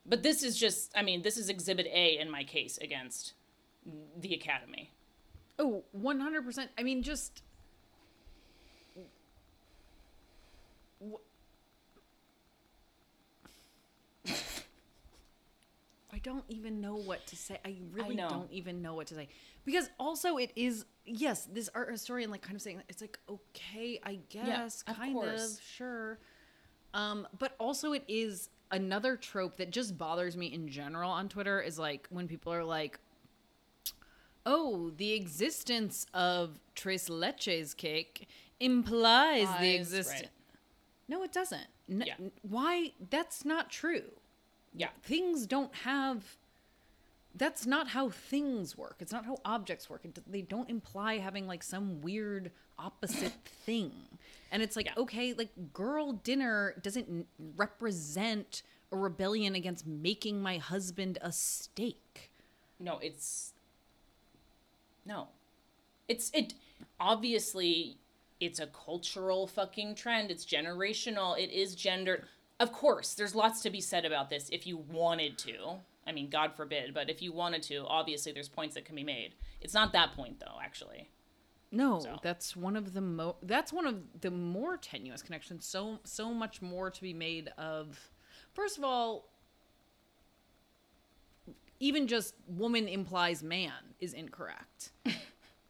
But 0.06 0.22
this 0.22 0.42
is 0.42 0.56
just. 0.56 0.90
I 0.96 1.02
mean, 1.02 1.22
this 1.22 1.36
is 1.36 1.48
Exhibit 1.50 1.86
A 1.92 2.18
in 2.18 2.30
my 2.30 2.42
case 2.42 2.78
against 2.78 3.34
the 4.18 4.32
Academy. 4.34 4.92
Oh, 5.58 5.84
100%. 5.94 6.68
I 6.78 6.82
mean, 6.82 7.02
just. 7.02 7.42
I 16.12 16.18
don't 16.18 16.44
even 16.48 16.80
know 16.80 16.96
what 16.96 17.26
to 17.28 17.36
say. 17.36 17.58
I 17.64 17.76
really 17.92 18.16
know. 18.16 18.28
don't 18.28 18.52
even 18.52 18.82
know 18.82 18.94
what 18.94 19.06
to 19.08 19.14
say. 19.14 19.28
Because 19.64 19.90
also, 20.00 20.36
it 20.38 20.52
is, 20.56 20.84
yes, 21.04 21.46
this 21.52 21.68
art 21.74 21.90
historian, 21.90 22.30
like, 22.30 22.42
kind 22.42 22.56
of 22.56 22.62
saying, 22.62 22.82
it's 22.88 23.00
like, 23.00 23.18
okay, 23.28 24.00
I 24.04 24.18
guess, 24.30 24.82
of 24.88 24.96
kind 24.96 25.14
course. 25.14 25.58
of, 25.58 25.62
sure. 25.62 26.18
Um, 26.94 27.28
but 27.38 27.54
also, 27.58 27.92
it 27.92 28.04
is 28.08 28.48
another 28.70 29.16
trope 29.16 29.56
that 29.58 29.70
just 29.70 29.96
bothers 29.96 30.36
me 30.36 30.46
in 30.46 30.68
general 30.68 31.10
on 31.10 31.28
Twitter 31.28 31.60
is 31.60 31.78
like 31.78 32.06
when 32.10 32.28
people 32.28 32.52
are 32.52 32.64
like, 32.64 32.98
oh, 34.46 34.90
the 34.96 35.12
existence 35.12 36.06
of 36.14 36.58
tres 36.74 37.08
leches 37.08 37.76
cake 37.76 38.28
implies 38.60 39.48
the 39.60 39.74
existence. 39.74 40.22
right. 40.22 40.30
No, 41.08 41.22
it 41.22 41.32
doesn't. 41.32 41.66
Yeah. 41.86 42.14
Why? 42.42 42.92
That's 43.10 43.44
not 43.44 43.70
true. 43.70 44.10
Yeah. 44.78 44.88
Things 45.02 45.46
don't 45.46 45.74
have. 45.74 46.36
That's 47.34 47.66
not 47.66 47.88
how 47.88 48.08
things 48.08 48.76
work. 48.76 48.96
It's 49.00 49.12
not 49.12 49.26
how 49.26 49.38
objects 49.44 49.90
work. 49.90 50.04
It, 50.04 50.18
they 50.30 50.40
don't 50.42 50.70
imply 50.70 51.18
having 51.18 51.46
like 51.46 51.62
some 51.62 52.00
weird 52.00 52.50
opposite 52.78 53.32
thing. 53.66 53.92
And 54.50 54.62
it's 54.62 54.76
like, 54.76 54.86
Yeah. 54.86 54.94
okay, 55.02 55.34
like 55.34 55.50
girl 55.74 56.12
dinner 56.12 56.74
doesn't 56.82 57.26
represent 57.56 58.62
a 58.90 58.96
rebellion 58.96 59.54
against 59.54 59.86
making 59.86 60.40
my 60.40 60.56
husband 60.58 61.18
a 61.20 61.30
steak. 61.32 62.30
No, 62.80 62.98
it's 63.02 63.52
no. 65.04 65.28
It's 66.08 66.30
it 66.32 66.54
obviously 67.00 67.98
it's 68.40 68.60
a 68.60 68.68
cultural 68.68 69.46
fucking 69.46 69.96
trend. 69.96 70.30
It's 70.30 70.46
generational. 70.46 71.38
It 71.38 71.50
is 71.50 71.74
gendered. 71.74 72.24
Of 72.60 72.72
course, 72.72 73.14
there's 73.14 73.34
lots 73.34 73.60
to 73.62 73.70
be 73.70 73.80
said 73.80 74.04
about 74.04 74.30
this 74.30 74.48
if 74.50 74.66
you 74.66 74.76
wanted 74.76 75.38
to. 75.38 75.76
I 76.06 76.12
mean, 76.12 76.28
God 76.30 76.54
forbid, 76.56 76.94
but 76.94 77.10
if 77.10 77.22
you 77.22 77.32
wanted 77.32 77.62
to, 77.64 77.84
obviously 77.86 78.32
there's 78.32 78.48
points 78.48 78.74
that 78.74 78.84
can 78.84 78.96
be 78.96 79.04
made. 79.04 79.34
It's 79.60 79.74
not 79.74 79.92
that 79.92 80.12
point 80.12 80.40
though, 80.40 80.58
actually. 80.62 81.10
No, 81.70 82.00
So. 82.00 82.18
that's 82.22 82.56
one 82.56 82.76
of 82.76 82.94
the 82.94 83.02
mo 83.02 83.36
that's 83.42 83.72
one 83.72 83.86
of 83.86 84.00
the 84.22 84.30
more 84.30 84.76
tenuous 84.78 85.22
connections. 85.22 85.66
So 85.66 86.00
so 86.04 86.32
much 86.32 86.62
more 86.62 86.90
to 86.90 87.02
be 87.02 87.12
made 87.12 87.48
of. 87.58 88.10
First 88.54 88.78
of 88.78 88.84
all, 88.84 89.28
even 91.78 92.06
just 92.08 92.34
woman 92.48 92.88
implies 92.88 93.42
man 93.42 93.94
is 94.00 94.14
incorrect. 94.14 94.90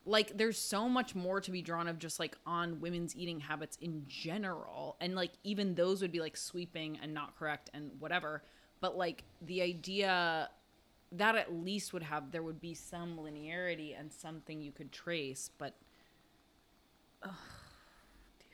like 0.09 0.39
there's 0.39 0.59
so 0.59 0.89
much 0.89 1.15
more 1.15 1.41
to 1.41 1.51
be 1.51 1.61
drawn 1.61 1.87
of 1.87 1.99
just 1.99 2.19
like 2.19 2.37
on 2.47 2.81
women's 2.81 3.15
eating 3.15 3.41
habits 3.41 3.77
in 3.83 4.05
general 4.09 4.97
and 5.01 5.15
like 5.15 5.33
even 5.45 5.75
those 5.75 6.01
would 6.01 6.11
be 6.11 6.21
like 6.21 6.37
sweeping 6.37 6.99
and 7.03 7.13
not 7.13 7.39
correct 7.39 7.69
and 7.75 7.91
whatever. 7.99 8.43
But 8.81 8.97
like 8.97 9.25
the 9.43 9.61
idea 9.61 10.49
that 11.13 11.37
at 11.37 11.53
least 11.53 11.93
would 11.93 12.03
have 12.03 12.33
there 12.33 12.43
would 12.43 12.61
be 12.61 12.75
some 12.75 13.19
linearity 13.19 13.99
and 13.99 14.11
something 14.13 14.63
you 14.63 14.73
could 14.73 14.93
trace, 14.93 15.51
but 15.59 15.77
oh 17.23 17.35
dear. 18.39 18.49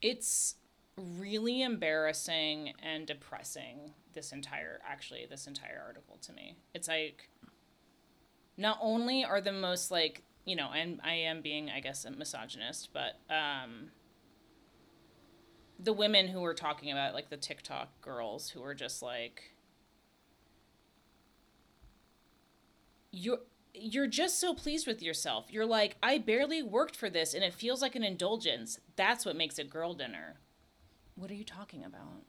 It's 0.00 0.54
really 0.96 1.62
embarrassing 1.62 2.74
and 2.82 3.06
depressing 3.06 3.92
this 4.14 4.32
entire 4.32 4.80
actually 4.88 5.26
this 5.28 5.48
entire 5.48 5.82
article 5.84 6.16
to 6.22 6.32
me. 6.32 6.56
It's 6.74 6.86
like 6.86 7.28
not 8.56 8.78
only 8.80 9.24
are 9.24 9.40
the 9.40 9.52
most 9.52 9.90
like, 9.90 10.22
you 10.44 10.56
know, 10.56 10.70
and 10.74 11.00
I 11.04 11.14
am 11.14 11.42
being 11.42 11.70
I 11.70 11.80
guess 11.80 12.04
a 12.04 12.10
misogynist, 12.10 12.90
but 12.92 13.18
um 13.30 13.90
the 15.78 15.92
women 15.92 16.28
who 16.28 16.40
were 16.40 16.54
talking 16.54 16.90
about 16.90 17.14
like 17.14 17.28
the 17.28 17.36
TikTok 17.36 18.00
girls 18.00 18.50
who 18.50 18.62
were 18.62 18.74
just 18.74 19.02
like 19.02 19.52
you're 23.10 23.40
you're 23.74 24.06
just 24.06 24.40
so 24.40 24.54
pleased 24.54 24.86
with 24.86 25.02
yourself. 25.02 25.46
You're 25.50 25.66
like, 25.66 25.96
I 26.02 26.16
barely 26.16 26.62
worked 26.62 26.96
for 26.96 27.10
this 27.10 27.34
and 27.34 27.44
it 27.44 27.52
feels 27.52 27.82
like 27.82 27.94
an 27.94 28.04
indulgence. 28.04 28.80
That's 28.96 29.26
what 29.26 29.36
makes 29.36 29.58
a 29.58 29.64
girl 29.64 29.92
dinner. 29.92 30.36
What 31.14 31.30
are 31.30 31.34
you 31.34 31.44
talking 31.44 31.84
about? 31.84 32.24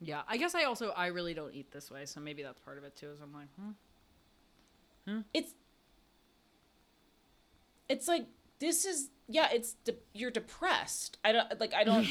Yeah, 0.00 0.22
I 0.28 0.36
guess 0.36 0.54
I 0.54 0.64
also 0.64 0.90
I 0.90 1.06
really 1.06 1.34
don't 1.34 1.54
eat 1.54 1.70
this 1.70 1.90
way, 1.90 2.04
so 2.06 2.20
maybe 2.20 2.42
that's 2.42 2.60
part 2.60 2.78
of 2.78 2.84
it 2.84 2.96
too. 2.96 3.10
Is 3.10 3.20
I'm 3.20 3.32
like, 3.32 3.48
hmm. 3.60 3.70
It's 5.34 5.52
it's 7.88 8.08
like 8.08 8.26
this 8.58 8.84
is 8.84 9.10
yeah, 9.28 9.48
it's 9.52 9.74
de- 9.84 9.94
you're 10.12 10.30
depressed. 10.30 11.18
I 11.24 11.32
don't 11.32 11.60
like 11.60 11.74
I 11.74 11.84
don't 11.84 12.06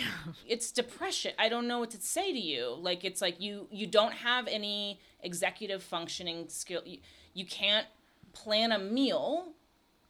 it's 0.47 0.71
depression. 0.71 1.33
I 1.39 1.49
don't 1.49 1.67
know 1.67 1.79
what 1.79 1.91
to 1.91 2.01
say 2.01 2.31
to 2.31 2.39
you. 2.39 2.75
Like 2.79 3.03
it's 3.03 3.21
like 3.21 3.39
you 3.39 3.67
you 3.71 3.87
don't 3.87 4.13
have 4.13 4.47
any 4.47 4.99
executive 5.21 5.83
functioning 5.83 6.49
skill. 6.49 6.81
You, 6.85 6.99
you 7.33 7.45
can't 7.45 7.87
plan 8.33 8.71
a 8.71 8.79
meal 8.79 9.49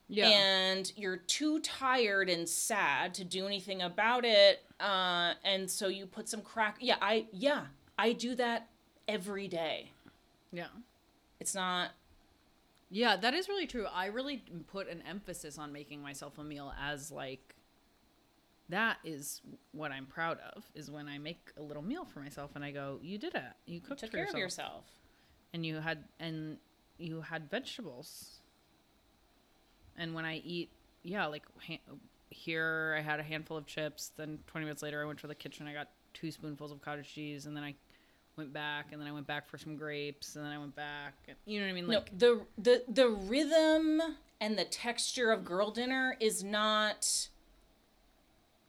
Yeah. 0.07 0.29
and 0.29 0.91
you're 0.95 1.17
too 1.17 1.59
tired 1.59 2.29
and 2.29 2.47
sad 2.47 3.13
to 3.15 3.23
do 3.23 3.45
anything 3.47 3.82
about 3.82 4.25
it 4.25 4.63
uh, 4.79 5.34
and 5.43 5.69
so 5.69 5.88
you 5.88 6.05
put 6.05 6.29
some 6.29 6.41
crack 6.41 6.77
yeah 6.79 6.97
i 7.01 7.25
yeah 7.32 7.65
i 7.97 8.13
do 8.13 8.36
that 8.36 8.67
every 9.07 9.47
day 9.47 9.89
yeah. 10.53 10.67
it's 11.39 11.55
not 11.55 11.91
Yeah, 12.93 13.15
that 13.15 13.33
is 13.33 13.47
really 13.47 13.67
true. 13.67 13.85
I 13.85 14.07
really 14.07 14.43
put 14.67 14.89
an 14.89 15.01
emphasis 15.07 15.57
on 15.57 15.71
making 15.71 16.01
myself 16.01 16.37
a 16.37 16.43
meal 16.43 16.73
as 16.79 17.09
like 17.09 17.55
that 18.67 18.97
is 19.05 19.41
what 19.71 19.91
I'm 19.91 20.05
proud 20.05 20.39
of 20.55 20.65
is 20.75 20.91
when 20.91 21.07
I 21.07 21.17
make 21.17 21.51
a 21.57 21.61
little 21.61 21.81
meal 21.83 22.03
for 22.05 22.19
myself 22.19 22.51
and 22.55 22.63
I 22.65 22.71
go, 22.71 22.99
"You 23.01 23.17
did 23.17 23.33
it. 23.33 23.43
You 23.65 23.79
cooked 23.79 24.01
took 24.01 24.11
for 24.11 24.17
care 24.17 24.25
yourself. 24.25 24.35
of 24.35 24.39
yourself 24.39 24.85
and 25.53 25.65
you 25.65 25.77
had 25.79 26.03
and 26.19 26.57
you 26.97 27.21
had 27.21 27.49
vegetables." 27.49 28.41
And 29.97 30.13
when 30.13 30.25
I 30.25 30.37
eat, 30.37 30.69
yeah, 31.03 31.25
like 31.27 31.43
ha- 31.65 31.95
here 32.29 32.95
I 32.97 33.01
had 33.01 33.19
a 33.21 33.23
handful 33.23 33.55
of 33.57 33.65
chips, 33.65 34.11
then 34.17 34.39
20 34.47 34.65
minutes 34.65 34.83
later 34.83 35.01
I 35.01 35.05
went 35.05 35.19
to 35.19 35.27
the 35.27 35.35
kitchen, 35.35 35.65
I 35.67 35.73
got 35.73 35.89
two 36.13 36.29
spoonfuls 36.31 36.71
of 36.73 36.81
cottage 36.81 37.13
cheese 37.13 37.45
and 37.45 37.55
then 37.55 37.63
I 37.63 37.75
went 38.41 38.53
back 38.53 38.87
and 38.91 38.99
then 38.99 39.07
I 39.07 39.11
went 39.11 39.27
back 39.27 39.47
for 39.47 39.57
some 39.57 39.75
grapes 39.75 40.35
and 40.35 40.43
then 40.43 40.51
I 40.51 40.57
went 40.57 40.75
back. 40.75 41.13
And, 41.27 41.37
you 41.45 41.59
know 41.59 41.67
what 41.67 41.71
I 41.71 41.73
mean? 41.73 41.87
Like 41.87 42.13
no 42.13 42.17
the 42.17 42.41
the 42.57 42.83
the 42.87 43.09
rhythm 43.09 44.01
and 44.39 44.57
the 44.57 44.65
texture 44.65 45.31
of 45.31 45.45
girl 45.45 45.71
dinner 45.71 46.17
is 46.19 46.43
not 46.43 47.29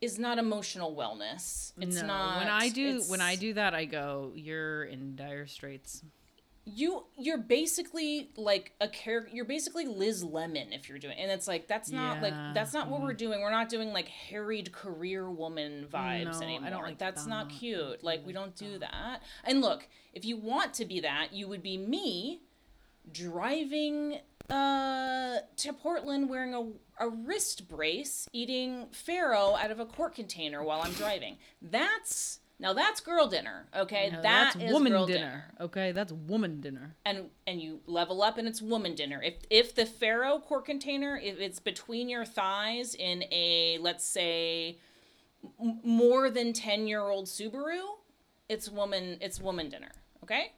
is 0.01 0.19
not 0.19 0.37
emotional 0.39 0.95
wellness 0.95 1.73
it's 1.81 2.01
no, 2.01 2.07
not 2.07 2.39
when 2.39 2.49
I 2.49 2.69
do 2.69 3.03
when 3.09 3.21
I 3.21 3.37
do 3.37 3.55
that, 3.55 3.75
I 3.75 3.85
go, 3.87 4.33
"You're 4.35 4.85
in 4.85 5.17
dire 5.17 5.47
straits." 5.47 6.03
You 6.65 7.05
you're 7.19 7.39
basically 7.39 8.31
like 8.37 8.73
a 8.81 8.87
character 8.87 9.31
you're 9.35 9.45
basically 9.45 9.85
liz 9.85 10.23
lemon 10.23 10.73
if 10.73 10.89
you're 10.89 10.99
doing 10.99 11.17
and 11.19 11.29
it's 11.31 11.49
like 11.49 11.67
that's 11.67 11.91
not 11.91 12.23
like 12.23 12.33
that's 12.55 12.73
not 12.73 12.89
what 12.89 13.01
we're 13.03 13.13
doing. 13.13 13.41
We're 13.41 13.51
not 13.51 13.69
doing 13.69 13.93
like 13.93 14.07
harried 14.07 14.71
career 14.71 15.29
woman 15.29 15.89
vibes 15.93 16.41
No, 16.41 16.47
I 16.65 16.71
don't 16.71 16.83
like 16.85 16.99
that's 16.99 17.27
not 17.27 17.49
that. 17.49 17.55
cute. 17.59 18.05
Like 18.05 18.25
we 18.25 18.33
don't 18.33 18.55
do 18.55 18.79
that. 18.79 19.23
And 19.43 19.61
look 19.61 19.89
if 20.13 20.25
you 20.25 20.37
want 20.37 20.73
to 20.75 20.85
be 20.85 21.01
that 21.01 21.33
you 21.33 21.49
would 21.49 21.63
be 21.65 21.77
me 21.79 22.43
driving 23.11 24.19
uh 24.51 25.39
to 25.57 25.73
portland 25.73 26.29
wearing 26.29 26.55
a, 26.55 27.05
a 27.05 27.09
wrist 27.09 27.69
brace 27.69 28.29
eating 28.33 28.87
farro 28.93 29.59
out 29.59 29.71
of 29.71 29.81
a 29.81 29.87
quart 29.87 30.15
container 30.15 30.63
while 30.63 30.81
i'm 30.83 30.93
driving. 30.93 31.39
That's 31.61 32.39
now 32.63 32.73
that's 32.73 33.01
girl 33.01 33.27
dinner 33.27 33.67
okay 33.77 34.09
Now, 34.11 34.23
That 34.23 34.55
that's 34.55 34.57
is 34.65 34.73
woman 34.73 34.93
girl 34.93 35.07
dinner. 35.07 35.45
Okay, 35.61 35.93
that's 35.93 36.13
woman 36.13 36.61
dinner. 36.61 36.95
and 37.05 37.27
and 37.47 37.61
you 37.61 37.81
level 37.87 38.23
up 38.23 38.39
and 38.39 38.49
it's 38.49 38.63
woman 38.63 38.95
dinner 38.95 39.21
if 39.23 39.35
if 39.51 39.75
the 39.75 39.85
farro 39.85 40.41
quart 40.41 40.65
container 40.65 41.19
if 41.23 41.39
it's 41.39 41.61
between 41.61 42.09
your 42.09 42.25
thighs 42.25 42.95
in 42.95 43.25
a 43.31 43.79
let's 43.83 44.05
say 44.05 44.79
m- 45.61 45.81
more 45.85 46.31
than 46.31 46.53
10 46.53 46.87
year 46.87 47.01
old 47.03 47.27
subaru 47.27 47.83
it's 48.49 48.69
woman 48.71 49.19
it's 49.21 49.41
woman 49.41 49.69
dinner 49.69 49.91
okay 50.23 50.53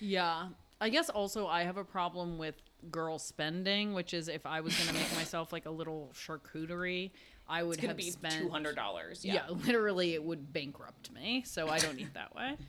Yeah. 0.00 0.48
I 0.82 0.88
guess 0.88 1.10
also 1.10 1.46
I 1.46 1.64
have 1.64 1.76
a 1.76 1.84
problem 1.84 2.38
with 2.38 2.54
girl 2.90 3.18
spending, 3.18 3.92
which 3.92 4.14
is 4.14 4.28
if 4.28 4.46
I 4.46 4.62
was 4.62 4.74
going 4.74 4.88
to 4.88 4.94
make 4.94 5.14
myself 5.14 5.52
like 5.52 5.66
a 5.66 5.70
little 5.70 6.10
charcuterie, 6.14 7.10
I 7.50 7.62
would 7.64 7.80
have 7.80 7.96
be 7.96 8.10
spent 8.10 8.48
$200 8.50 8.76
Yeah. 9.24 9.32
yeah, 9.34 9.40
literally 9.66 10.14
it 10.14 10.22
would 10.22 10.52
bankrupt 10.52 11.10
me, 11.12 11.42
so 11.44 11.68
I 11.68 11.78
don't 11.78 11.98
eat 12.00 12.14
that 12.14 12.34
way. 12.34 12.56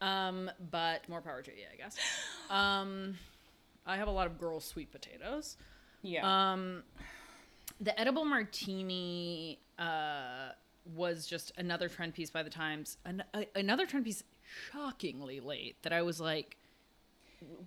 Um, 0.00 0.50
but 0.72 1.08
more 1.08 1.20
power 1.20 1.42
to 1.42 1.50
you, 1.52 1.62
I 1.72 1.76
guess. 1.76 1.96
Um, 2.50 3.14
I 3.86 3.96
have 3.98 4.08
a 4.08 4.10
lot 4.10 4.26
of 4.26 4.36
girl 4.36 4.58
sweet 4.58 4.90
potatoes. 4.90 5.56
yeah. 6.02 6.52
Um, 6.52 6.82
the 7.80 7.96
edible 8.00 8.24
martini 8.24 9.60
uh, 9.78 10.50
was 10.96 11.24
just 11.28 11.52
another 11.56 11.88
trend 11.88 12.14
piece 12.14 12.30
by 12.30 12.42
the 12.42 12.50
Times. 12.50 12.96
An- 13.04 13.22
a- 13.32 13.46
another 13.54 13.86
trend 13.86 14.04
piece, 14.04 14.24
shockingly 14.72 15.38
late. 15.38 15.76
That 15.82 15.92
I 15.92 16.02
was 16.02 16.20
like, 16.20 16.56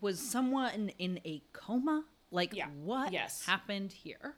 was 0.01 0.19
someone 0.19 0.89
in 0.99 1.21
a 1.25 1.41
coma? 1.53 2.03
Like, 2.31 2.53
Yeah. 2.53 2.67
what 2.83 3.13
Yes. 3.13 3.45
happened 3.45 3.93
here? 3.93 4.35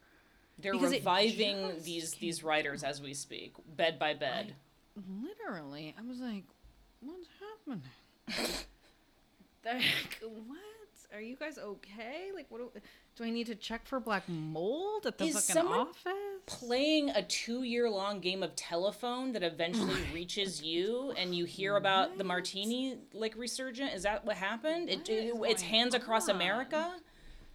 They're 0.59 0.73
because 0.73 0.91
reviving 0.91 1.69
just 1.73 1.85
these 1.85 2.13
these 2.15 2.43
writers 2.43 2.83
as 2.83 3.01
we 3.01 3.13
speak 3.13 3.53
bed 3.75 3.97
by 3.99 4.13
bed 4.13 4.55
Literally, 5.23 5.93
I 5.95 6.01
was 6.07 6.19
like, 6.19 6.43
what's 7.01 7.27
happening? 7.39 7.83
like, 9.65 9.83
what? 10.47 10.57
Are 11.13 11.21
you 11.21 11.35
guys 11.35 11.57
okay? 11.57 12.29
Like, 12.35 12.47
what 12.49 12.57
do, 12.73 12.81
do 13.15 13.23
I 13.23 13.29
need 13.29 13.45
to 13.47 13.55
check 13.55 13.85
for 13.85 13.99
black 13.99 14.27
mold 14.27 15.05
at 15.05 15.17
the 15.17 15.25
Is 15.25 15.35
fucking 15.35 15.53
someone 15.53 15.79
office? 15.87 16.13
playing 16.47 17.11
a 17.11 17.21
two 17.23 17.63
year 17.63 17.89
long 17.89 18.19
game 18.19 18.41
of 18.43 18.55
telephone 18.55 19.31
that 19.33 19.43
eventually 19.43 20.01
reaches 20.13 20.61
you 20.63 21.13
and 21.17 21.33
you 21.35 21.45
hear 21.45 21.75
about 21.77 22.17
the 22.17 22.23
martini 22.23 22.97
like 23.13 23.35
resurgent 23.37 23.93
is 23.93 24.03
that 24.03 24.23
what 24.25 24.35
happened 24.37 24.89
it, 24.89 25.07
it- 25.09 25.33
it's 25.43 25.61
hands 25.61 25.93
across 25.93 26.27
america 26.29 26.93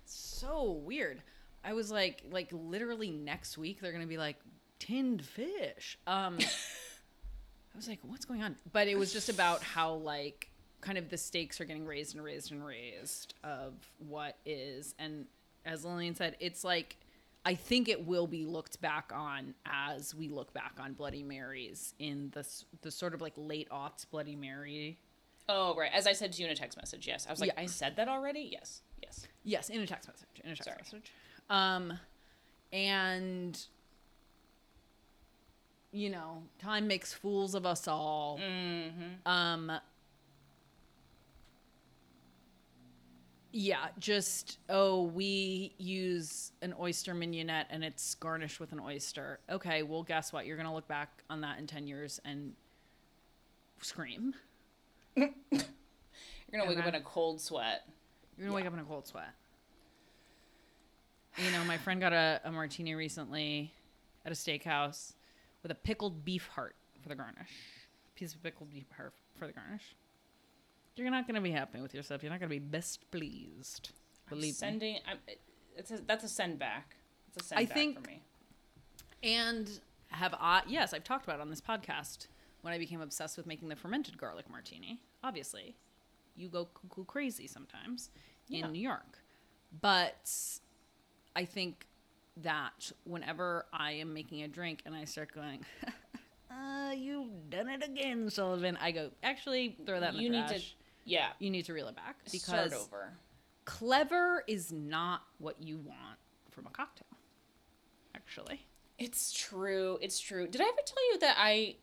so 0.04 0.72
weird. 0.84 1.22
I 1.64 1.72
was 1.74 1.90
like, 1.90 2.22
like 2.30 2.48
literally 2.52 3.10
next 3.10 3.56
week 3.58 3.80
they're 3.80 3.92
gonna 3.92 4.06
be 4.06 4.18
like 4.18 4.36
tinned 4.78 5.24
fish. 5.24 5.98
Um, 6.06 6.38
I 7.74 7.76
was 7.76 7.88
like, 7.88 8.00
what's 8.02 8.24
going 8.24 8.42
on? 8.42 8.56
But 8.72 8.88
it 8.88 8.98
was 8.98 9.12
just 9.12 9.28
about 9.28 9.62
how 9.62 9.94
like 9.94 10.48
kind 10.80 10.98
of 10.98 11.08
the 11.10 11.16
stakes 11.16 11.60
are 11.60 11.64
getting 11.64 11.86
raised 11.86 12.14
and 12.16 12.24
raised 12.24 12.50
and 12.52 12.64
raised 12.64 13.34
of 13.44 13.72
what 14.08 14.36
is, 14.44 14.94
and 14.98 15.26
as 15.64 15.84
Lillian 15.84 16.14
said, 16.14 16.36
it's 16.40 16.64
like. 16.64 16.96
I 17.44 17.56
think 17.56 17.88
it 17.88 18.06
will 18.06 18.28
be 18.28 18.44
looked 18.46 18.80
back 18.80 19.10
on 19.12 19.54
as 19.66 20.14
we 20.14 20.28
look 20.28 20.52
back 20.52 20.74
on 20.80 20.92
Bloody 20.92 21.24
Marys 21.24 21.92
in 21.98 22.30
the 22.32 22.46
the 22.82 22.90
sort 22.92 23.14
of 23.14 23.20
like 23.20 23.32
late 23.36 23.68
aughts 23.70 24.08
Bloody 24.08 24.36
Mary. 24.36 24.96
oh 25.48 25.74
right 25.74 25.90
as 25.92 26.06
i 26.06 26.12
said 26.12 26.32
to 26.34 26.40
you 26.40 26.46
in 26.46 26.52
a 26.52 26.54
text 26.54 26.78
message 26.78 27.04
yes 27.04 27.26
i 27.28 27.32
was 27.32 27.40
like 27.40 27.48
Yeah. 27.56 27.62
i 27.62 27.66
said 27.66 27.96
that 27.96 28.06
already 28.06 28.48
yes 28.52 28.82
yes 29.02 29.26
Yes, 29.42 29.70
in 29.70 29.80
a 29.80 29.86
text 29.88 30.08
message. 30.08 30.28
In 30.44 30.52
a 30.52 30.54
text 30.54 30.66
Sorry. 30.66 30.76
message. 30.78 31.12
Um, 31.50 31.98
and 32.72 33.58
you 35.92 36.08
know, 36.08 36.42
time 36.58 36.86
makes 36.86 37.12
fools 37.12 37.54
of 37.54 37.66
us 37.66 37.86
all. 37.86 38.40
mm-hmm. 38.42 39.28
Um. 39.30 39.72
Yeah, 43.54 43.88
just 43.98 44.58
oh, 44.70 45.02
we 45.02 45.74
use 45.76 46.52
an 46.62 46.74
oyster 46.80 47.14
mignonette 47.14 47.66
and 47.68 47.84
it's 47.84 48.14
garnished 48.14 48.58
with 48.58 48.72
an 48.72 48.80
oyster. 48.80 49.40
Okay, 49.50 49.82
well, 49.82 50.02
guess 50.02 50.32
what? 50.32 50.46
You're 50.46 50.56
gonna 50.56 50.74
look 50.74 50.88
back 50.88 51.22
on 51.28 51.42
that 51.42 51.58
in 51.58 51.66
ten 51.66 51.86
years 51.86 52.18
and 52.24 52.54
scream. 53.82 54.34
you're 55.16 55.28
gonna 56.50 56.66
wake 56.66 56.78
up 56.78 56.86
in 56.86 56.94
a 56.94 57.00
cold 57.02 57.38
sweat 57.38 57.82
You're 58.38 58.46
gonna 58.46 58.56
wake 58.56 58.66
up 58.66 58.72
in 58.72 58.78
a 58.78 58.84
cold 58.84 59.06
sweat. 59.06 59.28
You 61.38 61.50
know, 61.50 61.64
my 61.64 61.78
friend 61.78 62.00
got 62.00 62.12
a, 62.12 62.40
a 62.44 62.52
martini 62.52 62.94
recently 62.94 63.72
at 64.24 64.32
a 64.32 64.34
steakhouse 64.34 65.12
with 65.62 65.72
a 65.72 65.74
pickled 65.74 66.24
beef 66.24 66.46
heart 66.48 66.74
for 67.02 67.08
the 67.08 67.14
garnish. 67.14 67.50
Piece 68.14 68.34
of 68.34 68.42
pickled 68.42 68.70
beef 68.70 68.84
heart 68.96 69.14
for 69.38 69.46
the 69.46 69.52
garnish. 69.52 69.96
You're 70.96 71.10
not 71.10 71.26
gonna 71.26 71.40
be 71.40 71.50
happy 71.50 71.80
with 71.80 71.94
yourself. 71.94 72.22
You're 72.22 72.30
not 72.30 72.38
gonna 72.40 72.50
be 72.50 72.58
best 72.58 73.10
pleased. 73.10 73.90
Believe 74.28 74.42
me. 74.44 74.52
sending 74.52 74.98
I'm, 75.10 75.18
it's 75.76 75.90
a, 75.90 75.98
that's 76.06 76.22
a 76.24 76.28
send 76.28 76.58
back 76.58 76.96
it's 77.34 77.44
a 77.44 77.48
send 77.48 77.58
I 77.60 77.64
back 77.64 77.74
think- 77.74 78.00
for 78.02 78.08
me 78.10 78.22
And 79.22 79.68
have 80.08 80.34
I? 80.38 80.62
Yes, 80.66 80.92
I've 80.92 81.04
talked 81.04 81.24
about 81.24 81.38
it 81.38 81.42
on 81.42 81.50
this 81.50 81.60
podcast 81.60 82.26
when 82.60 82.72
I 82.74 82.78
became 82.78 83.00
obsessed 83.00 83.36
with 83.38 83.46
making 83.46 83.68
the 83.68 83.76
fermented 83.76 84.18
garlic 84.18 84.48
martini. 84.50 85.00
Obviously, 85.24 85.74
you 86.36 86.48
go 86.48 86.66
cuckoo 86.66 87.04
crazy 87.04 87.46
sometimes 87.46 88.10
Yeah. 88.48 88.66
in 88.66 88.72
New 88.72 88.80
York, 88.80 89.18
but 89.80 90.30
I 91.34 91.44
think 91.44 91.86
that 92.38 92.92
whenever 93.04 93.66
I 93.72 93.92
am 93.92 94.14
making 94.14 94.42
a 94.42 94.48
drink 94.48 94.82
and 94.86 94.94
I 94.94 95.04
start 95.04 95.32
going, 95.34 95.64
uh, 96.50 96.92
"You've 96.92 97.50
done 97.50 97.68
it 97.68 97.84
again, 97.84 98.30
Sullivan," 98.30 98.78
I 98.80 98.90
go, 98.92 99.10
"Actually, 99.22 99.76
throw 99.86 100.00
that 100.00 100.10
in 100.10 100.16
the 100.16 100.22
you 100.22 100.30
need 100.30 100.46
trash. 100.48 100.70
to 100.70 100.76
yeah 101.04 101.28
you 101.40 101.50
need 101.50 101.64
to 101.64 101.72
reel 101.72 101.88
it 101.88 101.96
back 101.96 102.16
because 102.24 102.42
start 102.42 102.72
over 102.72 103.12
clever 103.64 104.44
is 104.46 104.72
not 104.72 105.22
what 105.38 105.60
you 105.62 105.78
want 105.78 106.18
from 106.50 106.66
a 106.66 106.70
cocktail. 106.70 107.06
Actually, 108.14 108.66
It's 108.98 109.32
true. 109.32 109.98
It's 110.00 110.20
true. 110.20 110.46
Did 110.46 110.60
I 110.60 110.64
ever 110.64 110.82
tell 110.84 111.12
you 111.12 111.18
that 111.20 111.36
I 111.38 111.76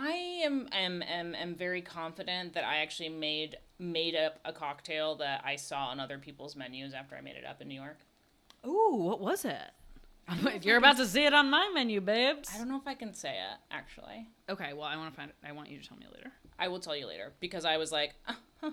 I 0.00 0.40
am 0.44 0.68
am 0.72 1.02
am, 1.02 1.34
am 1.34 1.54
very 1.54 1.82
confident 1.82 2.54
that 2.54 2.64
I 2.64 2.78
actually 2.78 3.10
made 3.10 3.58
made 3.78 4.16
up 4.16 4.38
a 4.44 4.52
cocktail 4.52 5.16
that 5.16 5.42
I 5.44 5.56
saw 5.56 5.88
on 5.88 6.00
other 6.00 6.18
people's 6.18 6.56
menus 6.56 6.94
after 6.94 7.16
I 7.16 7.20
made 7.20 7.36
it 7.36 7.44
up 7.44 7.60
in 7.60 7.68
New 7.68 7.80
York. 7.80 7.98
ooh, 8.66 8.96
what 8.96 9.20
was 9.20 9.44
it? 9.44 9.70
if 10.30 10.64
you're 10.64 10.78
about 10.78 10.96
to 10.96 11.06
see 11.06 11.24
it 11.24 11.34
on 11.34 11.50
my 11.50 11.70
menu, 11.74 12.00
babes. 12.00 12.50
I 12.54 12.58
don't 12.58 12.68
know 12.68 12.76
if 12.76 12.86
I 12.86 12.94
can 12.94 13.12
say 13.12 13.30
it 13.30 13.58
actually. 13.70 14.28
Okay, 14.48 14.72
well, 14.72 14.84
I 14.84 14.96
want 14.96 15.12
to 15.12 15.16
find. 15.16 15.32
I 15.46 15.52
want 15.52 15.68
you 15.70 15.78
to 15.78 15.86
tell 15.86 15.98
me 15.98 16.06
later. 16.14 16.32
I 16.58 16.68
will 16.68 16.80
tell 16.80 16.96
you 16.96 17.06
later 17.06 17.32
because 17.40 17.64
I 17.64 17.76
was 17.76 17.92
like, 17.92 18.14
oh, 18.62 18.72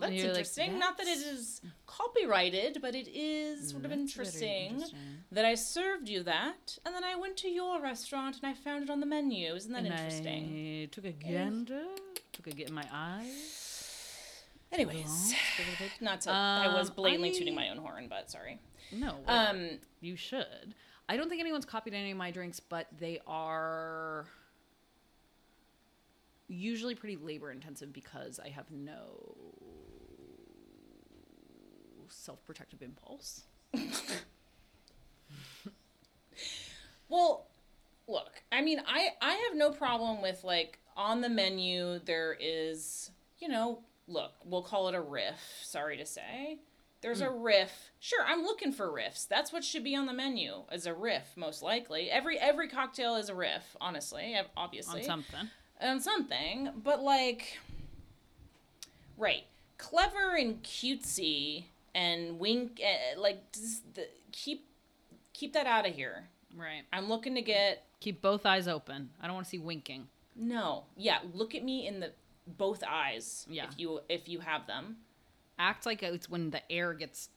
that's 0.00 0.12
you're 0.12 0.28
like, 0.28 0.38
interesting. 0.38 0.78
Not 0.78 0.96
that 0.98 1.06
it 1.06 1.18
is 1.18 1.60
copyrighted, 1.86 2.78
but 2.80 2.94
it 2.94 3.08
is 3.12 3.70
sort 3.70 3.84
of 3.84 3.92
interesting, 3.92 4.74
interesting. 4.74 4.98
that 5.32 5.44
I 5.44 5.54
served 5.54 6.08
you 6.08 6.22
that, 6.24 6.78
and 6.86 6.94
then 6.94 7.04
I 7.04 7.16
went 7.16 7.36
to 7.38 7.48
your 7.48 7.80
restaurant 7.80 8.36
and 8.42 8.46
I 8.50 8.54
found 8.54 8.84
it 8.84 8.90
on 8.90 9.00
the 9.00 9.06
menu. 9.06 9.54
Isn't 9.54 9.72
that 9.72 9.84
And 9.84 9.88
interesting? 9.88 10.82
I 10.82 10.88
took 10.94 11.04
a 11.04 11.12
gander, 11.12 11.84
took 12.32 12.46
a 12.46 12.50
get 12.50 12.68
in 12.68 12.74
my 12.74 12.86
eye. 12.92 13.30
Anyways, 14.72 15.34
not 16.00 16.20
to. 16.22 16.30
I 16.30 16.68
was 16.74 16.88
Um, 16.90 16.94
blatantly 16.96 17.30
I- 17.30 17.38
tooting 17.38 17.54
my 17.54 17.68
own 17.70 17.78
horn, 17.78 18.06
but 18.08 18.30
sorry. 18.30 18.58
No. 18.92 19.16
Um, 19.26 19.78
you 20.00 20.16
should. 20.16 20.74
I 21.08 21.16
don't 21.16 21.28
think 21.28 21.40
anyone's 21.40 21.64
copied 21.64 21.92
any 21.94 22.12
of 22.12 22.16
my 22.16 22.30
drinks, 22.30 22.60
but 22.60 22.86
they 22.98 23.18
are 23.26 24.26
usually 26.50 26.94
pretty 26.94 27.16
labor 27.16 27.50
intensive 27.50 27.92
because 27.92 28.38
I 28.38 28.48
have 28.48 28.70
no 28.70 29.36
self 32.08 32.44
protective 32.44 32.82
impulse. 32.82 33.44
Well, 37.10 37.48
look, 38.08 38.42
I 38.50 38.62
mean, 38.62 38.80
I 38.86 39.08
I 39.20 39.32
have 39.32 39.56
no 39.56 39.70
problem 39.70 40.22
with 40.22 40.42
like 40.44 40.78
on 40.96 41.20
the 41.20 41.28
menu 41.28 41.98
there 42.06 42.36
is, 42.40 43.10
you 43.40 43.48
know, 43.48 43.80
look, 44.06 44.32
we'll 44.44 44.62
call 44.62 44.88
it 44.88 44.94
a 44.94 45.00
riff, 45.00 45.60
sorry 45.62 45.98
to 45.98 46.06
say. 46.06 46.60
There's 47.02 47.22
a 47.22 47.26
hmm. 47.26 47.42
riff. 47.42 47.90
Sure, 47.98 48.22
I'm 48.24 48.42
looking 48.42 48.72
for 48.72 48.88
riffs. 48.88 49.26
That's 49.26 49.52
what 49.52 49.64
should 49.64 49.82
be 49.82 49.96
on 49.96 50.06
the 50.06 50.12
menu 50.12 50.64
as 50.70 50.86
a 50.86 50.94
riff 50.94 51.36
most 51.36 51.62
likely. 51.62 52.10
Every 52.10 52.38
every 52.38 52.68
cocktail 52.68 53.16
is 53.16 53.28
a 53.28 53.34
riff, 53.34 53.76
honestly, 53.80 54.36
ob- 54.38 54.46
obviously. 54.56 55.00
On 55.00 55.06
something. 55.06 55.50
On 55.82 56.00
something, 56.00 56.70
but 56.82 57.02
like 57.02 57.58
right, 59.16 59.44
clever 59.78 60.36
and 60.36 60.62
cutesy 60.62 61.64
and 61.94 62.38
wink 62.38 62.80
uh, 62.84 63.20
like 63.20 63.52
just 63.52 63.94
the, 63.94 64.06
keep 64.32 64.66
keep 65.32 65.52
that 65.54 65.66
out 65.66 65.86
of 65.86 65.94
here. 65.94 66.28
Right. 66.56 66.82
I'm 66.92 67.08
looking 67.08 67.34
to 67.36 67.42
get 67.42 67.84
Keep 68.00 68.22
both 68.22 68.44
eyes 68.46 68.66
open. 68.66 69.10
I 69.22 69.26
don't 69.26 69.34
want 69.34 69.46
to 69.46 69.50
see 69.50 69.58
winking. 69.58 70.08
no. 70.36 70.84
Yeah, 70.96 71.18
look 71.34 71.54
at 71.54 71.62
me 71.62 71.86
in 71.86 72.00
the 72.00 72.12
both 72.46 72.82
eyes 72.88 73.46
Yeah. 73.48 73.66
if 73.70 73.78
you 73.78 74.00
if 74.08 74.28
you 74.28 74.40
have 74.40 74.66
them. 74.66 74.96
Act 75.58 75.84
like 75.86 76.02
it's 76.02 76.28
when 76.30 76.50
the 76.50 76.60
air 76.72 76.94
gets 76.94 77.28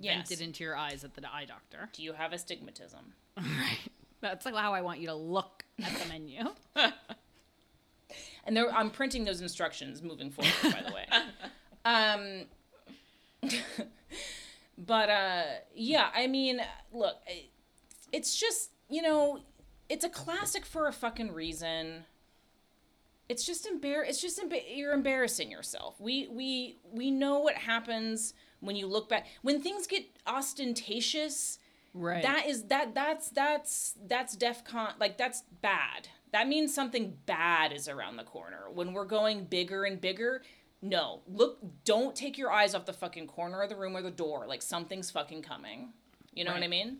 Yes. 0.00 0.16
vented 0.28 0.40
into 0.44 0.64
your 0.64 0.74
eyes 0.76 1.04
at 1.04 1.14
the 1.14 1.22
eye 1.32 1.44
doctor. 1.44 1.88
Do 1.92 2.02
you 2.02 2.12
have 2.14 2.32
astigmatism? 2.32 3.12
Right. 3.36 3.78
That's 4.20 4.44
like 4.46 4.54
how 4.54 4.72
I 4.72 4.82
want 4.82 5.00
you 5.00 5.06
to 5.08 5.14
look 5.14 5.64
at 5.82 5.92
the 6.00 6.08
menu. 6.08 6.44
And 8.44 8.56
there, 8.56 8.72
I'm 8.72 8.90
printing 8.90 9.24
those 9.24 9.40
instructions 9.40 10.02
moving 10.02 10.30
forward, 10.30 10.52
by 10.62 10.82
the 10.86 10.94
way. 10.94 11.06
Um, 11.84 12.44
but 14.78 15.10
uh, 15.10 15.42
yeah, 15.74 16.10
I 16.14 16.28
mean, 16.28 16.60
look, 16.92 17.16
it's 18.12 18.36
just 18.38 18.70
you 18.88 19.02
know, 19.02 19.40
it's 19.88 20.04
a 20.04 20.08
classic 20.08 20.64
for 20.64 20.86
a 20.86 20.92
fucking 20.92 21.32
reason. 21.32 22.04
It's 23.28 23.44
just 23.44 23.66
embar. 23.66 24.06
It's 24.06 24.20
just 24.20 24.40
emba- 24.40 24.76
you're 24.76 24.92
embarrassing 24.92 25.50
yourself. 25.50 26.00
We 26.00 26.28
we 26.28 26.78
we 26.92 27.10
know 27.10 27.40
what 27.40 27.54
happens 27.54 28.34
when 28.60 28.76
you 28.76 28.86
look 28.86 29.08
back 29.08 29.26
when 29.42 29.60
things 29.60 29.86
get 29.86 30.04
ostentatious. 30.26 31.58
Right. 31.94 32.22
That 32.22 32.46
is 32.46 32.64
that 32.64 32.94
that's 32.94 33.30
that's 33.30 33.94
that's 34.06 34.36
DefCon 34.36 34.98
like 35.00 35.18
that's 35.18 35.42
bad. 35.62 36.08
That 36.32 36.48
means 36.48 36.74
something 36.74 37.16
bad 37.26 37.72
is 37.72 37.88
around 37.88 38.16
the 38.16 38.24
corner. 38.24 38.64
When 38.72 38.92
we're 38.92 39.04
going 39.04 39.44
bigger 39.44 39.84
and 39.84 40.00
bigger, 40.00 40.42
no. 40.80 41.20
Look, 41.28 41.58
don't 41.84 42.16
take 42.16 42.38
your 42.38 42.50
eyes 42.50 42.74
off 42.74 42.86
the 42.86 42.92
fucking 42.92 43.26
corner 43.26 43.62
of 43.62 43.68
the 43.68 43.76
room 43.76 43.96
or 43.96 44.02
the 44.02 44.10
door. 44.10 44.46
Like 44.48 44.62
something's 44.62 45.10
fucking 45.10 45.42
coming. 45.42 45.92
You 46.32 46.44
know 46.44 46.52
what 46.52 46.62
I 46.62 46.68
mean? 46.68 46.98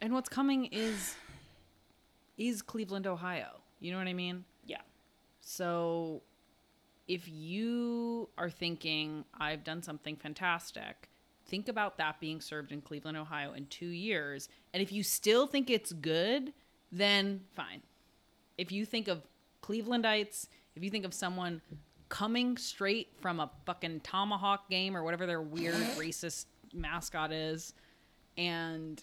And 0.00 0.12
what's 0.12 0.28
coming 0.28 0.66
is 0.66 1.16
is 2.38 2.62
Cleveland, 2.62 3.06
Ohio. 3.06 3.60
You 3.80 3.92
know 3.92 3.98
what 3.98 4.06
I 4.06 4.14
mean? 4.14 4.44
Yeah. 4.64 4.80
So 5.40 6.22
if 7.08 7.28
you 7.28 8.28
are 8.38 8.50
thinking 8.50 9.24
I've 9.38 9.64
done 9.64 9.82
something 9.82 10.16
fantastic, 10.16 11.08
think 11.46 11.68
about 11.68 11.98
that 11.98 12.20
being 12.20 12.40
served 12.40 12.72
in 12.72 12.80
Cleveland, 12.80 13.16
Ohio 13.16 13.52
in 13.52 13.66
2 13.66 13.86
years, 13.86 14.48
and 14.72 14.82
if 14.82 14.92
you 14.92 15.02
still 15.02 15.46
think 15.46 15.68
it's 15.68 15.92
good, 15.92 16.52
then 16.92 17.40
fine. 17.56 17.82
If 18.58 18.70
you 18.70 18.84
think 18.84 19.08
of 19.08 19.22
Clevelandites, 19.62 20.46
if 20.76 20.84
you 20.84 20.90
think 20.90 21.04
of 21.04 21.14
someone 21.14 21.60
coming 22.08 22.58
straight 22.58 23.08
from 23.20 23.40
a 23.40 23.50
fucking 23.64 24.00
tomahawk 24.00 24.68
game 24.68 24.94
or 24.96 25.02
whatever 25.02 25.26
their 25.26 25.40
weird 25.40 25.74
racist 25.96 26.44
mascot 26.74 27.32
is 27.32 27.72
and 28.36 29.02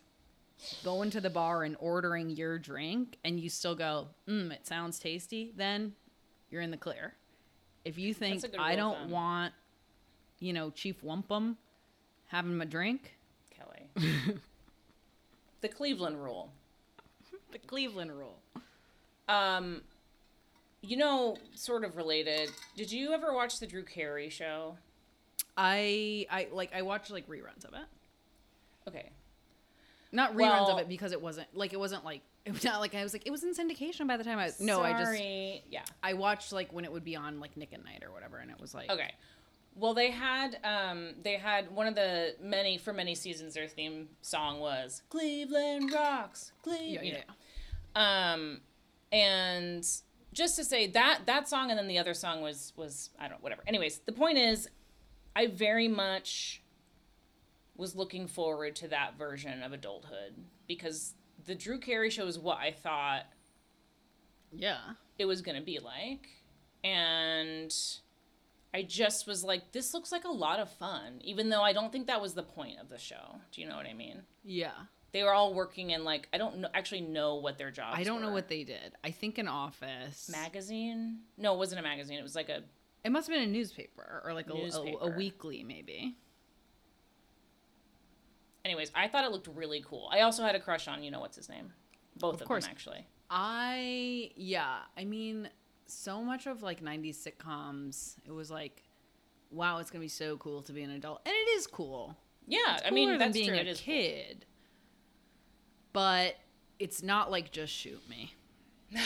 going 0.83 1.09
to 1.09 1.21
the 1.21 1.29
bar 1.29 1.63
and 1.63 1.75
ordering 1.79 2.29
your 2.29 2.59
drink 2.59 3.17
and 3.23 3.39
you 3.39 3.49
still 3.49 3.75
go, 3.75 4.09
mm, 4.27 4.51
it 4.51 4.67
sounds 4.67 4.99
tasty, 4.99 5.51
then 5.57 5.93
you're 6.51 6.61
in 6.61 6.71
the 6.71 6.77
clear. 6.77 7.15
If 7.85 7.97
you 7.97 8.13
think 8.13 8.41
That's 8.41 8.53
a 8.53 8.57
good 8.57 8.63
I 8.63 8.75
don't 8.75 8.97
thumb. 8.97 9.09
want, 9.09 9.53
you 10.39 10.53
know, 10.53 10.69
Chief 10.69 11.01
Wumpum 11.01 11.55
having 12.27 12.57
my 12.57 12.65
drink, 12.65 13.17
Kelly. 13.49 13.89
the 15.61 15.67
Cleveland 15.67 16.21
rule. 16.21 16.51
The 17.51 17.59
Cleveland 17.59 18.11
rule. 18.17 18.39
Um 19.27 19.81
you 20.81 20.95
know, 20.95 21.35
sort 21.55 21.83
of 21.83 21.97
related. 21.97 22.49
Did 22.77 22.89
you 22.91 23.11
ever 23.13 23.33
watch 23.33 23.59
the 23.59 23.67
Drew 23.67 23.83
Carey 23.83 24.29
show? 24.29 24.77
I 25.57 26.25
I 26.31 26.47
like 26.51 26.71
I 26.73 26.81
watched 26.83 27.11
like 27.11 27.27
reruns 27.27 27.65
of 27.65 27.73
it. 27.73 27.85
Okay. 28.87 29.09
Not 30.11 30.31
reruns 30.33 30.37
Well- 30.37 30.71
of 30.71 30.79
it 30.79 30.89
because 30.89 31.11
it 31.11 31.21
wasn't 31.21 31.47
like 31.53 31.73
it 31.73 31.79
wasn't 31.79 32.05
like 32.05 32.21
it 32.45 32.53
was 32.53 32.63
not 32.63 32.79
like 32.79 32.95
I 32.95 33.03
was 33.03 33.13
like 33.13 33.23
it 33.27 33.31
was 33.31 33.43
in 33.43 33.53
syndication 33.53 34.07
by 34.07 34.17
the 34.17 34.23
time 34.23 34.39
I 34.39 34.45
was 34.45 34.59
no 34.59 34.81
I 34.81 34.93
just 34.93 35.21
Yeah. 35.69 35.83
I 36.01 36.13
watched 36.13 36.51
like 36.53 36.71
when 36.73 36.85
it 36.85 36.91
would 36.91 37.03
be 37.03 37.15
on 37.15 37.39
like 37.39 37.57
Nick 37.57 37.73
at 37.73 37.83
Nite 37.83 38.03
or 38.03 38.11
whatever 38.11 38.37
and 38.37 38.49
it 38.49 38.59
was 38.59 38.73
like 38.73 38.89
Okay. 38.89 39.13
Well, 39.79 39.93
they 39.93 40.11
had 40.11 40.57
um 40.63 41.15
they 41.23 41.35
had 41.35 41.71
one 41.71 41.87
of 41.87 41.95
the 41.95 42.35
many 42.41 42.77
for 42.77 42.93
many 42.93 43.15
seasons 43.15 43.53
their 43.53 43.67
theme 43.67 44.09
song 44.21 44.59
was 44.59 45.03
Cleveland 45.09 45.91
rocks. 45.93 46.51
Cleveland. 46.63 47.07
yeah, 47.07 47.21
yeah. 47.95 48.31
Um 48.31 48.61
and 49.11 49.85
just 50.33 50.55
to 50.57 50.63
say 50.63 50.87
that 50.87 51.21
that 51.25 51.47
song 51.47 51.69
and 51.69 51.79
then 51.79 51.87
the 51.87 51.97
other 51.97 52.13
song 52.13 52.41
was 52.41 52.73
was 52.75 53.09
I 53.17 53.23
don't 53.23 53.39
know 53.39 53.43
whatever. 53.43 53.63
Anyways, 53.67 53.99
the 53.99 54.11
point 54.11 54.37
is 54.37 54.69
I 55.35 55.47
very 55.47 55.87
much 55.87 56.61
was 57.77 57.95
looking 57.95 58.27
forward 58.27 58.75
to 58.75 58.89
that 58.89 59.17
version 59.17 59.63
of 59.63 59.71
adulthood 59.71 60.35
because 60.67 61.13
the 61.45 61.55
Drew 61.55 61.79
Carey 61.79 62.09
show 62.09 62.27
is 62.27 62.37
what 62.37 62.57
I 62.57 62.71
thought 62.71 63.23
yeah. 64.51 64.79
it 65.17 65.25
was 65.25 65.41
going 65.41 65.57
to 65.57 65.63
be 65.63 65.79
like. 65.79 66.27
And 66.83 67.73
I 68.73 68.83
just 68.83 69.25
was 69.25 69.43
like, 69.43 69.71
this 69.71 69.93
looks 69.93 70.11
like 70.11 70.25
a 70.25 70.31
lot 70.31 70.59
of 70.59 70.69
fun, 70.69 71.21
even 71.23 71.49
though 71.49 71.63
I 71.63 71.73
don't 71.73 71.91
think 71.91 72.07
that 72.07 72.21
was 72.21 72.33
the 72.33 72.43
point 72.43 72.79
of 72.79 72.89
the 72.89 72.99
show. 72.99 73.41
Do 73.51 73.61
you 73.61 73.67
know 73.67 73.75
what 73.75 73.87
I 73.87 73.93
mean? 73.93 74.21
Yeah. 74.43 74.71
They 75.11 75.23
were 75.23 75.33
all 75.33 75.55
working 75.55 75.89
in 75.89 76.03
like 76.03 76.27
I 76.31 76.37
don't 76.37 76.59
know, 76.59 76.67
actually 76.73 77.01
know 77.01 77.35
what 77.35 77.57
their 77.57 77.71
jobs. 77.71 77.97
I 77.97 78.03
don't 78.03 78.21
know 78.21 78.31
what 78.31 78.47
they 78.47 78.63
did. 78.63 78.93
I 79.03 79.09
think 79.09 79.39
an 79.39 79.47
office. 79.47 80.29
magazine. 80.31 81.21
No, 81.35 81.55
it 81.55 81.57
wasn't 81.57 81.79
a 81.79 81.83
magazine. 81.83 82.19
It 82.19 82.23
was 82.23 82.35
like 82.35 82.49
a 82.49 82.61
It 83.03 83.11
must 83.11 83.27
have 83.27 83.35
been 83.35 83.49
a 83.49 83.51
newspaper 83.51 84.21
or 84.23 84.33
like 84.33 84.47
a, 84.49 84.53
a, 84.53 84.97
a 85.07 85.17
weekly 85.17 85.63
maybe. 85.63 86.15
anyways. 88.63 88.91
I 88.93 89.07
thought 89.07 89.25
it 89.25 89.31
looked 89.31 89.47
really 89.47 89.83
cool. 89.87 90.09
I 90.11 90.21
also 90.21 90.43
had 90.43 90.53
a 90.53 90.59
crush 90.59 90.87
on 90.87 91.01
you 91.01 91.09
know 91.09 91.19
what's 91.19 91.37
his 91.37 91.49
name, 91.49 91.73
both 92.19 92.39
of, 92.39 92.47
course. 92.47 92.65
them 92.65 92.71
actually. 92.71 93.07
I 93.31 94.29
yeah, 94.35 94.77
I 94.95 95.05
mean 95.05 95.49
so 95.89 96.21
much 96.23 96.47
of 96.47 96.61
like 96.63 96.83
90s 96.83 97.17
sitcoms 97.27 98.15
it 98.25 98.31
was 98.31 98.49
like 98.51 98.83
wow, 99.51 99.79
it's 99.79 99.89
to 99.89 99.99
be 99.99 100.07
so 100.07 100.37
cool 100.37 100.61
to 100.63 100.73
be 100.73 100.83
an 100.83 100.91
adult. 100.91 101.21
And 101.25 101.33
it 101.33 101.49
is 101.57 101.67
cool. 101.67 102.15
Yeah, 102.47 102.79
I 102.85 102.91
mean 102.91 103.09
than 103.09 103.19
that's 103.19 103.33
being 103.33 103.49
true. 103.49 103.57
a 103.57 103.61
It 103.61 103.67
is 103.67 103.79
cool. 103.79 103.93
kid. 103.93 104.45
But 105.91 106.35
it's 106.77 107.01
not 107.03 107.31
like 107.31 107.51
just 107.51 107.73
shoot 107.73 108.01
me. 108.09 108.33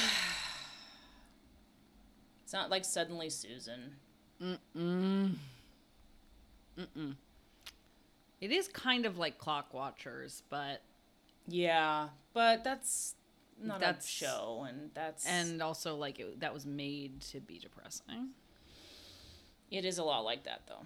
It's 2.44 2.60
not 2.60 2.70
like 2.70 2.86
suddenly 2.86 3.32
Susan. 3.32 3.96
Mm 4.40 4.60
mm. 4.78 5.36
It 8.40 8.52
is 8.52 8.68
kind 8.68 9.08
of 9.08 9.18
like 9.18 9.40
Clockwatchers, 9.40 10.44
but 10.52 10.84
Yeah, 11.48 12.10
but 12.34 12.64
that's 12.64 13.16
not 13.62 13.80
That's- 13.80 14.06
a 14.06 14.08
show, 14.08 14.66
and 14.68 14.90
that's 14.94 15.26
and 15.26 15.62
also 15.62 15.96
like 15.96 16.20
it, 16.20 16.40
that 16.42 16.54
was 16.54 16.66
made 16.66 17.22
to 17.32 17.40
be 17.40 17.60
depressing. 17.60 18.30
it 19.72 19.86
is 19.86 19.98
a 19.98 20.04
lot 20.04 20.22
like 20.26 20.44
that 20.44 20.62
though. 20.68 20.86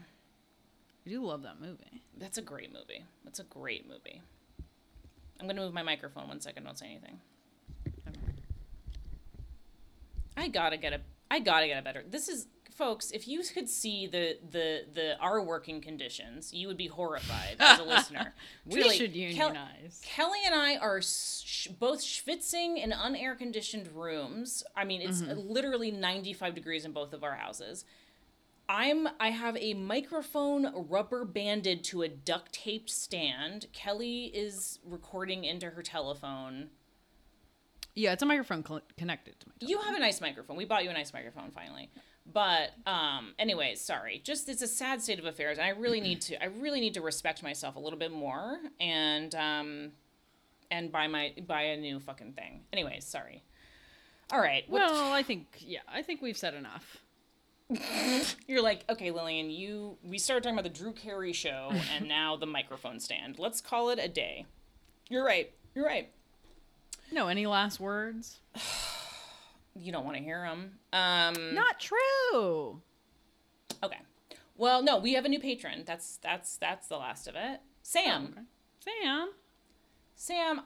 I 1.05 1.09
do 1.09 1.24
love 1.26 1.43
that 1.43 1.59
movie. 1.61 2.01
That's 2.18 2.38
a 2.38 2.41
great 2.41 2.72
movie. 2.74 3.03
That's 3.24 3.39
a 3.39 3.43
great 3.45 3.88
movie. 3.88 4.22
I'm 5.39 5.47
gonna 5.47 5.61
move 5.61 5.74
my 5.74 5.84
microphone 5.84 6.28
one 6.28 6.41
second. 6.41 6.63
Don't 6.63 6.78
say 6.78 6.88
anything. 6.88 7.20
I 10.36 10.47
gotta 10.49 10.78
get 10.78 10.93
a. 10.93 11.01
I 11.32 11.39
gotta 11.39 11.68
get 11.68 11.80
a 11.80 11.82
better. 11.82 12.03
This 12.09 12.30
is, 12.30 12.47
folks. 12.78 13.12
If 13.12 13.28
you 13.28 13.42
could 13.42 13.68
see 13.68 14.08
the 14.08 14.38
the 14.52 14.86
the 14.94 15.20
our 15.20 15.42
working 15.42 15.82
conditions, 15.82 16.54
you 16.54 16.68
would 16.68 16.78
be 16.78 16.88
horrified 16.88 17.58
as 17.60 17.80
a 17.80 17.84
listener. 17.84 18.34
We 18.66 18.82
Truly, 18.82 18.98
should 18.98 19.14
Kel- 19.14 19.22
unionize. 19.22 20.02
Kelly 20.04 20.40
and 20.46 20.56
I 20.56 20.78
are 20.78 21.02
sh- 21.02 21.68
both 21.68 22.00
schwitzing 22.02 22.82
in 22.82 22.92
unair 22.92 23.38
conditioned 23.38 23.90
rooms. 23.94 24.64
I 24.76 24.86
mean, 24.86 25.02
it's 25.02 25.22
mm-hmm. 25.22 25.40
literally 25.40 25.92
95 25.92 26.56
degrees 26.56 26.86
in 26.86 26.92
both 26.92 27.14
of 27.14 27.24
our 27.24 27.36
houses. 27.36 27.86
I'm 28.70 29.08
I 29.20 29.30
have 29.30 29.58
a 29.58 29.74
microphone 29.74 30.88
rubber 30.90 31.24
banded 31.26 31.84
to 31.86 32.02
a 32.02 32.10
duct 32.10 32.54
taped 32.54 32.90
stand. 32.90 33.68
Kelly 33.74 34.26
is 34.26 34.80
recording 34.86 35.46
into 35.46 35.70
her 35.70 35.82
telephone. 35.82 36.70
Yeah, 37.96 38.14
it's 38.14 38.22
a 38.22 38.28
microphone 38.28 38.64
cl- 38.64 38.82
connected 38.98 39.40
to 39.40 39.48
my. 39.48 39.54
You 39.60 39.80
have 39.80 39.96
a 39.96 40.00
nice 40.00 40.22
microphone. 40.22 40.56
We 40.56 40.66
bought 40.66 40.84
you 40.84 40.90
a 40.90 40.94
nice 40.94 41.14
microphone 41.14 41.50
finally. 41.50 41.90
But 42.32 42.72
um 42.86 43.34
anyways, 43.40 43.82
sorry. 43.82 44.22
Just 44.24 44.50
it's 44.50 44.62
a 44.62 44.68
sad 44.68 45.02
state 45.02 45.20
of 45.20 45.26
affairs 45.26 45.58
and 45.58 45.66
I 45.66 45.72
really 45.72 46.02
need 46.02 46.22
to 46.22 46.42
I 46.42 46.48
really 46.48 46.80
need 46.80 46.94
to 46.96 47.02
respect 47.02 47.44
myself 47.44 47.76
a 47.76 47.80
little 47.80 48.00
bit 48.00 48.12
more 48.12 48.58
and 48.80 49.34
um 49.36 49.92
and 50.70 50.92
buy 50.92 51.08
my 51.08 51.34
buy 51.46 51.64
a 51.64 51.78
new 51.78 52.00
fucking 52.00 52.34
thing. 52.34 52.62
Anyways, 52.74 53.06
sorry. 53.06 53.44
All 54.32 54.40
right. 54.40 54.66
Well, 54.70 55.14
I 55.14 55.24
think 55.24 55.48
yeah, 55.60 55.80
I 55.88 56.02
think 56.02 56.22
we've 56.22 56.38
said 56.38 56.54
enough. 56.54 56.98
you're 58.48 58.62
like, 58.62 58.84
okay, 58.90 59.12
Lillian, 59.12 59.50
you 59.50 59.98
we 60.04 60.18
started 60.18 60.44
talking 60.44 60.60
about 60.60 60.72
the 60.72 60.78
Drew 60.78 60.92
Carey 60.92 61.34
show 61.34 61.72
and 61.96 62.08
now 62.08 62.36
the 62.36 62.46
microphone 62.46 63.00
stand. 63.00 63.40
Let's 63.40 63.62
call 63.62 63.90
it 63.90 64.00
a 64.02 64.10
day. 64.10 64.46
You're 65.10 65.26
right. 65.26 65.52
You're 65.74 65.86
right. 65.86 66.10
No, 67.12 67.30
any 67.30 67.46
last 67.46 67.80
words? 67.80 68.40
You 69.80 69.92
don't 69.92 70.06
want 70.06 70.18
to 70.18 70.24
hear 70.24 70.42
them. 70.42 70.80
Um 70.94 71.54
Not 71.56 71.80
true. 71.80 72.82
okay. 73.84 74.00
Well, 74.56 74.82
no, 74.82 74.98
we 74.98 75.14
have 75.14 75.26
a 75.26 75.30
new 75.30 75.40
patron. 75.40 75.84
That's 75.86 76.18
that's 76.18 76.58
that's 76.58 76.88
the 76.88 76.98
last 76.98 77.28
of 77.28 77.36
it. 77.36 77.62
Sam. 77.84 78.30
Okay. 78.32 78.42
Sam. 79.04 79.30
Sam, 80.20 80.62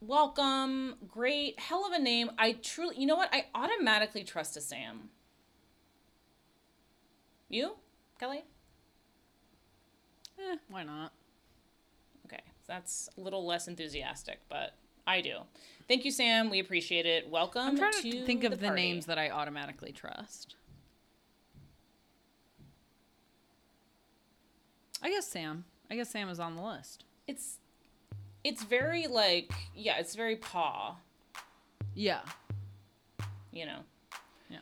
welcome. 0.00 0.96
Great. 1.06 1.60
Hell 1.60 1.86
of 1.86 1.92
a 1.92 1.98
name. 1.98 2.32
I 2.38 2.52
truly, 2.52 2.96
you 2.98 3.06
know 3.06 3.14
what? 3.14 3.28
I 3.32 3.46
automatically 3.54 4.24
trust 4.24 4.56
a 4.56 4.60
Sam. 4.60 5.10
You, 7.48 7.76
Kelly? 8.18 8.44
Eh, 10.38 10.56
why 10.68 10.82
not? 10.82 11.12
Okay. 12.26 12.42
That's 12.66 13.08
a 13.16 13.20
little 13.20 13.46
less 13.46 13.68
enthusiastic, 13.68 14.40
but 14.48 14.74
I 15.10 15.20
do. 15.22 15.38
Thank 15.88 16.04
you, 16.04 16.12
Sam. 16.12 16.50
We 16.50 16.60
appreciate 16.60 17.04
it. 17.04 17.28
Welcome 17.28 17.62
I'm 17.62 17.76
trying 17.76 17.92
to 17.94 18.02
to 18.12 18.24
think 18.24 18.44
of 18.44 18.52
the, 18.60 18.66
party. 18.68 18.80
names 18.80 19.06
that 19.06 19.18
I 19.18 19.30
automatically 19.30 19.90
trust. 19.90 20.54
I 25.02 25.10
guess 25.10 25.26
Sam. 25.26 25.64
I 25.90 25.96
guess 25.96 26.10
Sam 26.10 26.28
is 26.28 26.38
on 26.38 26.54
the 26.54 26.62
list. 26.62 27.02
It's 27.26 27.56
it's 28.44 28.62
very 28.62 29.08
like 29.08 29.50
yeah, 29.74 29.98
it's 29.98 30.14
very 30.14 30.36
paw, 30.36 30.94
Yeah. 31.96 32.20
you 33.50 33.66
know. 33.66 33.80
Yeah. 34.48 34.58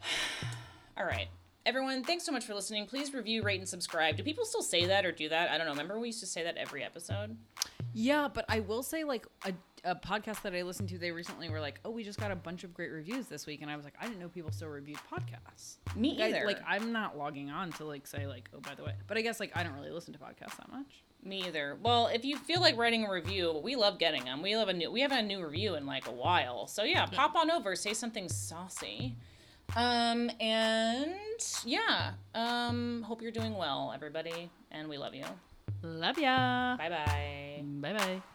All 0.96 1.04
right. 1.06 1.26
Everyone, 1.66 2.04
thanks 2.04 2.24
so 2.24 2.30
much 2.30 2.44
for 2.44 2.54
listening. 2.54 2.86
Please 2.86 3.12
review, 3.12 3.42
rate, 3.42 3.58
and 3.58 3.68
subscribe. 3.68 4.16
Do 4.16 4.22
people 4.22 4.44
still 4.44 4.62
say 4.62 4.84
that 4.86 5.04
or 5.04 5.10
do 5.10 5.28
that? 5.30 5.50
I 5.50 5.56
don't 5.58 5.66
know. 5.66 5.72
Remember 5.72 5.98
we 5.98 6.06
used 6.08 6.20
to 6.20 6.26
say 6.26 6.44
that 6.44 6.56
every 6.56 6.84
episode? 6.84 7.36
Yeah, 7.94 8.28
but 8.32 8.44
I 8.48 8.60
will 8.60 8.82
say, 8.82 9.04
like 9.04 9.26
a, 9.46 9.52
a 9.84 9.94
podcast 9.94 10.42
that 10.42 10.54
I 10.54 10.62
listened 10.62 10.88
to, 10.90 10.98
they 10.98 11.12
recently 11.12 11.48
were 11.48 11.60
like, 11.60 11.78
"Oh, 11.84 11.90
we 11.90 12.02
just 12.02 12.18
got 12.18 12.30
a 12.32 12.36
bunch 12.36 12.64
of 12.64 12.74
great 12.74 12.90
reviews 12.90 13.26
this 13.28 13.46
week," 13.46 13.62
and 13.62 13.70
I 13.70 13.76
was 13.76 13.84
like, 13.84 13.94
"I 14.00 14.06
didn't 14.06 14.18
know 14.18 14.28
people 14.28 14.50
still 14.50 14.68
reviewed 14.68 14.98
podcasts." 15.12 15.76
Me 15.96 16.20
I- 16.20 16.26
either. 16.28 16.44
like, 16.44 16.60
I'm 16.66 16.92
not 16.92 17.16
logging 17.16 17.50
on 17.50 17.70
to 17.72 17.84
like 17.84 18.06
say 18.06 18.26
like, 18.26 18.50
"Oh, 18.54 18.60
by 18.60 18.74
the 18.74 18.82
way," 18.82 18.94
but 19.06 19.16
I 19.16 19.22
guess 19.22 19.38
like 19.40 19.52
I 19.56 19.62
don't 19.62 19.74
really 19.74 19.90
listen 19.92 20.12
to 20.12 20.18
podcasts 20.18 20.56
that 20.56 20.70
much. 20.70 21.02
Me 21.22 21.46
either. 21.46 21.78
Well, 21.82 22.08
if 22.08 22.24
you 22.24 22.36
feel 22.36 22.60
like 22.60 22.76
writing 22.76 23.06
a 23.06 23.10
review, 23.10 23.58
we 23.62 23.76
love 23.76 23.98
getting 23.98 24.24
them. 24.24 24.42
We 24.42 24.50
have 24.50 24.68
a 24.68 24.72
new 24.74 24.90
we 24.90 25.00
haven't 25.00 25.16
had 25.16 25.24
a 25.24 25.28
new 25.28 25.42
review 25.42 25.74
in 25.76 25.86
like 25.86 26.06
a 26.08 26.12
while. 26.12 26.66
So 26.66 26.82
yeah, 26.82 27.06
pop 27.06 27.34
on 27.36 27.50
over, 27.50 27.74
say 27.76 27.94
something 27.94 28.28
saucy. 28.28 29.16
Um 29.76 30.30
and 30.40 31.14
yeah. 31.64 32.12
Um 32.34 33.02
hope 33.02 33.22
you're 33.22 33.30
doing 33.32 33.54
well, 33.56 33.92
everybody, 33.94 34.50
and 34.70 34.88
we 34.88 34.98
love 34.98 35.14
you. 35.14 35.24
Love 35.84 36.16
ya. 36.18 36.76
Bye 36.80 36.88
bye. 36.88 37.60
Bye 37.80 37.92
bye. 37.92 38.33